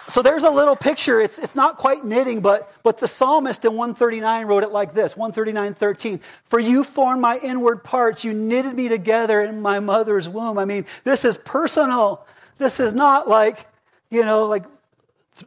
So 0.08 0.24
there's 0.24 0.44
a 0.44 0.50
little 0.50 0.76
picture. 0.76 1.22
It's, 1.22 1.38
it's 1.38 1.56
not 1.56 1.78
quite 1.78 2.04
knitting, 2.04 2.42
but, 2.42 2.74
but 2.82 2.98
the 2.98 3.08
psalmist 3.08 3.64
in 3.64 3.74
139 3.74 4.48
wrote 4.48 4.64
it 4.64 4.72
like 4.72 4.94
this 4.94 5.16
139, 5.16 5.76
13. 5.76 6.20
For 6.46 6.60
you 6.60 6.84
formed 6.84 7.22
my 7.22 7.38
inward 7.38 7.84
parts. 7.84 8.24
You 8.24 8.34
knitted 8.34 8.74
me 8.74 8.88
together 8.88 9.42
in 9.42 9.62
my 9.62 9.80
mother's 9.80 10.28
womb. 10.28 10.58
I 10.58 10.66
mean, 10.66 10.86
this 11.04 11.26
is 11.26 11.38
personal. 11.38 12.26
This 12.58 12.80
is 12.80 12.96
not 12.96 13.30
like, 13.30 13.68
you 14.10 14.26
know, 14.26 14.48
like 14.48 14.66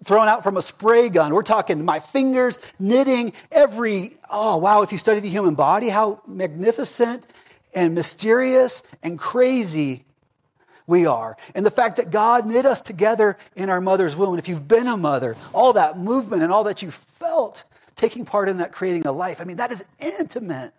thrown 0.05 0.29
out 0.29 0.45
from 0.45 0.57
a 0.57 0.63
spray 0.63 1.09
gun. 1.09 1.35
We're 1.35 1.43
talking 1.43 1.85
my 1.85 1.99
fingers 1.99 2.61
knitting 2.79 3.33
every, 3.51 4.17
oh, 4.31 4.59
wow, 4.59 4.83
if 4.83 4.93
you 4.93 4.99
study 4.99 5.19
the 5.19 5.29
human 5.29 5.57
body, 5.57 5.89
how 5.89 6.23
magnificent 6.27 7.27
and 7.73 7.95
mysterious 7.95 8.83
and 9.03 9.19
crazy 9.19 10.05
we 10.87 11.07
are. 11.07 11.37
And 11.55 11.65
the 11.65 11.71
fact 11.71 11.97
that 11.97 12.11
God 12.11 12.47
knit 12.47 12.67
us 12.67 12.83
together 12.83 13.39
in 13.57 13.71
our 13.71 13.81
mother's 13.81 14.17
womb. 14.17 14.31
And 14.31 14.39
if 14.39 14.49
you've 14.49 14.69
been 14.69 14.89
a 14.89 14.97
mother, 14.97 15.37
all 15.53 15.73
that 15.75 15.99
movement 15.99 16.43
and 16.43 16.53
all 16.53 16.65
that 16.65 16.83
you 16.83 16.91
felt 16.91 17.65
taking 17.95 18.25
part 18.25 18.49
in 18.49 18.59
that 18.59 18.73
creating 18.73 19.07
a 19.07 19.13
life, 19.13 19.41
I 19.41 19.45
mean, 19.45 19.59
that 19.59 19.73
is 19.73 19.85
intimate. 20.01 20.73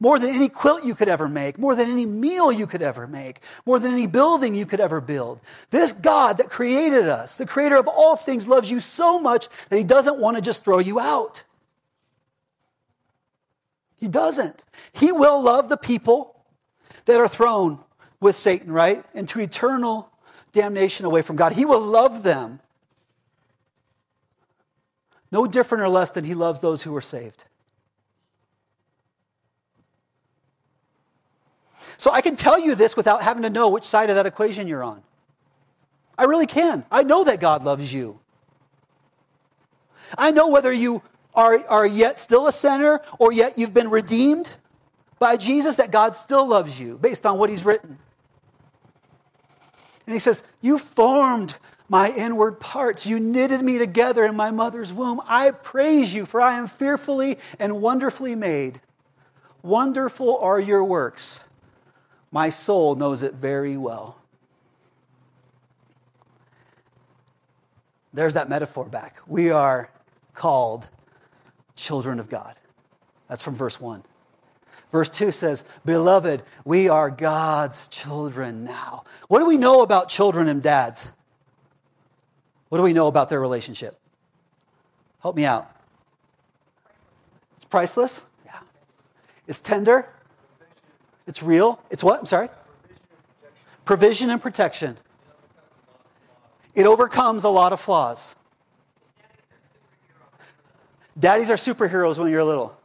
More 0.00 0.18
than 0.18 0.30
any 0.30 0.48
quilt 0.48 0.84
you 0.84 0.96
could 0.96 1.08
ever 1.08 1.28
make, 1.28 1.58
more 1.58 1.76
than 1.76 1.88
any 1.88 2.06
meal 2.06 2.50
you 2.50 2.66
could 2.66 2.82
ever 2.82 3.06
make, 3.06 3.40
more 3.64 3.78
than 3.78 3.92
any 3.92 4.08
building 4.08 4.52
you 4.52 4.66
could 4.66 4.80
ever 4.80 5.00
build. 5.00 5.38
This 5.70 5.92
God 5.92 6.38
that 6.38 6.50
created 6.50 7.06
us, 7.06 7.36
the 7.36 7.46
creator 7.46 7.76
of 7.76 7.86
all 7.86 8.16
things, 8.16 8.48
loves 8.48 8.68
you 8.68 8.80
so 8.80 9.20
much 9.20 9.46
that 9.68 9.76
he 9.76 9.84
doesn't 9.84 10.18
want 10.18 10.36
to 10.36 10.42
just 10.42 10.64
throw 10.64 10.80
you 10.80 10.98
out. 10.98 11.44
He 14.02 14.08
doesn't. 14.08 14.64
He 14.92 15.12
will 15.12 15.40
love 15.40 15.68
the 15.68 15.76
people 15.76 16.34
that 17.04 17.20
are 17.20 17.28
thrown 17.28 17.78
with 18.18 18.34
Satan, 18.34 18.72
right? 18.72 19.04
Into 19.14 19.38
eternal 19.38 20.10
damnation 20.52 21.06
away 21.06 21.22
from 21.22 21.36
God. 21.36 21.52
He 21.52 21.64
will 21.64 21.80
love 21.80 22.24
them 22.24 22.58
no 25.30 25.46
different 25.46 25.82
or 25.82 25.88
less 25.88 26.10
than 26.10 26.24
he 26.24 26.34
loves 26.34 26.58
those 26.58 26.82
who 26.82 26.96
are 26.96 27.00
saved. 27.00 27.44
So 31.96 32.10
I 32.10 32.22
can 32.22 32.34
tell 32.34 32.58
you 32.58 32.74
this 32.74 32.96
without 32.96 33.22
having 33.22 33.44
to 33.44 33.50
know 33.50 33.68
which 33.68 33.84
side 33.84 34.10
of 34.10 34.16
that 34.16 34.26
equation 34.26 34.66
you're 34.66 34.82
on. 34.82 35.04
I 36.18 36.24
really 36.24 36.48
can. 36.48 36.84
I 36.90 37.04
know 37.04 37.22
that 37.22 37.38
God 37.38 37.62
loves 37.62 37.94
you. 37.94 38.18
I 40.18 40.32
know 40.32 40.48
whether 40.48 40.72
you 40.72 41.02
are, 41.34 41.64
are 41.68 41.86
yet 41.86 42.20
still 42.20 42.46
a 42.46 42.52
sinner 42.52 43.00
or 43.18 43.32
yet 43.32 43.58
you've 43.58 43.74
been 43.74 43.90
redeemed 43.90 44.50
by 45.18 45.36
Jesus, 45.36 45.76
that 45.76 45.92
God 45.92 46.16
still 46.16 46.46
loves 46.46 46.80
you 46.80 46.98
based 46.98 47.24
on 47.24 47.38
what 47.38 47.48
He's 47.48 47.64
written. 47.64 47.98
And 50.06 50.12
He 50.12 50.18
says, 50.18 50.42
You 50.60 50.78
formed 50.78 51.54
my 51.88 52.10
inward 52.10 52.58
parts. 52.58 53.06
You 53.06 53.20
knitted 53.20 53.62
me 53.62 53.78
together 53.78 54.24
in 54.24 54.34
my 54.34 54.50
mother's 54.50 54.92
womb. 54.92 55.20
I 55.26 55.52
praise 55.52 56.12
you, 56.12 56.26
for 56.26 56.40
I 56.40 56.58
am 56.58 56.66
fearfully 56.66 57.38
and 57.58 57.80
wonderfully 57.80 58.34
made. 58.34 58.80
Wonderful 59.62 60.38
are 60.38 60.58
your 60.58 60.82
works. 60.82 61.40
My 62.32 62.48
soul 62.48 62.94
knows 62.94 63.22
it 63.22 63.34
very 63.34 63.76
well. 63.76 64.16
There's 68.12 68.34
that 68.34 68.48
metaphor 68.48 68.86
back. 68.86 69.18
We 69.26 69.50
are 69.50 69.88
called 70.34 70.88
children 71.74 72.18
of 72.18 72.28
God. 72.28 72.54
That's 73.28 73.42
from 73.42 73.56
verse 73.56 73.80
1. 73.80 74.02
Verse 74.90 75.08
2 75.08 75.32
says, 75.32 75.64
Beloved, 75.84 76.42
we 76.64 76.88
are 76.88 77.10
God's 77.10 77.88
children 77.88 78.64
now. 78.64 79.04
What 79.28 79.38
do 79.38 79.46
we 79.46 79.56
know 79.56 79.80
about 79.80 80.08
children 80.08 80.48
and 80.48 80.62
dads? 80.62 81.08
What 82.68 82.78
do 82.78 82.84
we 82.84 82.92
know 82.92 83.06
about 83.06 83.30
their 83.30 83.40
relationship? 83.40 83.98
Help 85.20 85.36
me 85.36 85.44
out. 85.44 85.70
It's 87.56 87.64
priceless? 87.64 88.22
Yeah. 88.44 88.58
It's 89.46 89.60
tender? 89.60 90.08
It's 91.26 91.42
real. 91.42 91.80
It's 91.90 92.04
what? 92.04 92.20
I'm 92.20 92.26
sorry? 92.26 92.48
Provision 93.84 94.30
and 94.30 94.40
protection. 94.40 94.98
It 96.74 96.86
overcomes 96.86 97.44
a 97.44 97.48
lot 97.48 97.72
of 97.72 97.80
flaws. 97.80 98.34
Daddies 101.18 101.50
are 101.50 101.56
superheroes 101.56 102.18
when 102.18 102.30
you're 102.30 102.44
little. 102.44 102.76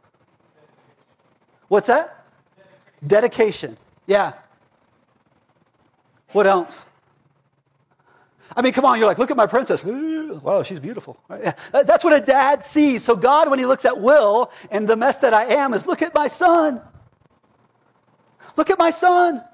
What's 1.68 1.86
that? 1.86 2.24
Dedication. 3.06 3.76
Yeah. 4.06 4.32
What 6.32 6.46
else? 6.46 6.84
I 8.56 8.62
mean, 8.62 8.72
come 8.72 8.84
on, 8.84 8.98
you're 8.98 9.06
like, 9.06 9.18
look 9.18 9.30
at 9.30 9.36
my 9.36 9.46
princess. 9.46 9.84
wow, 9.84 10.62
she's 10.62 10.80
beautiful. 10.80 11.18
That's 11.70 12.02
what 12.02 12.12
a 12.12 12.20
dad 12.20 12.64
sees. 12.64 13.04
So, 13.04 13.14
God, 13.14 13.50
when 13.50 13.58
he 13.58 13.66
looks 13.66 13.84
at 13.84 14.00
Will 14.00 14.50
and 14.70 14.88
the 14.88 14.96
mess 14.96 15.18
that 15.18 15.34
I 15.34 15.44
am, 15.44 15.74
is 15.74 15.86
look 15.86 16.02
at 16.02 16.14
my 16.14 16.26
son. 16.26 16.80
Look 18.56 18.70
at 18.70 18.78
my 18.78 18.90
son. 18.90 19.44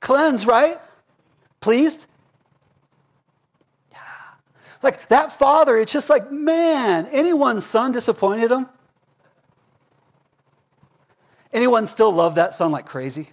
Cleanse, 0.00 0.46
right? 0.46 0.78
Pleased? 1.60 2.06
Like 4.84 5.08
that 5.08 5.32
father, 5.38 5.78
it's 5.78 5.92
just 5.92 6.10
like, 6.10 6.30
man, 6.30 7.06
anyone's 7.06 7.64
son 7.64 7.90
disappointed 7.90 8.50
him? 8.50 8.66
Anyone 11.54 11.86
still 11.86 12.12
love 12.12 12.34
that 12.34 12.52
son 12.52 12.70
like 12.70 12.84
crazy? 12.84 13.30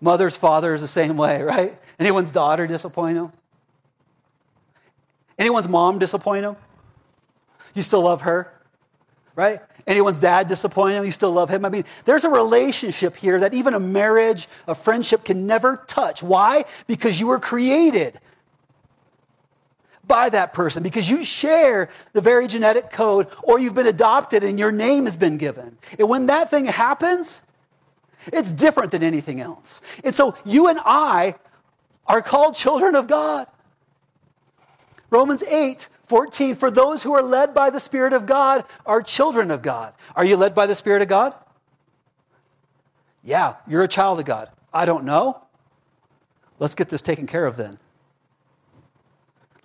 Mother's 0.00 0.36
father 0.36 0.74
is 0.74 0.82
the 0.82 0.88
same 0.88 1.16
way, 1.16 1.42
right? 1.42 1.80
Anyone's 1.98 2.30
daughter 2.30 2.66
disappoint 2.66 3.16
him? 3.16 3.32
Anyone's 5.38 5.68
mom 5.68 5.98
disappoint 5.98 6.44
him? 6.44 6.56
You 7.74 7.80
still 7.80 8.02
love 8.02 8.20
her? 8.22 8.52
Right? 9.34 9.60
Anyone's 9.86 10.18
dad 10.18 10.48
disappoint 10.48 10.96
him? 10.96 11.06
You 11.06 11.12
still 11.12 11.32
love 11.32 11.48
him? 11.48 11.64
I 11.64 11.70
mean, 11.70 11.84
there's 12.04 12.24
a 12.24 12.28
relationship 12.28 13.16
here 13.16 13.40
that 13.40 13.54
even 13.54 13.72
a 13.72 13.80
marriage, 13.80 14.48
a 14.66 14.74
friendship 14.74 15.24
can 15.24 15.46
never 15.46 15.82
touch. 15.86 16.22
Why? 16.22 16.66
Because 16.86 17.18
you 17.18 17.28
were 17.28 17.40
created 17.40 18.20
by 20.06 20.28
that 20.30 20.52
person, 20.52 20.82
because 20.82 21.08
you 21.08 21.24
share 21.24 21.88
the 22.12 22.20
very 22.20 22.46
genetic 22.46 22.90
code, 22.90 23.28
or 23.42 23.58
you've 23.58 23.74
been 23.74 23.86
adopted 23.86 24.42
and 24.42 24.58
your 24.58 24.72
name 24.72 25.04
has 25.04 25.16
been 25.16 25.36
given. 25.36 25.78
And 25.98 26.08
when 26.08 26.26
that 26.26 26.50
thing 26.50 26.64
happens, 26.64 27.42
it's 28.32 28.52
different 28.52 28.90
than 28.90 29.02
anything 29.02 29.40
else. 29.40 29.80
And 30.04 30.14
so 30.14 30.34
you 30.44 30.68
and 30.68 30.80
I 30.84 31.36
are 32.06 32.22
called 32.22 32.54
children 32.54 32.94
of 32.94 33.06
God. 33.06 33.46
Romans 35.10 35.42
8 35.42 35.88
14, 36.08 36.56
for 36.56 36.70
those 36.70 37.02
who 37.02 37.14
are 37.14 37.22
led 37.22 37.54
by 37.54 37.70
the 37.70 37.80
Spirit 37.80 38.12
of 38.12 38.26
God 38.26 38.64
are 38.84 39.00
children 39.00 39.50
of 39.50 39.62
God. 39.62 39.94
Are 40.14 40.26
you 40.26 40.36
led 40.36 40.54
by 40.54 40.66
the 40.66 40.74
Spirit 40.74 41.00
of 41.00 41.08
God? 41.08 41.32
Yeah, 43.24 43.54
you're 43.66 43.82
a 43.82 43.88
child 43.88 44.18
of 44.18 44.26
God. 44.26 44.50
I 44.74 44.84
don't 44.84 45.04
know. 45.04 45.42
Let's 46.58 46.74
get 46.74 46.90
this 46.90 47.00
taken 47.00 47.26
care 47.26 47.46
of 47.46 47.56
then. 47.56 47.78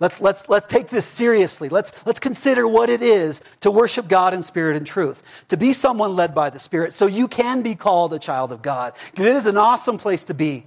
Let's, 0.00 0.20
let's, 0.20 0.48
let's 0.48 0.66
take 0.66 0.88
this 0.88 1.04
seriously. 1.04 1.68
Let's, 1.68 1.90
let's 2.06 2.20
consider 2.20 2.68
what 2.68 2.88
it 2.88 3.02
is 3.02 3.40
to 3.60 3.70
worship 3.70 4.06
God 4.06 4.32
in 4.32 4.42
spirit 4.42 4.76
and 4.76 4.86
truth, 4.86 5.22
to 5.48 5.56
be 5.56 5.72
someone 5.72 6.14
led 6.14 6.34
by 6.34 6.50
the 6.50 6.58
Spirit 6.58 6.92
so 6.92 7.06
you 7.06 7.26
can 7.26 7.62
be 7.62 7.74
called 7.74 8.12
a 8.12 8.18
child 8.18 8.52
of 8.52 8.62
God. 8.62 8.92
Because 9.10 9.26
it 9.26 9.34
is 9.34 9.46
an 9.46 9.56
awesome 9.56 9.98
place 9.98 10.22
to 10.24 10.34
be. 10.34 10.66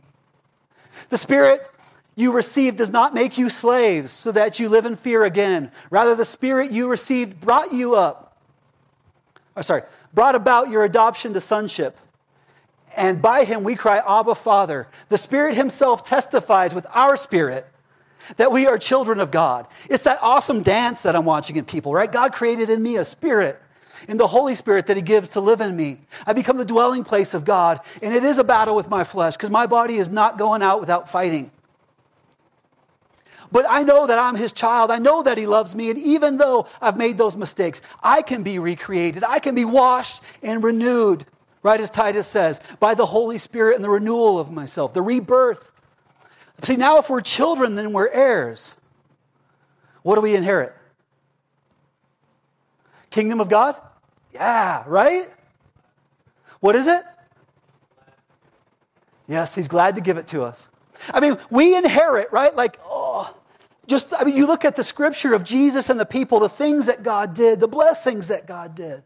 The 1.09 1.17
Spirit 1.17 1.61
you 2.15 2.33
received 2.33 2.77
does 2.77 2.89
not 2.89 3.13
make 3.13 3.37
you 3.37 3.49
slaves 3.49 4.11
so 4.11 4.33
that 4.33 4.59
you 4.59 4.67
live 4.67 4.85
in 4.85 4.97
fear 4.97 5.23
again. 5.23 5.71
Rather, 5.89 6.13
the 6.13 6.25
Spirit 6.25 6.71
you 6.71 6.89
received 6.89 7.39
brought 7.39 7.71
you 7.71 7.95
up. 7.95 8.37
Or 9.55 9.63
sorry, 9.63 9.83
brought 10.13 10.35
about 10.35 10.69
your 10.69 10.83
adoption 10.83 11.33
to 11.33 11.41
sonship. 11.41 11.97
And 12.97 13.21
by 13.21 13.45
him 13.45 13.63
we 13.63 13.77
cry, 13.77 14.01
Abba, 14.05 14.35
Father. 14.35 14.89
The 15.07 15.17
Spirit 15.17 15.55
Himself 15.55 16.03
testifies 16.03 16.75
with 16.75 16.85
our 16.91 17.15
spirit 17.15 17.65
that 18.37 18.51
we 18.51 18.67
are 18.67 18.77
children 18.77 19.19
of 19.19 19.31
God. 19.31 19.67
It's 19.89 20.03
that 20.05 20.19
awesome 20.21 20.63
dance 20.63 21.01
that 21.03 21.15
I'm 21.15 21.25
watching 21.25 21.55
in 21.55 21.65
people, 21.65 21.93
right? 21.93 22.11
God 22.11 22.33
created 22.33 22.69
in 22.69 22.81
me 22.81 22.97
a 22.97 23.05
spirit, 23.05 23.61
in 24.07 24.17
the 24.17 24.27
Holy 24.27 24.55
Spirit 24.55 24.87
that 24.87 24.97
He 24.97 25.03
gives 25.03 25.29
to 25.29 25.39
live 25.39 25.61
in 25.61 25.75
me. 25.75 25.99
I 26.25 26.33
become 26.33 26.57
the 26.57 26.65
dwelling 26.65 27.03
place 27.03 27.33
of 27.33 27.45
God, 27.45 27.79
and 28.01 28.13
it 28.13 28.23
is 28.23 28.37
a 28.37 28.43
battle 28.43 28.75
with 28.75 28.89
my 28.89 29.03
flesh 29.03 29.35
because 29.37 29.49
my 29.49 29.67
body 29.67 29.97
is 29.97 30.09
not 30.09 30.37
going 30.37 30.61
out 30.61 30.79
without 30.79 31.09
fighting. 31.09 31.51
But 33.51 33.65
I 33.67 33.83
know 33.83 34.07
that 34.07 34.17
I'm 34.17 34.35
his 34.35 34.53
child. 34.53 34.91
I 34.91 34.99
know 34.99 35.23
that 35.23 35.37
he 35.37 35.45
loves 35.45 35.75
me. 35.75 35.89
And 35.89 35.99
even 35.99 36.37
though 36.37 36.67
I've 36.81 36.95
made 36.95 37.17
those 37.17 37.35
mistakes, 37.35 37.81
I 38.01 38.21
can 38.21 38.43
be 38.43 38.59
recreated. 38.59 39.23
I 39.23 39.39
can 39.39 39.55
be 39.55 39.65
washed 39.65 40.21
and 40.41 40.63
renewed, 40.63 41.25
right 41.61 41.81
as 41.81 41.91
Titus 41.91 42.27
says, 42.27 42.61
by 42.79 42.93
the 42.93 43.05
Holy 43.05 43.37
Spirit 43.37 43.75
and 43.75 43.83
the 43.83 43.89
renewal 43.89 44.39
of 44.39 44.51
myself, 44.51 44.93
the 44.93 45.01
rebirth. 45.01 45.70
See, 46.63 46.75
now 46.75 46.97
if 46.97 47.09
we're 47.09 47.21
children, 47.21 47.75
then 47.75 47.91
we're 47.91 48.09
heirs. 48.09 48.75
What 50.03 50.15
do 50.15 50.21
we 50.21 50.35
inherit? 50.35 50.73
Kingdom 53.09 53.41
of 53.41 53.49
God? 53.49 53.75
Yeah, 54.33 54.83
right? 54.87 55.29
What 56.59 56.75
is 56.75 56.87
it? 56.87 57.03
Yes, 59.27 59.55
he's 59.55 59.67
glad 59.67 59.95
to 59.95 60.01
give 60.01 60.17
it 60.17 60.27
to 60.27 60.43
us. 60.43 60.69
I 61.13 61.19
mean, 61.19 61.37
we 61.49 61.75
inherit, 61.75 62.31
right? 62.31 62.55
Like, 62.55 62.79
oh, 62.85 63.35
just, 63.87 64.13
I 64.17 64.23
mean, 64.23 64.35
you 64.35 64.45
look 64.45 64.63
at 64.65 64.75
the 64.75 64.83
scripture 64.83 65.33
of 65.33 65.43
Jesus 65.43 65.89
and 65.89 65.99
the 65.99 66.05
people, 66.05 66.39
the 66.39 66.49
things 66.49 66.85
that 66.85 67.03
God 67.03 67.33
did, 67.33 67.59
the 67.59 67.67
blessings 67.67 68.27
that 68.27 68.45
God 68.45 68.75
did. 68.75 69.03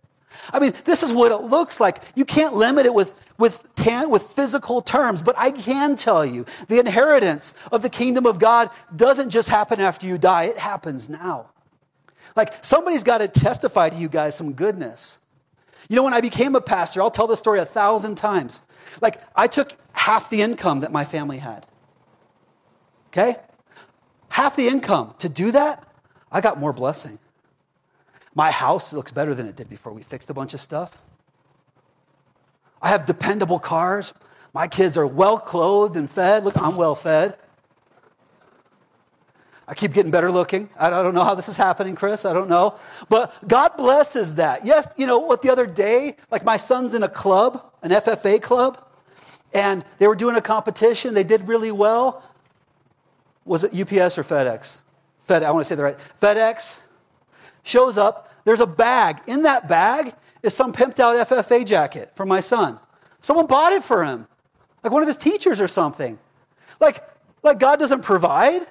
I 0.51 0.59
mean, 0.59 0.73
this 0.85 1.03
is 1.03 1.11
what 1.11 1.31
it 1.31 1.43
looks 1.43 1.79
like. 1.79 2.01
You 2.15 2.25
can't 2.25 2.55
limit 2.55 2.85
it 2.85 2.93
with, 2.93 3.13
with, 3.37 3.63
with 3.85 4.23
physical 4.31 4.81
terms, 4.81 5.21
but 5.21 5.35
I 5.37 5.51
can 5.51 5.95
tell 5.95 6.25
you 6.25 6.45
the 6.67 6.79
inheritance 6.79 7.53
of 7.71 7.81
the 7.81 7.89
kingdom 7.89 8.25
of 8.25 8.39
God 8.39 8.69
doesn't 8.95 9.29
just 9.29 9.49
happen 9.49 9.79
after 9.79 10.07
you 10.07 10.17
die, 10.17 10.43
it 10.43 10.57
happens 10.57 11.09
now. 11.09 11.49
Like, 12.35 12.53
somebody's 12.65 13.03
got 13.03 13.19
to 13.19 13.27
testify 13.27 13.89
to 13.89 13.95
you 13.95 14.09
guys 14.09 14.35
some 14.35 14.53
goodness. 14.53 15.19
You 15.87 15.95
know, 15.95 16.03
when 16.03 16.13
I 16.13 16.21
became 16.21 16.55
a 16.55 16.61
pastor, 16.61 17.01
I'll 17.01 17.11
tell 17.11 17.27
this 17.27 17.39
story 17.39 17.59
a 17.59 17.65
thousand 17.65 18.15
times. 18.15 18.61
Like, 19.01 19.21
I 19.35 19.47
took 19.47 19.73
half 19.93 20.29
the 20.29 20.41
income 20.41 20.81
that 20.81 20.91
my 20.91 21.05
family 21.05 21.37
had. 21.37 21.65
Okay? 23.09 23.37
Half 24.29 24.55
the 24.55 24.67
income. 24.67 25.13
To 25.19 25.29
do 25.29 25.51
that, 25.51 25.87
I 26.31 26.41
got 26.41 26.59
more 26.59 26.73
blessing. 26.73 27.19
My 28.35 28.51
house 28.51 28.91
looks 28.91 29.11
better 29.11 29.33
than 29.33 29.47
it 29.47 29.55
did 29.55 29.69
before 29.69 29.93
we 29.93 30.03
fixed 30.03 30.29
a 30.29 30.33
bunch 30.33 30.53
of 30.53 30.61
stuff. 30.61 31.01
I 32.81 32.89
have 32.89 33.05
dependable 33.05 33.59
cars. 33.59 34.13
My 34.53 34.67
kids 34.67 34.97
are 34.97 35.07
well 35.07 35.39
clothed 35.39 35.95
and 35.95 36.11
fed. 36.11 36.43
Look, 36.43 36.61
I'm 36.61 36.75
well 36.75 36.95
fed. 36.95 37.37
I 39.67 39.73
keep 39.73 39.93
getting 39.93 40.11
better 40.11 40.31
looking. 40.31 40.69
I 40.77 40.89
don't 40.89 41.15
know 41.15 41.23
how 41.23 41.33
this 41.33 41.49
is 41.49 41.57
happening, 41.57 41.95
Chris. 41.95 42.23
I 42.23 42.33
don't 42.33 42.49
know. 42.49 42.75
But 43.09 43.33
God 43.47 43.75
blesses 43.77 44.35
that. 44.35 44.63
Yes, 44.63 44.87
you 44.95 45.07
know 45.07 45.17
what, 45.17 45.41
the 45.41 45.49
other 45.49 45.65
day, 45.65 46.17
like 46.29 46.43
my 46.43 46.57
son's 46.57 46.93
in 46.93 47.01
a 47.01 47.09
club, 47.09 47.63
an 47.81 47.89
FFA 47.89 48.41
club, 48.41 48.85
and 49.53 49.83
they 49.97 50.07
were 50.07 50.15
doing 50.15 50.35
a 50.35 50.41
competition. 50.41 51.15
They 51.15 51.23
did 51.23 51.47
really 51.47 51.71
well. 51.71 52.21
Was 53.45 53.63
it 53.63 53.73
UPS 53.73 54.17
or 54.17 54.23
FedEx? 54.23 54.79
Fed, 55.23 55.41
I 55.41 55.49
want 55.49 55.65
to 55.65 55.69
say 55.69 55.75
the 55.75 55.83
right. 55.83 55.97
FedEx 56.21 56.77
shows 57.65 57.97
up. 57.97 58.31
There's 58.45 58.61
a 58.61 58.67
bag. 58.67 59.21
In 59.27 59.41
that 59.41 59.67
bag 59.67 60.15
is 60.41 60.53
some 60.53 60.71
pimped 60.71 60.99
out 60.99 61.27
FFA 61.27 61.65
jacket 61.65 62.11
for 62.15 62.25
my 62.25 62.39
son. 62.39 62.79
Someone 63.19 63.47
bought 63.47 63.73
it 63.73 63.83
for 63.83 64.05
him, 64.05 64.27
like 64.83 64.93
one 64.93 65.01
of 65.01 65.07
his 65.07 65.17
teachers 65.17 65.59
or 65.59 65.67
something. 65.67 66.17
Like, 66.79 67.03
like 67.43 67.59
God 67.59 67.79
doesn't 67.79 68.03
provide. 68.03 68.67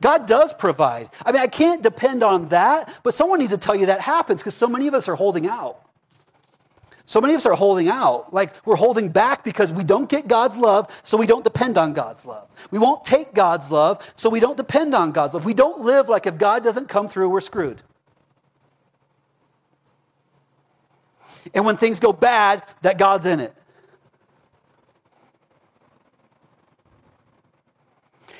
God 0.00 0.26
does 0.26 0.52
provide. 0.52 1.10
I 1.24 1.32
mean, 1.32 1.40
I 1.40 1.46
can't 1.46 1.82
depend 1.82 2.22
on 2.22 2.48
that, 2.48 2.92
but 3.02 3.14
someone 3.14 3.38
needs 3.38 3.52
to 3.52 3.58
tell 3.58 3.74
you 3.74 3.86
that 3.86 4.00
happens 4.00 4.42
because 4.42 4.54
so 4.54 4.68
many 4.68 4.86
of 4.86 4.94
us 4.94 5.08
are 5.08 5.16
holding 5.16 5.48
out. 5.48 5.80
So 7.06 7.20
many 7.20 7.32
of 7.34 7.38
us 7.38 7.46
are 7.46 7.54
holding 7.54 7.88
out. 7.88 8.32
Like 8.32 8.54
we're 8.66 8.76
holding 8.76 9.08
back 9.08 9.42
because 9.42 9.72
we 9.72 9.82
don't 9.82 10.08
get 10.08 10.28
God's 10.28 10.56
love, 10.56 10.90
so 11.02 11.16
we 11.16 11.26
don't 11.26 11.42
depend 11.42 11.76
on 11.76 11.92
God's 11.92 12.24
love. 12.24 12.48
We 12.70 12.78
won't 12.78 13.04
take 13.04 13.34
God's 13.34 13.70
love, 13.70 14.06
so 14.14 14.30
we 14.30 14.40
don't 14.40 14.56
depend 14.56 14.94
on 14.94 15.10
God's 15.10 15.34
love. 15.34 15.44
We 15.44 15.54
don't 15.54 15.80
live 15.80 16.08
like 16.08 16.26
if 16.26 16.38
God 16.38 16.62
doesn't 16.62 16.88
come 16.88 17.08
through, 17.08 17.30
we're 17.30 17.40
screwed. 17.40 17.82
And 21.54 21.64
when 21.64 21.76
things 21.76 22.00
go 22.00 22.12
bad, 22.12 22.62
that 22.82 22.98
God's 22.98 23.26
in 23.26 23.40
it. 23.40 23.54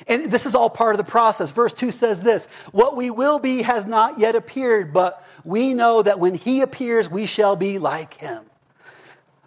And 0.07 0.31
this 0.31 0.45
is 0.45 0.55
all 0.55 0.69
part 0.69 0.93
of 0.93 0.97
the 0.97 1.09
process. 1.09 1.51
Verse 1.51 1.73
2 1.73 1.91
says 1.91 2.21
this 2.21 2.45
What 2.71 2.95
we 2.95 3.09
will 3.09 3.39
be 3.39 3.61
has 3.61 3.85
not 3.85 4.19
yet 4.19 4.35
appeared, 4.35 4.93
but 4.93 5.25
we 5.43 5.73
know 5.73 6.01
that 6.01 6.19
when 6.19 6.33
he 6.33 6.61
appears, 6.61 7.09
we 7.09 7.25
shall 7.25 7.55
be 7.55 7.77
like 7.77 8.15
him 8.15 8.45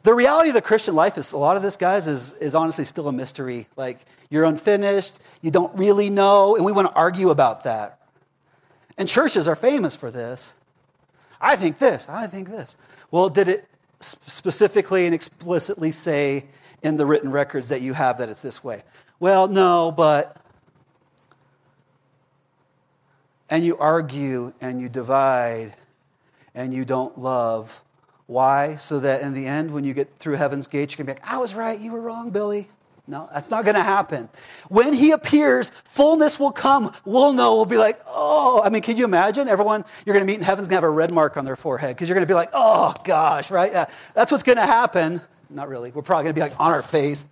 the 0.05 0.15
reality 0.15 0.51
of 0.51 0.55
the 0.55 0.63
Christian 0.63 0.95
life 0.95 1.17
is 1.17 1.33
a 1.33 1.39
lot 1.39 1.57
of 1.57 1.63
this, 1.63 1.77
guys, 1.77 2.07
is, 2.07 2.33
is 2.35 2.55
honestly 2.55 2.85
still 2.85 3.09
a 3.09 3.13
mystery. 3.13 3.67
Like, 3.75 4.05
you're 4.29 4.45
unfinished, 4.45 5.19
you 5.41 5.51
don't 5.51 5.77
really 5.77 6.11
know, 6.11 6.57
and 6.57 6.65
we 6.65 6.73
want 6.73 6.89
to 6.89 6.95
argue 6.95 7.31
about 7.31 7.65
that. 7.65 8.01
And 8.99 9.09
churches 9.09 9.49
are 9.49 9.57
famous 9.57 9.97
for 9.97 10.11
this. 10.11 10.53
I 11.41 11.57
think 11.57 11.79
this, 11.79 12.07
I 12.09 12.27
think 12.27 12.51
this. 12.51 12.77
Well, 13.15 13.29
did 13.29 13.47
it 13.47 13.65
specifically 14.01 15.07
and 15.07 15.15
explicitly 15.15 15.93
say 15.93 16.47
in 16.83 16.97
the 16.97 17.07
written 17.07 17.31
records 17.31 17.69
that 17.69 17.81
you 17.81 17.93
have 17.93 18.19
that 18.19 18.29
it's 18.29 18.43
this 18.43 18.65
way? 18.65 18.83
Well, 19.21 19.47
no, 19.47 19.93
but. 19.93 20.37
And 23.49 23.65
you 23.65 23.79
argue 23.79 24.53
and 24.61 24.81
you 24.81 24.89
divide 24.89 25.77
and 26.57 26.75
you 26.75 26.85
don't 26.85 27.17
love 27.17 27.83
why? 28.27 28.79
So 28.79 28.99
that 28.99 29.23
in 29.23 29.33
the 29.33 29.47
end, 29.47 29.71
when 29.71 29.85
you 29.85 29.95
get 29.95 30.19
through 30.19 30.35
heaven's 30.35 30.67
gate, 30.67 30.91
you 30.91 30.97
can 30.97 31.07
be 31.07 31.13
like, 31.13 31.23
I 31.25 31.39
was 31.39 31.55
right, 31.55 31.79
you 31.79 31.93
were 31.93 32.01
wrong, 32.01 32.31
Billy. 32.31 32.67
No, 33.07 33.29
that's 33.33 33.51
not 33.51 33.65
going 33.65 33.75
to 33.75 33.83
happen. 33.83 34.31
When 34.69 34.95
he 34.95 35.11
appears, 35.11 35.71
fullness 35.85 36.41
will 36.41 36.53
come. 36.53 36.91
We'll 37.05 37.35
know. 37.35 37.57
We'll 37.57 37.67
be 37.67 37.77
like, 37.77 38.01
oh, 38.07 38.63
I 38.65 38.71
mean, 38.71 38.81
could 38.81 38.99
you 38.99 39.05
imagine? 39.05 39.47
Everyone 39.47 39.85
you're 40.07 40.15
going 40.15 40.27
to 40.27 40.33
meet 40.33 40.39
in 40.39 40.43
heaven's 40.43 40.69
going 40.69 40.81
to 40.81 40.87
have 40.87 40.91
a 40.91 40.91
red 40.91 41.13
mark 41.13 41.37
on 41.37 41.45
their 41.45 41.57
forehead 41.57 41.95
because 41.95 42.09
you're 42.09 42.15
going 42.15 42.27
to 42.27 42.31
be 42.31 42.35
like, 42.35 42.49
oh, 42.55 42.95
gosh, 43.05 43.51
right? 43.51 43.71
Yeah, 43.71 43.87
that's 44.15 44.33
what's 44.33 44.43
going 44.43 44.57
to 44.57 44.67
happen. 44.67 45.21
Not 45.51 45.69
really. 45.69 45.91
We're 45.91 46.01
probably 46.01 46.25
going 46.25 46.35
to 46.35 46.39
be 46.39 46.41
like 46.41 46.59
on 46.59 46.73
our 46.73 46.83
face. 46.83 47.27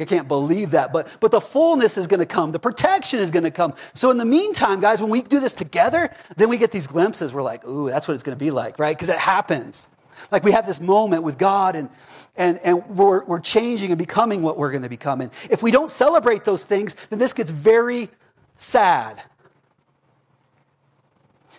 I 0.00 0.04
can't 0.04 0.28
believe 0.28 0.70
that. 0.70 0.92
But, 0.92 1.08
but 1.20 1.30
the 1.30 1.40
fullness 1.40 1.98
is 1.98 2.06
going 2.06 2.20
to 2.20 2.26
come. 2.26 2.52
The 2.52 2.58
protection 2.58 3.18
is 3.18 3.30
going 3.30 3.44
to 3.44 3.50
come. 3.50 3.74
So 3.94 4.10
in 4.10 4.16
the 4.16 4.24
meantime, 4.24 4.80
guys, 4.80 5.02
when 5.02 5.10
we 5.10 5.22
do 5.22 5.40
this 5.40 5.52
together, 5.52 6.10
then 6.36 6.48
we 6.48 6.56
get 6.56 6.70
these 6.70 6.86
glimpses. 6.86 7.34
We're 7.34 7.42
like, 7.42 7.66
ooh, 7.66 7.90
that's 7.90 8.08
what 8.08 8.14
it's 8.14 8.22
going 8.22 8.38
to 8.38 8.42
be 8.42 8.50
like, 8.50 8.78
right? 8.78 8.96
Because 8.96 9.08
it 9.08 9.18
happens. 9.18 9.86
Like 10.30 10.44
we 10.44 10.52
have 10.52 10.66
this 10.66 10.80
moment 10.80 11.22
with 11.22 11.38
God 11.38 11.76
and, 11.76 11.88
and, 12.36 12.58
and 12.58 12.86
we're, 12.96 13.24
we're 13.24 13.40
changing 13.40 13.90
and 13.90 13.98
becoming 13.98 14.42
what 14.42 14.58
we're 14.58 14.70
going 14.70 14.82
to 14.82 14.88
become. 14.88 15.20
And 15.20 15.30
if 15.50 15.62
we 15.62 15.70
don't 15.70 15.90
celebrate 15.90 16.44
those 16.44 16.64
things, 16.64 16.94
then 17.10 17.18
this 17.18 17.32
gets 17.32 17.50
very 17.50 18.10
sad. 18.56 19.22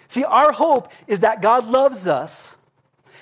See, 0.08 0.24
our 0.24 0.52
hope 0.52 0.92
is 1.08 1.20
that 1.20 1.42
God 1.42 1.66
loves 1.66 2.08
us 2.08 2.56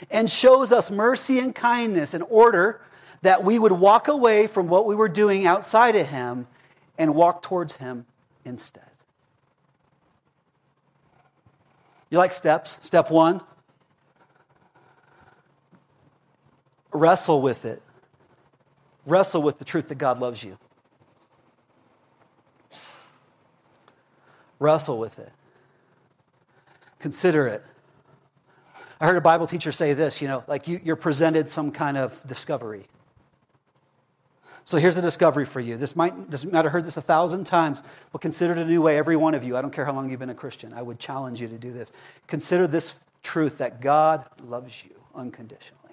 and 0.10 0.30
shows 0.30 0.72
us 0.72 0.90
mercy 0.90 1.40
and 1.40 1.54
kindness 1.54 2.14
in 2.14 2.22
order 2.24 2.82
that 3.24 3.44
we 3.44 3.60
would 3.60 3.72
walk 3.72 4.08
away 4.08 4.48
from 4.48 4.68
what 4.68 4.86
we 4.86 4.96
were 4.96 5.10
doing 5.10 5.46
outside 5.48 5.96
of 5.96 6.08
Him 6.08 6.48
and 6.98 7.14
walk 7.16 7.42
towards 7.42 7.74
Him 7.74 8.06
instead. 8.46 8.84
You 12.10 12.18
like 12.18 12.32
steps? 12.32 12.80
Step 12.82 13.12
one, 13.12 13.42
wrestle 16.98 17.42
with 17.42 17.66
it. 17.66 17.82
Wrestle 19.06 19.42
with 19.42 19.60
the 19.60 19.66
truth 19.66 19.88
that 19.88 19.98
God 19.98 20.20
loves 20.20 20.44
you. 20.44 20.58
Wrestle 24.60 25.00
with 25.00 25.18
it. 25.20 25.32
Consider 27.00 27.48
it. 27.48 27.64
I 29.00 29.06
heard 29.06 29.18
a 29.18 29.22
Bible 29.22 29.48
teacher 29.48 29.72
say 29.72 29.94
this 29.94 30.22
you 30.22 30.28
know, 30.28 30.44
like 30.48 30.68
you, 30.68 30.82
you're 30.84 30.96
presented 30.96 31.50
some 31.50 31.72
kind 31.72 31.98
of 31.98 32.20
discovery. 32.26 32.88
So 34.64 34.78
here's 34.78 34.96
the 34.96 35.02
discovery 35.02 35.46
for 35.46 35.62
you. 35.62 35.78
This 35.78 35.96
might, 35.96 36.30
this 36.30 36.44
might 36.44 36.66
have 36.66 36.74
heard 36.74 36.84
this 36.84 36.98
a 36.98 37.02
thousand 37.02 37.46
times, 37.46 37.84
but 38.12 38.20
consider 38.20 38.52
it 38.52 38.60
a 38.60 38.66
new 38.66 38.82
way, 38.82 38.98
every 38.98 39.16
one 39.16 39.34
of 39.34 39.46
you. 39.46 39.56
I 39.56 39.62
don't 39.62 39.72
care 39.72 39.86
how 39.86 39.94
long 39.94 40.10
you've 40.10 40.20
been 40.20 40.30
a 40.30 40.36
Christian. 40.36 40.74
I 40.74 40.82
would 40.82 41.00
challenge 41.00 41.40
you 41.40 41.48
to 41.48 41.58
do 41.58 41.72
this. 41.72 41.94
Consider 42.28 42.68
this 42.68 42.96
truth 43.24 43.60
that 43.60 43.80
God 43.80 44.26
loves 44.44 44.84
you 44.84 44.94
unconditionally. 45.16 45.87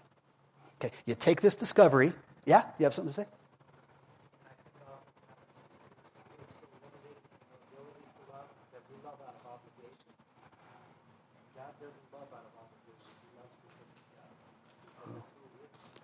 Okay, 0.85 0.95
you 1.07 1.15
take 1.15 1.41
this 1.41 1.55
discovery. 1.55 2.13
Yeah, 2.45 2.65
you 2.79 2.85
have 2.85 2.93
something 2.93 3.15
to 3.15 3.23
say? 3.23 3.27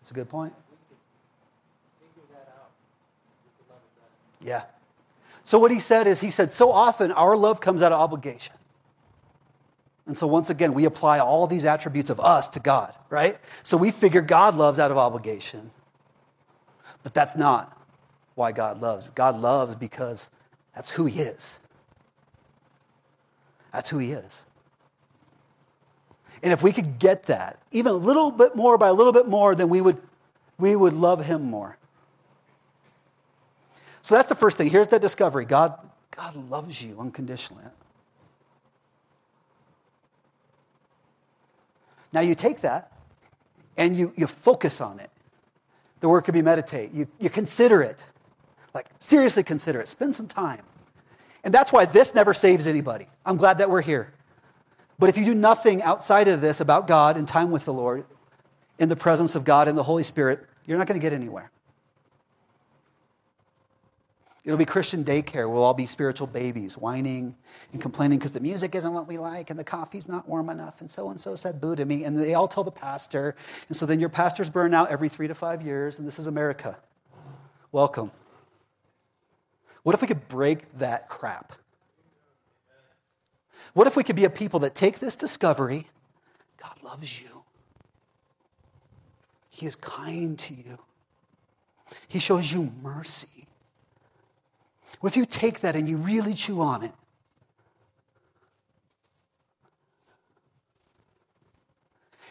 that's 0.01 0.11
a 0.11 0.15
good 0.15 0.29
point. 0.31 0.55
Yeah. 4.41 4.63
So 5.43 5.59
what 5.59 5.71
he 5.71 5.79
said 5.79 6.07
is, 6.07 6.21
he 6.21 6.31
said, 6.31 6.53
so 6.53 6.73
often 6.73 7.13
our 7.13 7.37
love 7.37 7.61
comes 7.61 7.83
out 7.83 7.93
of 7.93 8.01
obligation. 8.01 8.55
And 10.11 10.17
so 10.17 10.27
once 10.27 10.51
again, 10.51 10.75
we 10.75 10.87
apply 10.87 11.21
all 11.21 11.47
these 11.47 11.65
attributes 11.65 12.11
of 12.11 12.19
us 12.19 12.49
to 12.49 12.59
God, 12.59 12.93
right? 13.11 13.39
So 13.63 13.77
we 13.77 13.93
figure 13.93 14.21
God 14.21 14.57
loves 14.57 14.81
out 14.81 14.91
of 14.91 14.99
obligation. 14.99 15.71
But 17.05 17.15
that's 17.15 17.37
not 17.37 17.81
why 18.35 18.51
God 18.51 18.81
loves. 18.81 19.11
God 19.11 19.41
loves 19.41 19.77
because 19.77 20.29
that's 20.75 20.91
who 20.91 21.05
he 21.05 21.21
is. 21.21 21.61
That's 23.73 23.89
who 23.89 23.99
he 23.99 24.11
is. 24.11 24.43
And 26.43 26.53
if 26.53 26.61
we 26.61 26.73
could 26.73 26.99
get 26.99 27.23
that, 27.27 27.61
even 27.71 27.93
a 27.93 27.95
little 27.95 28.33
bit 28.33 28.57
more 28.57 28.77
by 28.79 28.89
a 28.89 28.93
little 28.93 29.13
bit 29.13 29.29
more, 29.29 29.55
then 29.55 29.69
we 29.69 29.81
would, 29.81 29.99
we 30.59 30.75
would 30.75 30.93
love 30.93 31.25
him 31.25 31.43
more. 31.43 31.77
So 34.03 34.17
that's 34.17 34.29
the 34.29 34.35
first 34.35 34.57
thing. 34.59 34.71
Here's 34.71 34.89
that 34.89 35.03
discovery 35.03 35.45
God, 35.45 35.79
God 36.11 36.35
loves 36.51 36.83
you 36.83 36.97
unconditionally. 36.99 37.63
Now 42.13 42.21
you 42.21 42.35
take 42.35 42.61
that 42.63 42.93
and 43.77 43.97
you, 43.97 44.13
you 44.17 44.27
focus 44.27 44.81
on 44.81 45.01
it. 45.01 45.11
The 46.01 46.09
word 46.09 46.23
could 46.23 46.35
be 46.35 46.43
meditate. 46.43 46.93
You, 46.93 47.07
you 47.19 47.31
consider 47.31 47.83
it. 47.83 48.05
Like, 48.75 48.87
seriously 48.99 49.43
consider 49.43 49.81
it. 49.81 49.89
Spend 49.89 50.15
some 50.15 50.27
time. 50.27 50.63
And 51.45 51.53
that's 51.53 51.73
why 51.73 51.87
this 51.87 52.15
never 52.15 52.35
saves 52.35 52.67
anybody. 52.67 53.07
I'm 53.25 53.37
glad 53.37 53.59
that 53.59 53.71
we're 53.71 53.83
here. 53.83 54.13
But 54.99 55.09
if 55.09 55.17
you 55.17 55.25
do 55.25 55.35
nothing 55.35 55.83
outside 55.83 56.29
of 56.29 56.41
this 56.41 56.61
about 56.61 56.87
God 56.87 57.17
and 57.17 57.27
time 57.27 57.51
with 57.51 57.65
the 57.65 57.73
Lord, 57.73 58.05
in 58.79 58.89
the 58.89 58.97
presence 58.97 59.35
of 59.35 59.45
God 59.45 59.69
and 59.69 59.77
the 59.77 59.83
Holy 59.83 60.03
Spirit, 60.03 60.47
you're 60.67 60.79
not 60.79 60.87
going 60.87 60.99
to 60.99 61.03
get 61.03 61.13
anywhere. 61.13 61.51
It'll 64.45 64.59
be 64.59 64.65
Christian 64.65 65.05
daycare. 65.05 65.51
We'll 65.51 65.63
all 65.63 65.75
be 65.75 65.87
spiritual 65.87 66.27
babies, 66.27 66.77
whining 66.77 67.37
and 67.73 67.83
complaining 67.83 68.19
because 68.19 68.33
the 68.33 68.41
music 68.41 68.75
isn't 68.75 68.93
what 68.93 69.07
we 69.07 69.19
like 69.19 69.51
and 69.51 69.59
the 69.59 69.65
coffee's 69.65 70.09
not 70.09 70.27
warm 70.27 70.49
enough, 70.49 70.81
and 70.81 70.91
so 70.91 71.11
and 71.11 71.21
so 71.21 71.37
said 71.37 71.61
boo 71.61 71.77
to 71.77 71.85
me. 71.85 72.05
And 72.05 72.19
they 72.19 72.35
all 72.35 72.49
tell 72.49 72.65
the 72.65 72.71
pastor. 72.71 73.37
And 73.69 73.77
so 73.77 73.85
then 73.85 74.01
your 74.01 74.09
pastors 74.09 74.49
burn 74.49 74.73
out 74.73 74.91
every 74.91 75.11
three 75.11 75.29
to 75.29 75.35
five 75.35 75.61
years, 75.61 75.99
and 75.99 76.09
this 76.09 76.19
is 76.19 76.27
America. 76.27 76.79
Welcome. 77.71 78.11
What 79.83 79.95
if 79.95 80.01
we 80.01 80.09
could 80.09 80.29
break 80.29 80.79
that 80.79 81.09
crap? 81.09 81.53
What 83.75 83.87
if 83.87 83.97
we 83.97 84.03
could 84.03 84.17
be 84.17 84.25
a 84.25 84.31
people 84.31 84.61
that 84.61 84.75
take 84.75 84.99
this 84.99 85.17
discovery 85.17 85.87
God 86.61 86.77
loves 86.83 87.23
you, 87.23 87.45
He 89.49 89.67
is 89.67 89.77
kind 89.77 90.39
to 90.41 90.55
you, 90.55 90.79
He 92.09 92.19
shows 92.19 92.53
you 92.53 92.73
mercy. 92.83 93.40
What 95.01 95.13
if 95.13 95.17
you 95.17 95.27
take 95.27 95.61
that 95.61 95.77
and 95.77 95.89
you 95.89 95.97
really 95.97 96.35
chew 96.35 96.61
on 96.61 96.85
it? 96.85 96.93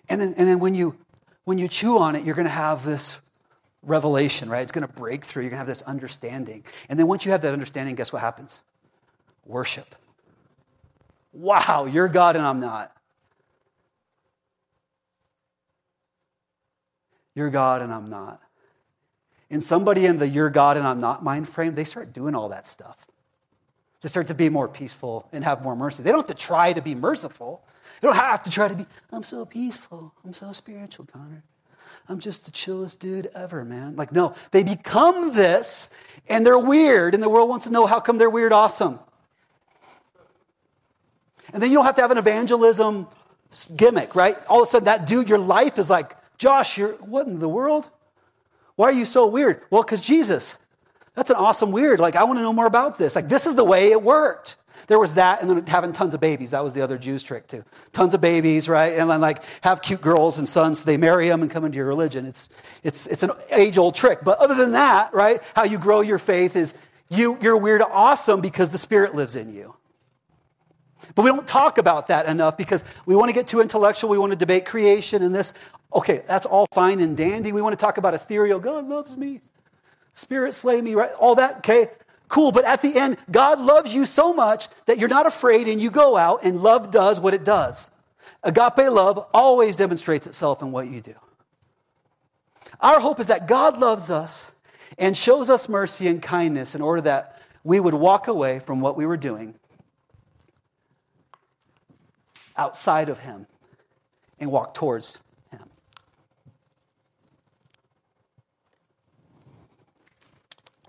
And 0.07 0.19
then, 0.19 0.33
and 0.37 0.47
then 0.47 0.59
when, 0.59 0.73
you, 0.73 0.95
when 1.43 1.57
you 1.57 1.67
chew 1.67 1.97
on 1.97 2.15
it, 2.15 2.25
you're 2.25 2.35
going 2.35 2.45
to 2.45 2.51
have 2.51 2.83
this 2.83 3.17
revelation, 3.83 4.49
right? 4.49 4.61
It's 4.61 4.71
going 4.71 4.87
to 4.87 4.93
break 4.93 5.25
through. 5.25 5.43
You're 5.43 5.51
going 5.51 5.57
to 5.57 5.65
have 5.65 5.67
this 5.67 5.83
understanding. 5.83 6.63
And 6.89 6.99
then 6.99 7.07
once 7.07 7.25
you 7.25 7.31
have 7.31 7.41
that 7.43 7.53
understanding, 7.53 7.95
guess 7.95 8.11
what 8.11 8.21
happens? 8.21 8.59
Worship. 9.45 9.95
Wow, 11.31 11.85
you're 11.85 12.07
God 12.07 12.35
and 12.35 12.45
I'm 12.45 12.59
not. 12.59 12.95
You're 17.35 17.51
God 17.51 17.81
and 17.81 17.93
I'm 17.93 18.09
not. 18.09 18.41
And 19.51 19.63
somebody 19.63 20.05
in 20.05 20.17
the 20.17 20.27
you're 20.27 20.49
God 20.49 20.77
and 20.77 20.85
I'm 20.85 20.99
not 20.99 21.23
mind 21.23 21.49
frame, 21.49 21.73
they 21.73 21.83
start 21.83 22.13
doing 22.13 22.35
all 22.35 22.49
that 22.49 22.67
stuff. 22.67 22.97
They 24.01 24.09
start 24.09 24.27
to 24.27 24.33
be 24.33 24.49
more 24.49 24.67
peaceful 24.67 25.27
and 25.31 25.43
have 25.43 25.63
more 25.63 25.75
mercy. 25.75 26.03
They 26.03 26.11
don't 26.11 26.27
have 26.27 26.37
to 26.37 26.45
try 26.45 26.71
to 26.71 26.81
be 26.81 26.95
merciful. 26.95 27.63
They 28.01 28.07
don't 28.07 28.15
have 28.15 28.43
to 28.43 28.51
try 28.51 28.67
to 28.67 28.75
be, 28.75 28.85
I'm 29.11 29.23
so 29.23 29.45
peaceful. 29.45 30.13
I'm 30.23 30.33
so 30.33 30.53
spiritual, 30.53 31.05
Connor. 31.11 31.43
I'm 32.07 32.19
just 32.19 32.45
the 32.45 32.51
chillest 32.51 32.99
dude 32.99 33.29
ever, 33.35 33.65
man. 33.65 33.95
Like, 33.95 34.11
no, 34.11 34.35
they 34.51 34.63
become 34.63 35.33
this 35.33 35.89
and 36.27 36.45
they're 36.45 36.59
weird, 36.59 37.13
and 37.13 37.21
the 37.23 37.29
world 37.29 37.49
wants 37.49 37.65
to 37.65 37.71
know 37.71 37.85
how 37.85 37.99
come 37.99 38.17
they're 38.17 38.29
weird 38.29 38.53
awesome. 38.53 38.99
And 41.53 41.61
then 41.61 41.71
you 41.71 41.77
don't 41.77 41.85
have 41.85 41.95
to 41.95 42.01
have 42.01 42.11
an 42.11 42.19
evangelism 42.19 43.07
gimmick, 43.75 44.15
right? 44.15 44.37
All 44.47 44.61
of 44.61 44.67
a 44.67 44.71
sudden, 44.71 44.85
that 44.85 45.07
dude, 45.07 45.27
your 45.27 45.39
life 45.39 45.79
is 45.79 45.89
like, 45.89 46.15
Josh, 46.37 46.77
you're 46.77 46.93
what 46.93 47.25
in 47.25 47.39
the 47.39 47.49
world? 47.49 47.89
Why 48.79 48.87
are 48.87 48.93
you 48.93 49.03
so 49.03 49.27
weird? 49.27 49.61
Well, 49.69 49.83
because 49.83 49.99
Jesus. 49.99 50.55
That's 51.13 51.29
an 51.29 51.35
awesome 51.35 51.73
weird. 51.73 51.99
Like, 51.99 52.15
I 52.15 52.23
want 52.23 52.39
to 52.39 52.43
know 52.43 52.53
more 52.53 52.65
about 52.65 52.97
this. 52.97 53.13
Like, 53.13 53.27
this 53.27 53.45
is 53.45 53.55
the 53.55 53.63
way 53.65 53.91
it 53.91 54.01
worked. 54.01 54.55
There 54.87 54.97
was 54.97 55.15
that, 55.15 55.41
and 55.41 55.49
then 55.49 55.67
having 55.67 55.91
tons 55.91 56.13
of 56.13 56.21
babies. 56.21 56.51
That 56.51 56.63
was 56.63 56.71
the 56.71 56.81
other 56.81 56.97
Jews' 56.97 57.21
trick, 57.21 57.45
too. 57.45 57.65
Tons 57.91 58.13
of 58.13 58.21
babies, 58.21 58.69
right? 58.69 58.97
And 58.97 59.09
then, 59.09 59.19
like, 59.19 59.43
have 59.59 59.81
cute 59.81 59.99
girls 59.99 60.37
and 60.37 60.47
sons, 60.47 60.79
so 60.79 60.85
they 60.85 60.95
marry 60.95 61.27
them 61.27 61.41
and 61.41 61.51
come 61.51 61.65
into 61.65 61.75
your 61.75 61.87
religion. 61.87 62.25
It's, 62.25 62.47
it's, 62.81 63.05
it's 63.07 63.21
an 63.21 63.31
age 63.51 63.77
old 63.77 63.95
trick. 63.95 64.19
But 64.23 64.39
other 64.39 64.55
than 64.55 64.71
that, 64.71 65.13
right, 65.13 65.41
how 65.55 65.65
you 65.65 65.77
grow 65.77 65.99
your 65.99 66.17
faith 66.17 66.55
is 66.55 66.73
you, 67.09 67.37
you're 67.41 67.57
weird 67.57 67.81
awesome 67.81 68.39
because 68.39 68.69
the 68.69 68.77
Spirit 68.77 69.13
lives 69.13 69.35
in 69.35 69.53
you. 69.53 69.75
But 71.15 71.23
we 71.23 71.29
don't 71.29 71.47
talk 71.47 71.77
about 71.77 72.07
that 72.07 72.27
enough 72.27 72.57
because 72.57 72.83
we 73.05 73.15
want 73.15 73.29
to 73.29 73.33
get 73.33 73.47
too 73.47 73.61
intellectual. 73.61 74.09
We 74.09 74.17
want 74.17 74.31
to 74.31 74.35
debate 74.35 74.65
creation 74.65 75.23
and 75.23 75.33
this. 75.33 75.53
Okay, 75.93 76.23
that's 76.27 76.45
all 76.45 76.67
fine 76.71 76.99
and 76.99 77.17
dandy. 77.17 77.51
We 77.51 77.61
want 77.61 77.77
to 77.77 77.83
talk 77.83 77.97
about 77.97 78.13
ethereal. 78.13 78.59
God 78.59 78.87
loves 78.87 79.17
me. 79.17 79.41
Spirit 80.13 80.53
slay 80.53 80.81
me, 80.81 80.95
right? 80.95 81.11
All 81.19 81.35
that, 81.35 81.57
okay? 81.57 81.89
Cool. 82.27 82.51
But 82.51 82.65
at 82.65 82.81
the 82.81 82.95
end, 82.95 83.17
God 83.31 83.59
loves 83.59 83.93
you 83.93 84.05
so 84.05 84.33
much 84.33 84.67
that 84.85 84.99
you're 84.99 85.09
not 85.09 85.25
afraid 85.25 85.67
and 85.67 85.81
you 85.81 85.89
go 85.89 86.15
out 86.15 86.43
and 86.43 86.61
love 86.61 86.91
does 86.91 87.19
what 87.19 87.33
it 87.33 87.43
does. 87.43 87.89
Agape 88.43 88.77
love 88.77 89.25
always 89.33 89.75
demonstrates 89.75 90.27
itself 90.27 90.61
in 90.61 90.71
what 90.71 90.87
you 90.87 91.01
do. 91.01 91.15
Our 92.79 92.99
hope 92.99 93.19
is 93.19 93.27
that 93.27 93.47
God 93.47 93.77
loves 93.77 94.09
us 94.09 94.51
and 94.97 95.17
shows 95.17 95.49
us 95.49 95.67
mercy 95.67 96.07
and 96.07 96.21
kindness 96.21 96.75
in 96.75 96.81
order 96.81 97.01
that 97.01 97.41
we 97.63 97.79
would 97.79 97.93
walk 97.93 98.27
away 98.27 98.59
from 98.59 98.79
what 98.79 98.95
we 98.95 99.05
were 99.05 99.17
doing 99.17 99.58
outside 102.59 103.09
of 103.09 103.17
Him 103.17 103.47
and 104.39 104.51
walk 104.51 104.73
towards 104.73 105.17
Him. 105.51 105.63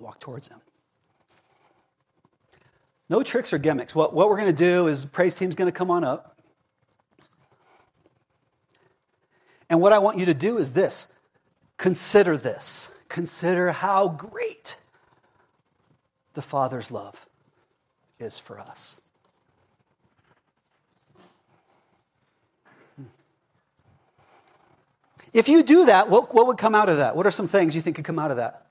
Walk 0.00 0.20
towards 0.20 0.48
Him. 0.48 0.58
No 3.08 3.22
tricks 3.22 3.52
or 3.52 3.58
gimmicks. 3.58 3.94
What, 3.94 4.12
what 4.12 4.28
we're 4.28 4.36
going 4.36 4.54
to 4.54 4.64
do 4.64 4.88
is 4.88 5.04
praise 5.04 5.34
team's 5.34 5.54
going 5.54 5.70
to 5.70 5.76
come 5.76 5.90
on 5.90 6.04
up. 6.04 6.36
And 9.68 9.80
what 9.80 9.92
I 9.92 9.98
want 9.98 10.18
you 10.18 10.26
to 10.26 10.34
do 10.34 10.58
is 10.58 10.72
this 10.72 11.08
consider 11.78 12.36
this. 12.36 12.88
Consider 13.08 13.72
how 13.72 14.08
great 14.08 14.76
the 16.34 16.42
Father's 16.42 16.90
love 16.90 17.26
is 18.18 18.38
for 18.38 18.58
us. 18.58 18.99
If 25.32 25.48
you 25.48 25.62
do 25.62 25.86
that, 25.86 26.10
what, 26.10 26.34
what 26.34 26.46
would 26.46 26.58
come 26.58 26.74
out 26.74 26.88
of 26.88 26.96
that? 26.96 27.14
What 27.14 27.26
are 27.26 27.30
some 27.30 27.46
things 27.46 27.74
you 27.74 27.80
think 27.80 27.96
could 27.96 28.04
come 28.04 28.18
out 28.18 28.30
of 28.30 28.38
that? 28.38 28.66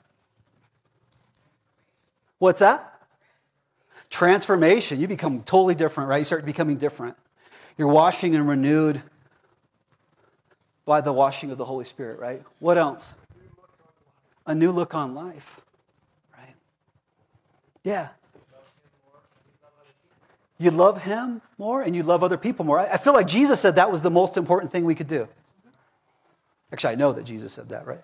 What's 2.38 2.60
that? 2.60 2.86
Transformation. 4.10 5.00
You 5.00 5.08
become 5.08 5.44
totally 5.44 5.76
different, 5.76 6.10
right? 6.10 6.18
You 6.18 6.26
start 6.26 6.46
becoming 6.46 6.78
different. 6.78 7.16
You're 7.78 7.88
washing 7.88 8.36
and 8.36 8.48
renewed 8.48 9.02
by 10.86 11.02
the 11.02 11.14
washing 11.14 11.52
of 11.52 11.58
the 11.58 11.66
Holy 11.66 11.86
Spirit, 11.86 12.20
right? 12.20 12.44
What 12.60 12.78
else? 12.78 13.14
A 14.48 14.56
new 14.56 14.72
look 14.72 14.96
on 14.96 15.14
life, 15.14 15.62
right? 16.36 16.56
Yeah. 17.84 18.10
You 20.58 20.72
love 20.72 21.02
Him 21.02 21.42
more 21.58 21.82
and 21.82 21.96
you 21.96 22.04
love 22.04 22.24
other 22.24 22.38
people 22.38 22.66
more. 22.66 22.80
I 22.80 22.98
feel 22.98 23.14
like 23.14 23.28
Jesus 23.28 23.60
said 23.62 23.76
that 23.76 23.92
was 23.92 24.02
the 24.02 24.10
most 24.10 24.36
important 24.36 24.72
thing 24.72 24.84
we 24.84 24.96
could 24.96 25.08
do. 25.08 25.28
Actually, 26.72 26.94
I 26.94 26.96
know 26.96 27.14
that 27.14 27.24
Jesus 27.24 27.54
said 27.54 27.70
that, 27.70 27.88
right? 27.88 28.02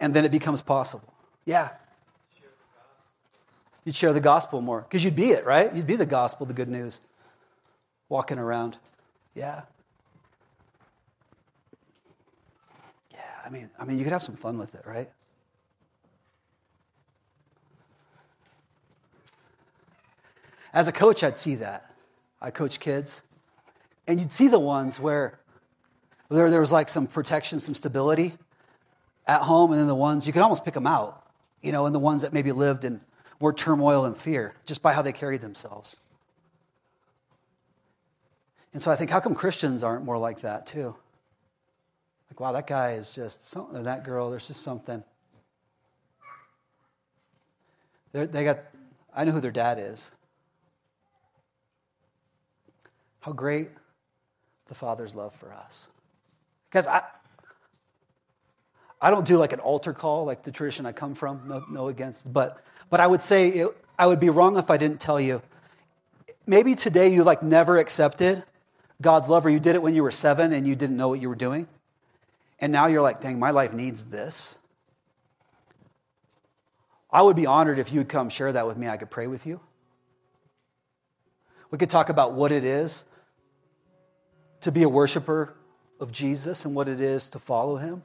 And 0.00 0.14
then 0.14 0.24
it 0.24 0.30
becomes 0.30 0.62
possible. 0.62 1.12
Yeah. 1.44 1.70
You'd 3.84 3.94
share 3.94 4.12
the 4.12 4.20
gospel 4.20 4.60
more 4.60 4.82
because 4.82 5.04
you'd 5.04 5.16
be 5.16 5.30
it, 5.30 5.46
right? 5.46 5.74
You'd 5.74 5.86
be 5.86 5.96
the 5.96 6.06
gospel, 6.06 6.44
the 6.44 6.54
good 6.54 6.68
news, 6.68 6.98
walking 8.08 8.38
around. 8.38 8.76
Yeah. 9.34 9.62
Yeah, 13.12 13.20
I 13.46 13.50
mean, 13.50 13.70
I 13.78 13.84
mean, 13.84 13.98
you 13.98 14.04
could 14.04 14.12
have 14.12 14.22
some 14.22 14.36
fun 14.36 14.58
with 14.58 14.74
it, 14.74 14.84
right? 14.86 15.10
As 20.72 20.86
a 20.86 20.92
coach, 20.92 21.24
I'd 21.24 21.38
see 21.38 21.54
that. 21.56 21.94
I 22.42 22.50
coach 22.50 22.78
kids. 22.78 23.20
And 24.06 24.20
you'd 24.20 24.32
see 24.32 24.48
the 24.48 24.60
ones 24.60 25.00
where 25.00 25.38
there, 26.30 26.50
there 26.50 26.60
was 26.60 26.72
like 26.72 26.88
some 26.88 27.06
protection, 27.06 27.60
some 27.60 27.74
stability 27.74 28.34
at 29.26 29.42
home, 29.42 29.72
and 29.72 29.80
then 29.80 29.86
the 29.86 29.94
ones 29.94 30.26
you 30.26 30.32
could 30.32 30.42
almost 30.42 30.64
pick 30.64 30.74
them 30.74 30.86
out, 30.86 31.26
you 31.62 31.72
know, 31.72 31.86
and 31.86 31.94
the 31.94 31.98
ones 31.98 32.22
that 32.22 32.32
maybe 32.32 32.52
lived 32.52 32.84
in 32.84 33.00
more 33.40 33.52
turmoil 33.52 34.04
and 34.04 34.16
fear 34.16 34.54
just 34.66 34.82
by 34.82 34.92
how 34.92 35.02
they 35.02 35.12
carried 35.12 35.40
themselves. 35.40 35.96
And 38.72 38.82
so 38.82 38.90
I 38.90 38.96
think, 38.96 39.10
how 39.10 39.20
come 39.20 39.34
Christians 39.34 39.82
aren't 39.82 40.04
more 40.04 40.18
like 40.18 40.40
that 40.40 40.66
too? 40.66 40.94
Like, 42.30 42.40
wow, 42.40 42.52
that 42.52 42.66
guy 42.66 42.92
is 42.92 43.14
just 43.14 43.44
something, 43.44 43.82
that 43.82 44.04
girl, 44.04 44.30
there's 44.30 44.46
just 44.46 44.62
something. 44.62 45.02
They're, 48.12 48.26
they 48.26 48.44
got, 48.44 48.60
I 49.14 49.24
know 49.24 49.32
who 49.32 49.40
their 49.40 49.50
dad 49.50 49.78
is. 49.78 50.10
How 53.20 53.32
great 53.32 53.70
the 54.66 54.74
Father's 54.74 55.14
love 55.14 55.34
for 55.34 55.52
us. 55.52 55.88
Because 56.68 56.86
I, 56.86 57.02
I 59.00 59.10
don't 59.10 59.26
do 59.26 59.36
like 59.38 59.52
an 59.52 59.60
altar 59.60 59.92
call 59.92 60.24
like 60.24 60.42
the 60.42 60.52
tradition 60.52 60.86
I 60.86 60.92
come 60.92 61.14
from, 61.14 61.42
no, 61.46 61.64
no 61.70 61.88
against, 61.88 62.32
but, 62.32 62.62
but 62.90 63.00
I 63.00 63.06
would 63.06 63.22
say 63.22 63.48
it, 63.48 63.68
I 63.98 64.06
would 64.06 64.20
be 64.20 64.30
wrong 64.30 64.56
if 64.56 64.70
I 64.70 64.76
didn't 64.76 65.00
tell 65.00 65.20
you. 65.20 65.42
Maybe 66.46 66.74
today 66.74 67.08
you 67.08 67.24
like 67.24 67.42
never 67.42 67.78
accepted 67.78 68.44
God's 69.00 69.28
love, 69.28 69.46
or 69.46 69.50
you 69.50 69.60
did 69.60 69.76
it 69.76 69.82
when 69.82 69.94
you 69.94 70.02
were 70.02 70.10
seven 70.10 70.52
and 70.52 70.66
you 70.66 70.74
didn't 70.74 70.96
know 70.96 71.08
what 71.08 71.20
you 71.20 71.28
were 71.28 71.36
doing. 71.36 71.68
And 72.58 72.72
now 72.72 72.86
you're 72.86 73.02
like, 73.02 73.20
dang, 73.20 73.38
my 73.38 73.50
life 73.50 73.72
needs 73.72 74.04
this. 74.04 74.56
I 77.10 77.22
would 77.22 77.36
be 77.36 77.46
honored 77.46 77.78
if 77.78 77.92
you 77.92 78.00
would 78.00 78.08
come 78.08 78.28
share 78.28 78.52
that 78.52 78.66
with 78.66 78.76
me. 78.76 78.88
I 78.88 78.96
could 78.96 79.10
pray 79.10 79.26
with 79.28 79.46
you. 79.46 79.60
We 81.70 81.78
could 81.78 81.90
talk 81.90 82.08
about 82.08 82.32
what 82.32 82.50
it 82.50 82.64
is 82.64 83.04
to 84.62 84.72
be 84.72 84.82
a 84.82 84.88
worshiper 84.88 85.54
of 86.00 86.12
Jesus 86.12 86.64
and 86.64 86.74
what 86.74 86.88
it 86.88 87.00
is 87.00 87.28
to 87.30 87.38
follow 87.38 87.76
him, 87.76 88.02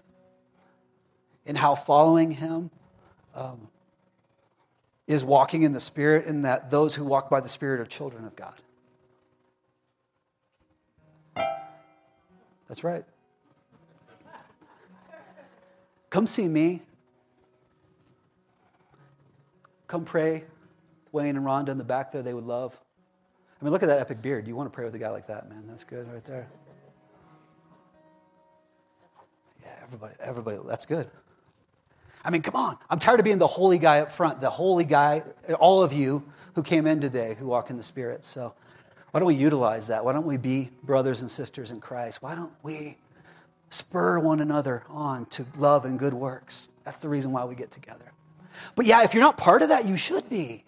and 1.46 1.58
how 1.58 1.76
following 1.76 2.32
him 2.32 2.72
um, 3.36 3.68
is 5.08 5.24
walking 5.24 5.64
in 5.64 5.74
the 5.74 5.80
Spirit, 5.80 6.26
and 6.26 6.46
that 6.46 6.72
those 6.72 6.96
who 6.96 7.04
walk 7.04 7.30
by 7.30 7.40
the 7.40 7.50
Spirit 7.50 7.80
are 7.80 7.86
children 7.86 8.26
of 8.26 8.36
God. 8.36 8.56
That's 12.68 12.84
right. 12.84 13.04
Come 16.10 16.28
see 16.28 16.48
me. 16.48 16.82
Come 19.88 20.06
pray. 20.06 20.44
Wayne 21.12 21.36
and 21.36 21.46
Rhonda 21.46 21.70
in 21.70 21.78
the 21.78 21.84
back 21.84 22.12
there, 22.12 22.24
they 22.24 22.34
would 22.34 22.46
love. 22.46 22.80
I 23.62 23.64
mean, 23.64 23.72
look 23.72 23.84
at 23.84 23.88
that 23.88 24.00
epic 24.00 24.22
beard. 24.22 24.48
You 24.48 24.56
want 24.56 24.72
to 24.72 24.76
pray 24.76 24.86
with 24.86 24.96
a 24.96 25.00
guy 25.00 25.10
like 25.10 25.28
that, 25.28 25.50
man. 25.50 25.66
That's 25.68 25.84
good 25.84 26.12
right 26.12 26.26
there. 26.26 26.48
Everybody, 29.94 30.16
everybody, 30.20 30.58
that's 30.68 30.88
good. 30.88 31.08
I 32.26 32.32
mean, 32.32 32.42
come 32.42 32.56
on. 32.56 32.78
I'm 32.90 32.98
tired 32.98 33.20
of 33.20 33.26
being 33.26 33.38
the 33.38 33.46
holy 33.46 33.78
guy 33.78 34.00
up 34.00 34.12
front, 34.12 34.42
the 34.42 34.50
holy 34.50 34.86
guy, 34.86 35.22
all 35.60 35.84
of 35.84 35.94
you 35.94 36.24
who 36.56 36.64
came 36.64 36.88
in 36.88 37.00
today 37.00 37.36
who 37.38 37.46
walk 37.46 37.70
in 37.70 37.78
the 37.78 37.84
Spirit. 37.84 38.26
So 38.26 38.56
why 39.12 39.20
don't 39.20 39.28
we 39.28 39.36
utilize 39.36 39.88
that? 39.88 40.04
Why 40.04 40.14
don't 40.14 40.26
we 40.26 40.38
be 40.38 40.72
brothers 40.84 41.22
and 41.22 41.30
sisters 41.30 41.70
in 41.70 41.80
Christ? 41.80 42.24
Why 42.24 42.34
don't 42.34 42.54
we 42.64 42.98
spur 43.70 44.18
one 44.18 44.40
another 44.40 44.84
on 44.90 45.28
to 45.28 45.46
love 45.58 45.86
and 45.86 46.00
good 46.00 46.14
works? 46.14 46.70
That's 46.86 46.98
the 46.98 47.10
reason 47.10 47.32
why 47.32 47.46
we 47.46 47.54
get 47.54 47.70
together. 47.70 48.12
But 48.76 48.88
yeah, 48.88 49.04
if 49.04 49.14
you're 49.14 49.22
not 49.22 49.38
part 49.38 49.62
of 49.62 49.70
that, 49.70 49.86
you 49.86 49.96
should 49.96 50.28
be. 50.28 50.64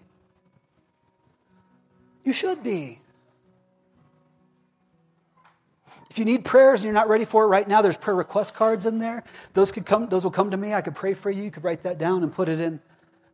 You 2.24 2.34
should 2.34 2.62
be. 2.62 3.00
If 6.16 6.20
you 6.20 6.24
need 6.24 6.46
prayers 6.46 6.80
and 6.80 6.86
you're 6.86 6.94
not 6.94 7.10
ready 7.10 7.26
for 7.26 7.44
it 7.44 7.48
right 7.48 7.68
now, 7.68 7.82
there's 7.82 7.98
prayer 7.98 8.16
request 8.16 8.54
cards 8.54 8.86
in 8.86 9.00
there. 9.00 9.22
Those 9.54 9.70
could 9.74 9.86
come, 9.86 10.08
those 10.08 10.24
will 10.24 10.32
come 10.32 10.50
to 10.52 10.56
me. 10.56 10.74
I 10.74 10.80
could 10.80 10.96
pray 10.96 11.14
for 11.14 11.30
you. 11.30 11.44
You 11.44 11.52
could 11.52 11.66
write 11.66 11.84
that 11.84 11.98
down 11.98 12.24
and 12.24 12.32
put 12.32 12.48
it 12.48 12.58
in 12.62 12.80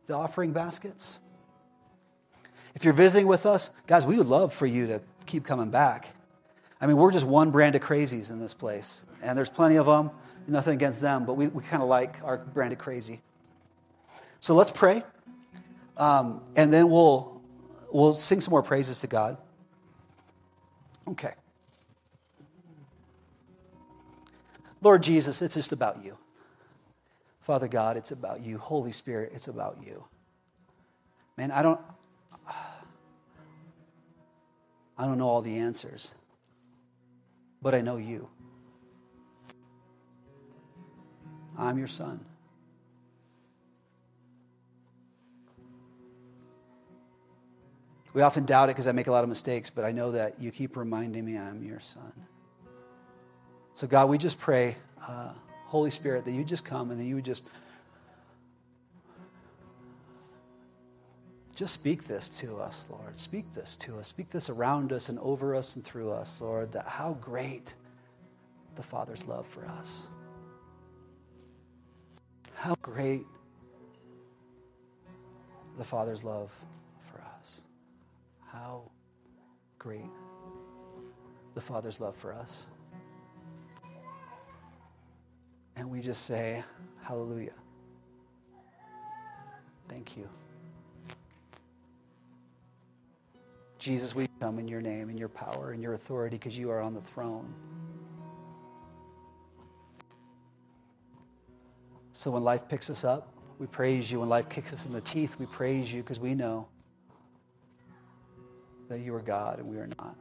the 0.08 0.14
offering 0.14 0.50
baskets. 0.50 1.20
If 2.74 2.84
you're 2.84 2.92
visiting 2.92 3.28
with 3.28 3.46
us, 3.46 3.70
guys, 3.86 4.04
we 4.04 4.18
would 4.18 4.26
love 4.26 4.52
for 4.52 4.66
you 4.66 4.88
to 4.88 5.00
keep 5.26 5.44
coming 5.44 5.70
back. 5.70 6.08
I 6.80 6.88
mean, 6.88 6.96
we're 6.96 7.12
just 7.12 7.24
one 7.24 7.52
brand 7.52 7.76
of 7.76 7.82
crazies 7.82 8.30
in 8.30 8.40
this 8.40 8.52
place. 8.52 8.98
And 9.22 9.38
there's 9.38 9.48
plenty 9.48 9.76
of 9.76 9.86
them. 9.86 10.10
Nothing 10.48 10.74
against 10.74 11.00
them, 11.00 11.24
but 11.24 11.34
we, 11.34 11.46
we 11.46 11.62
kind 11.62 11.84
of 11.84 11.88
like 11.88 12.16
our 12.24 12.38
brand 12.38 12.72
of 12.72 12.80
crazy. 12.80 13.20
So 14.40 14.56
let's 14.56 14.72
pray. 14.72 15.04
Um, 15.96 16.40
and 16.56 16.72
then 16.72 16.90
we'll 16.90 17.40
We'll 17.92 18.14
sing 18.14 18.40
some 18.40 18.52
more 18.52 18.62
praises 18.62 19.00
to 19.00 19.06
God. 19.06 19.36
Okay. 21.06 21.34
Lord 24.82 25.02
Jesus, 25.02 25.40
it's 25.40 25.54
just 25.54 25.72
about 25.72 26.04
you. 26.04 26.18
Father 27.40 27.68
God, 27.68 27.96
it's 27.96 28.10
about 28.10 28.40
you. 28.40 28.58
Holy 28.58 28.92
Spirit, 28.92 29.32
it's 29.34 29.48
about 29.48 29.78
you. 29.84 30.04
Man, 31.36 31.50
I 31.50 31.62
don't 31.62 31.80
I 34.98 35.06
don't 35.06 35.18
know 35.18 35.26
all 35.26 35.42
the 35.42 35.56
answers. 35.56 36.12
But 37.60 37.74
I 37.74 37.80
know 37.80 37.96
you. 37.96 38.28
I'm 41.56 41.78
your 41.78 41.88
son. 41.88 42.24
We 48.14 48.20
often 48.20 48.44
doubt 48.44 48.68
it 48.68 48.72
because 48.72 48.86
I 48.86 48.92
make 48.92 49.06
a 49.06 49.10
lot 49.10 49.22
of 49.22 49.28
mistakes, 49.28 49.70
but 49.70 49.84
I 49.84 49.92
know 49.92 50.12
that 50.12 50.40
you 50.40 50.50
keep 50.50 50.76
reminding 50.76 51.24
me 51.24 51.38
I'm 51.38 51.62
your 51.62 51.80
son. 51.80 52.12
So, 53.74 53.86
God, 53.86 54.08
we 54.08 54.18
just 54.18 54.38
pray, 54.38 54.76
uh, 55.06 55.30
Holy 55.66 55.90
Spirit, 55.90 56.24
that 56.26 56.32
you 56.32 56.44
just 56.44 56.64
come 56.64 56.90
and 56.90 57.00
that 57.00 57.04
you 57.04 57.16
would 57.16 57.24
just 57.24 57.46
just 61.54 61.74
speak 61.74 62.06
this 62.06 62.28
to 62.28 62.58
us, 62.58 62.88
Lord. 62.90 63.18
Speak 63.18 63.52
this 63.54 63.76
to 63.78 63.98
us. 63.98 64.08
Speak 64.08 64.30
this 64.30 64.48
around 64.48 64.92
us 64.92 65.08
and 65.08 65.18
over 65.20 65.54
us 65.54 65.76
and 65.76 65.84
through 65.84 66.10
us, 66.10 66.40
Lord, 66.40 66.72
that 66.72 66.86
how 66.86 67.14
great 67.20 67.74
the 68.76 68.82
Father's 68.82 69.26
love 69.26 69.46
for 69.46 69.66
us. 69.66 70.02
How 72.54 72.74
great 72.82 73.26
the 75.78 75.84
Father's 75.84 76.22
love 76.24 76.50
for 77.10 77.20
us. 77.20 77.56
how 78.46 78.82
great 79.78 80.10
the 81.54 81.60
Father's 81.60 82.00
love 82.00 82.14
for 82.16 82.32
us. 82.32 82.66
And 85.76 85.90
we 85.90 86.00
just 86.00 86.24
say, 86.26 86.62
Hallelujah. 87.02 87.54
Thank 89.88 90.16
you. 90.16 90.28
Jesus, 93.78 94.14
we 94.14 94.28
come 94.38 94.60
in 94.60 94.68
your 94.68 94.80
name, 94.80 95.10
in 95.10 95.18
your 95.18 95.28
power, 95.28 95.72
in 95.72 95.82
your 95.82 95.94
authority, 95.94 96.36
because 96.36 96.56
you 96.56 96.70
are 96.70 96.80
on 96.80 96.94
the 96.94 97.00
throne. 97.00 97.52
So 102.12 102.30
when 102.30 102.44
life 102.44 102.68
picks 102.68 102.88
us 102.88 103.02
up, 103.02 103.32
we 103.58 103.66
praise 103.66 104.10
you. 104.10 104.20
When 104.20 104.28
life 104.28 104.48
kicks 104.48 104.72
us 104.72 104.86
in 104.86 104.92
the 104.92 105.00
teeth, 105.00 105.36
we 105.38 105.46
praise 105.46 105.92
you 105.92 106.02
because 106.02 106.20
we 106.20 106.34
know 106.34 106.68
that 108.88 109.00
you 109.00 109.14
are 109.14 109.20
God 109.20 109.58
and 109.58 109.68
we 109.68 109.78
are 109.78 109.88
not. 109.98 110.16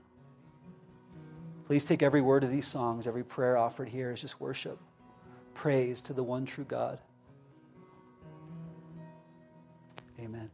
Please 1.68 1.86
take 1.86 2.02
every 2.02 2.22
word 2.22 2.44
of 2.44 2.52
these 2.52 2.68
songs, 2.68 3.06
every 3.06 3.24
prayer 3.24 3.58
offered 3.58 3.88
here 3.88 4.12
is 4.12 4.20
just 4.22 4.42
worship, 4.42 4.80
praise 5.54 6.02
to 6.04 6.14
the 6.14 6.24
one 6.24 6.46
true 6.46 6.66
God. 6.66 7.00
Amen. 10.20 10.50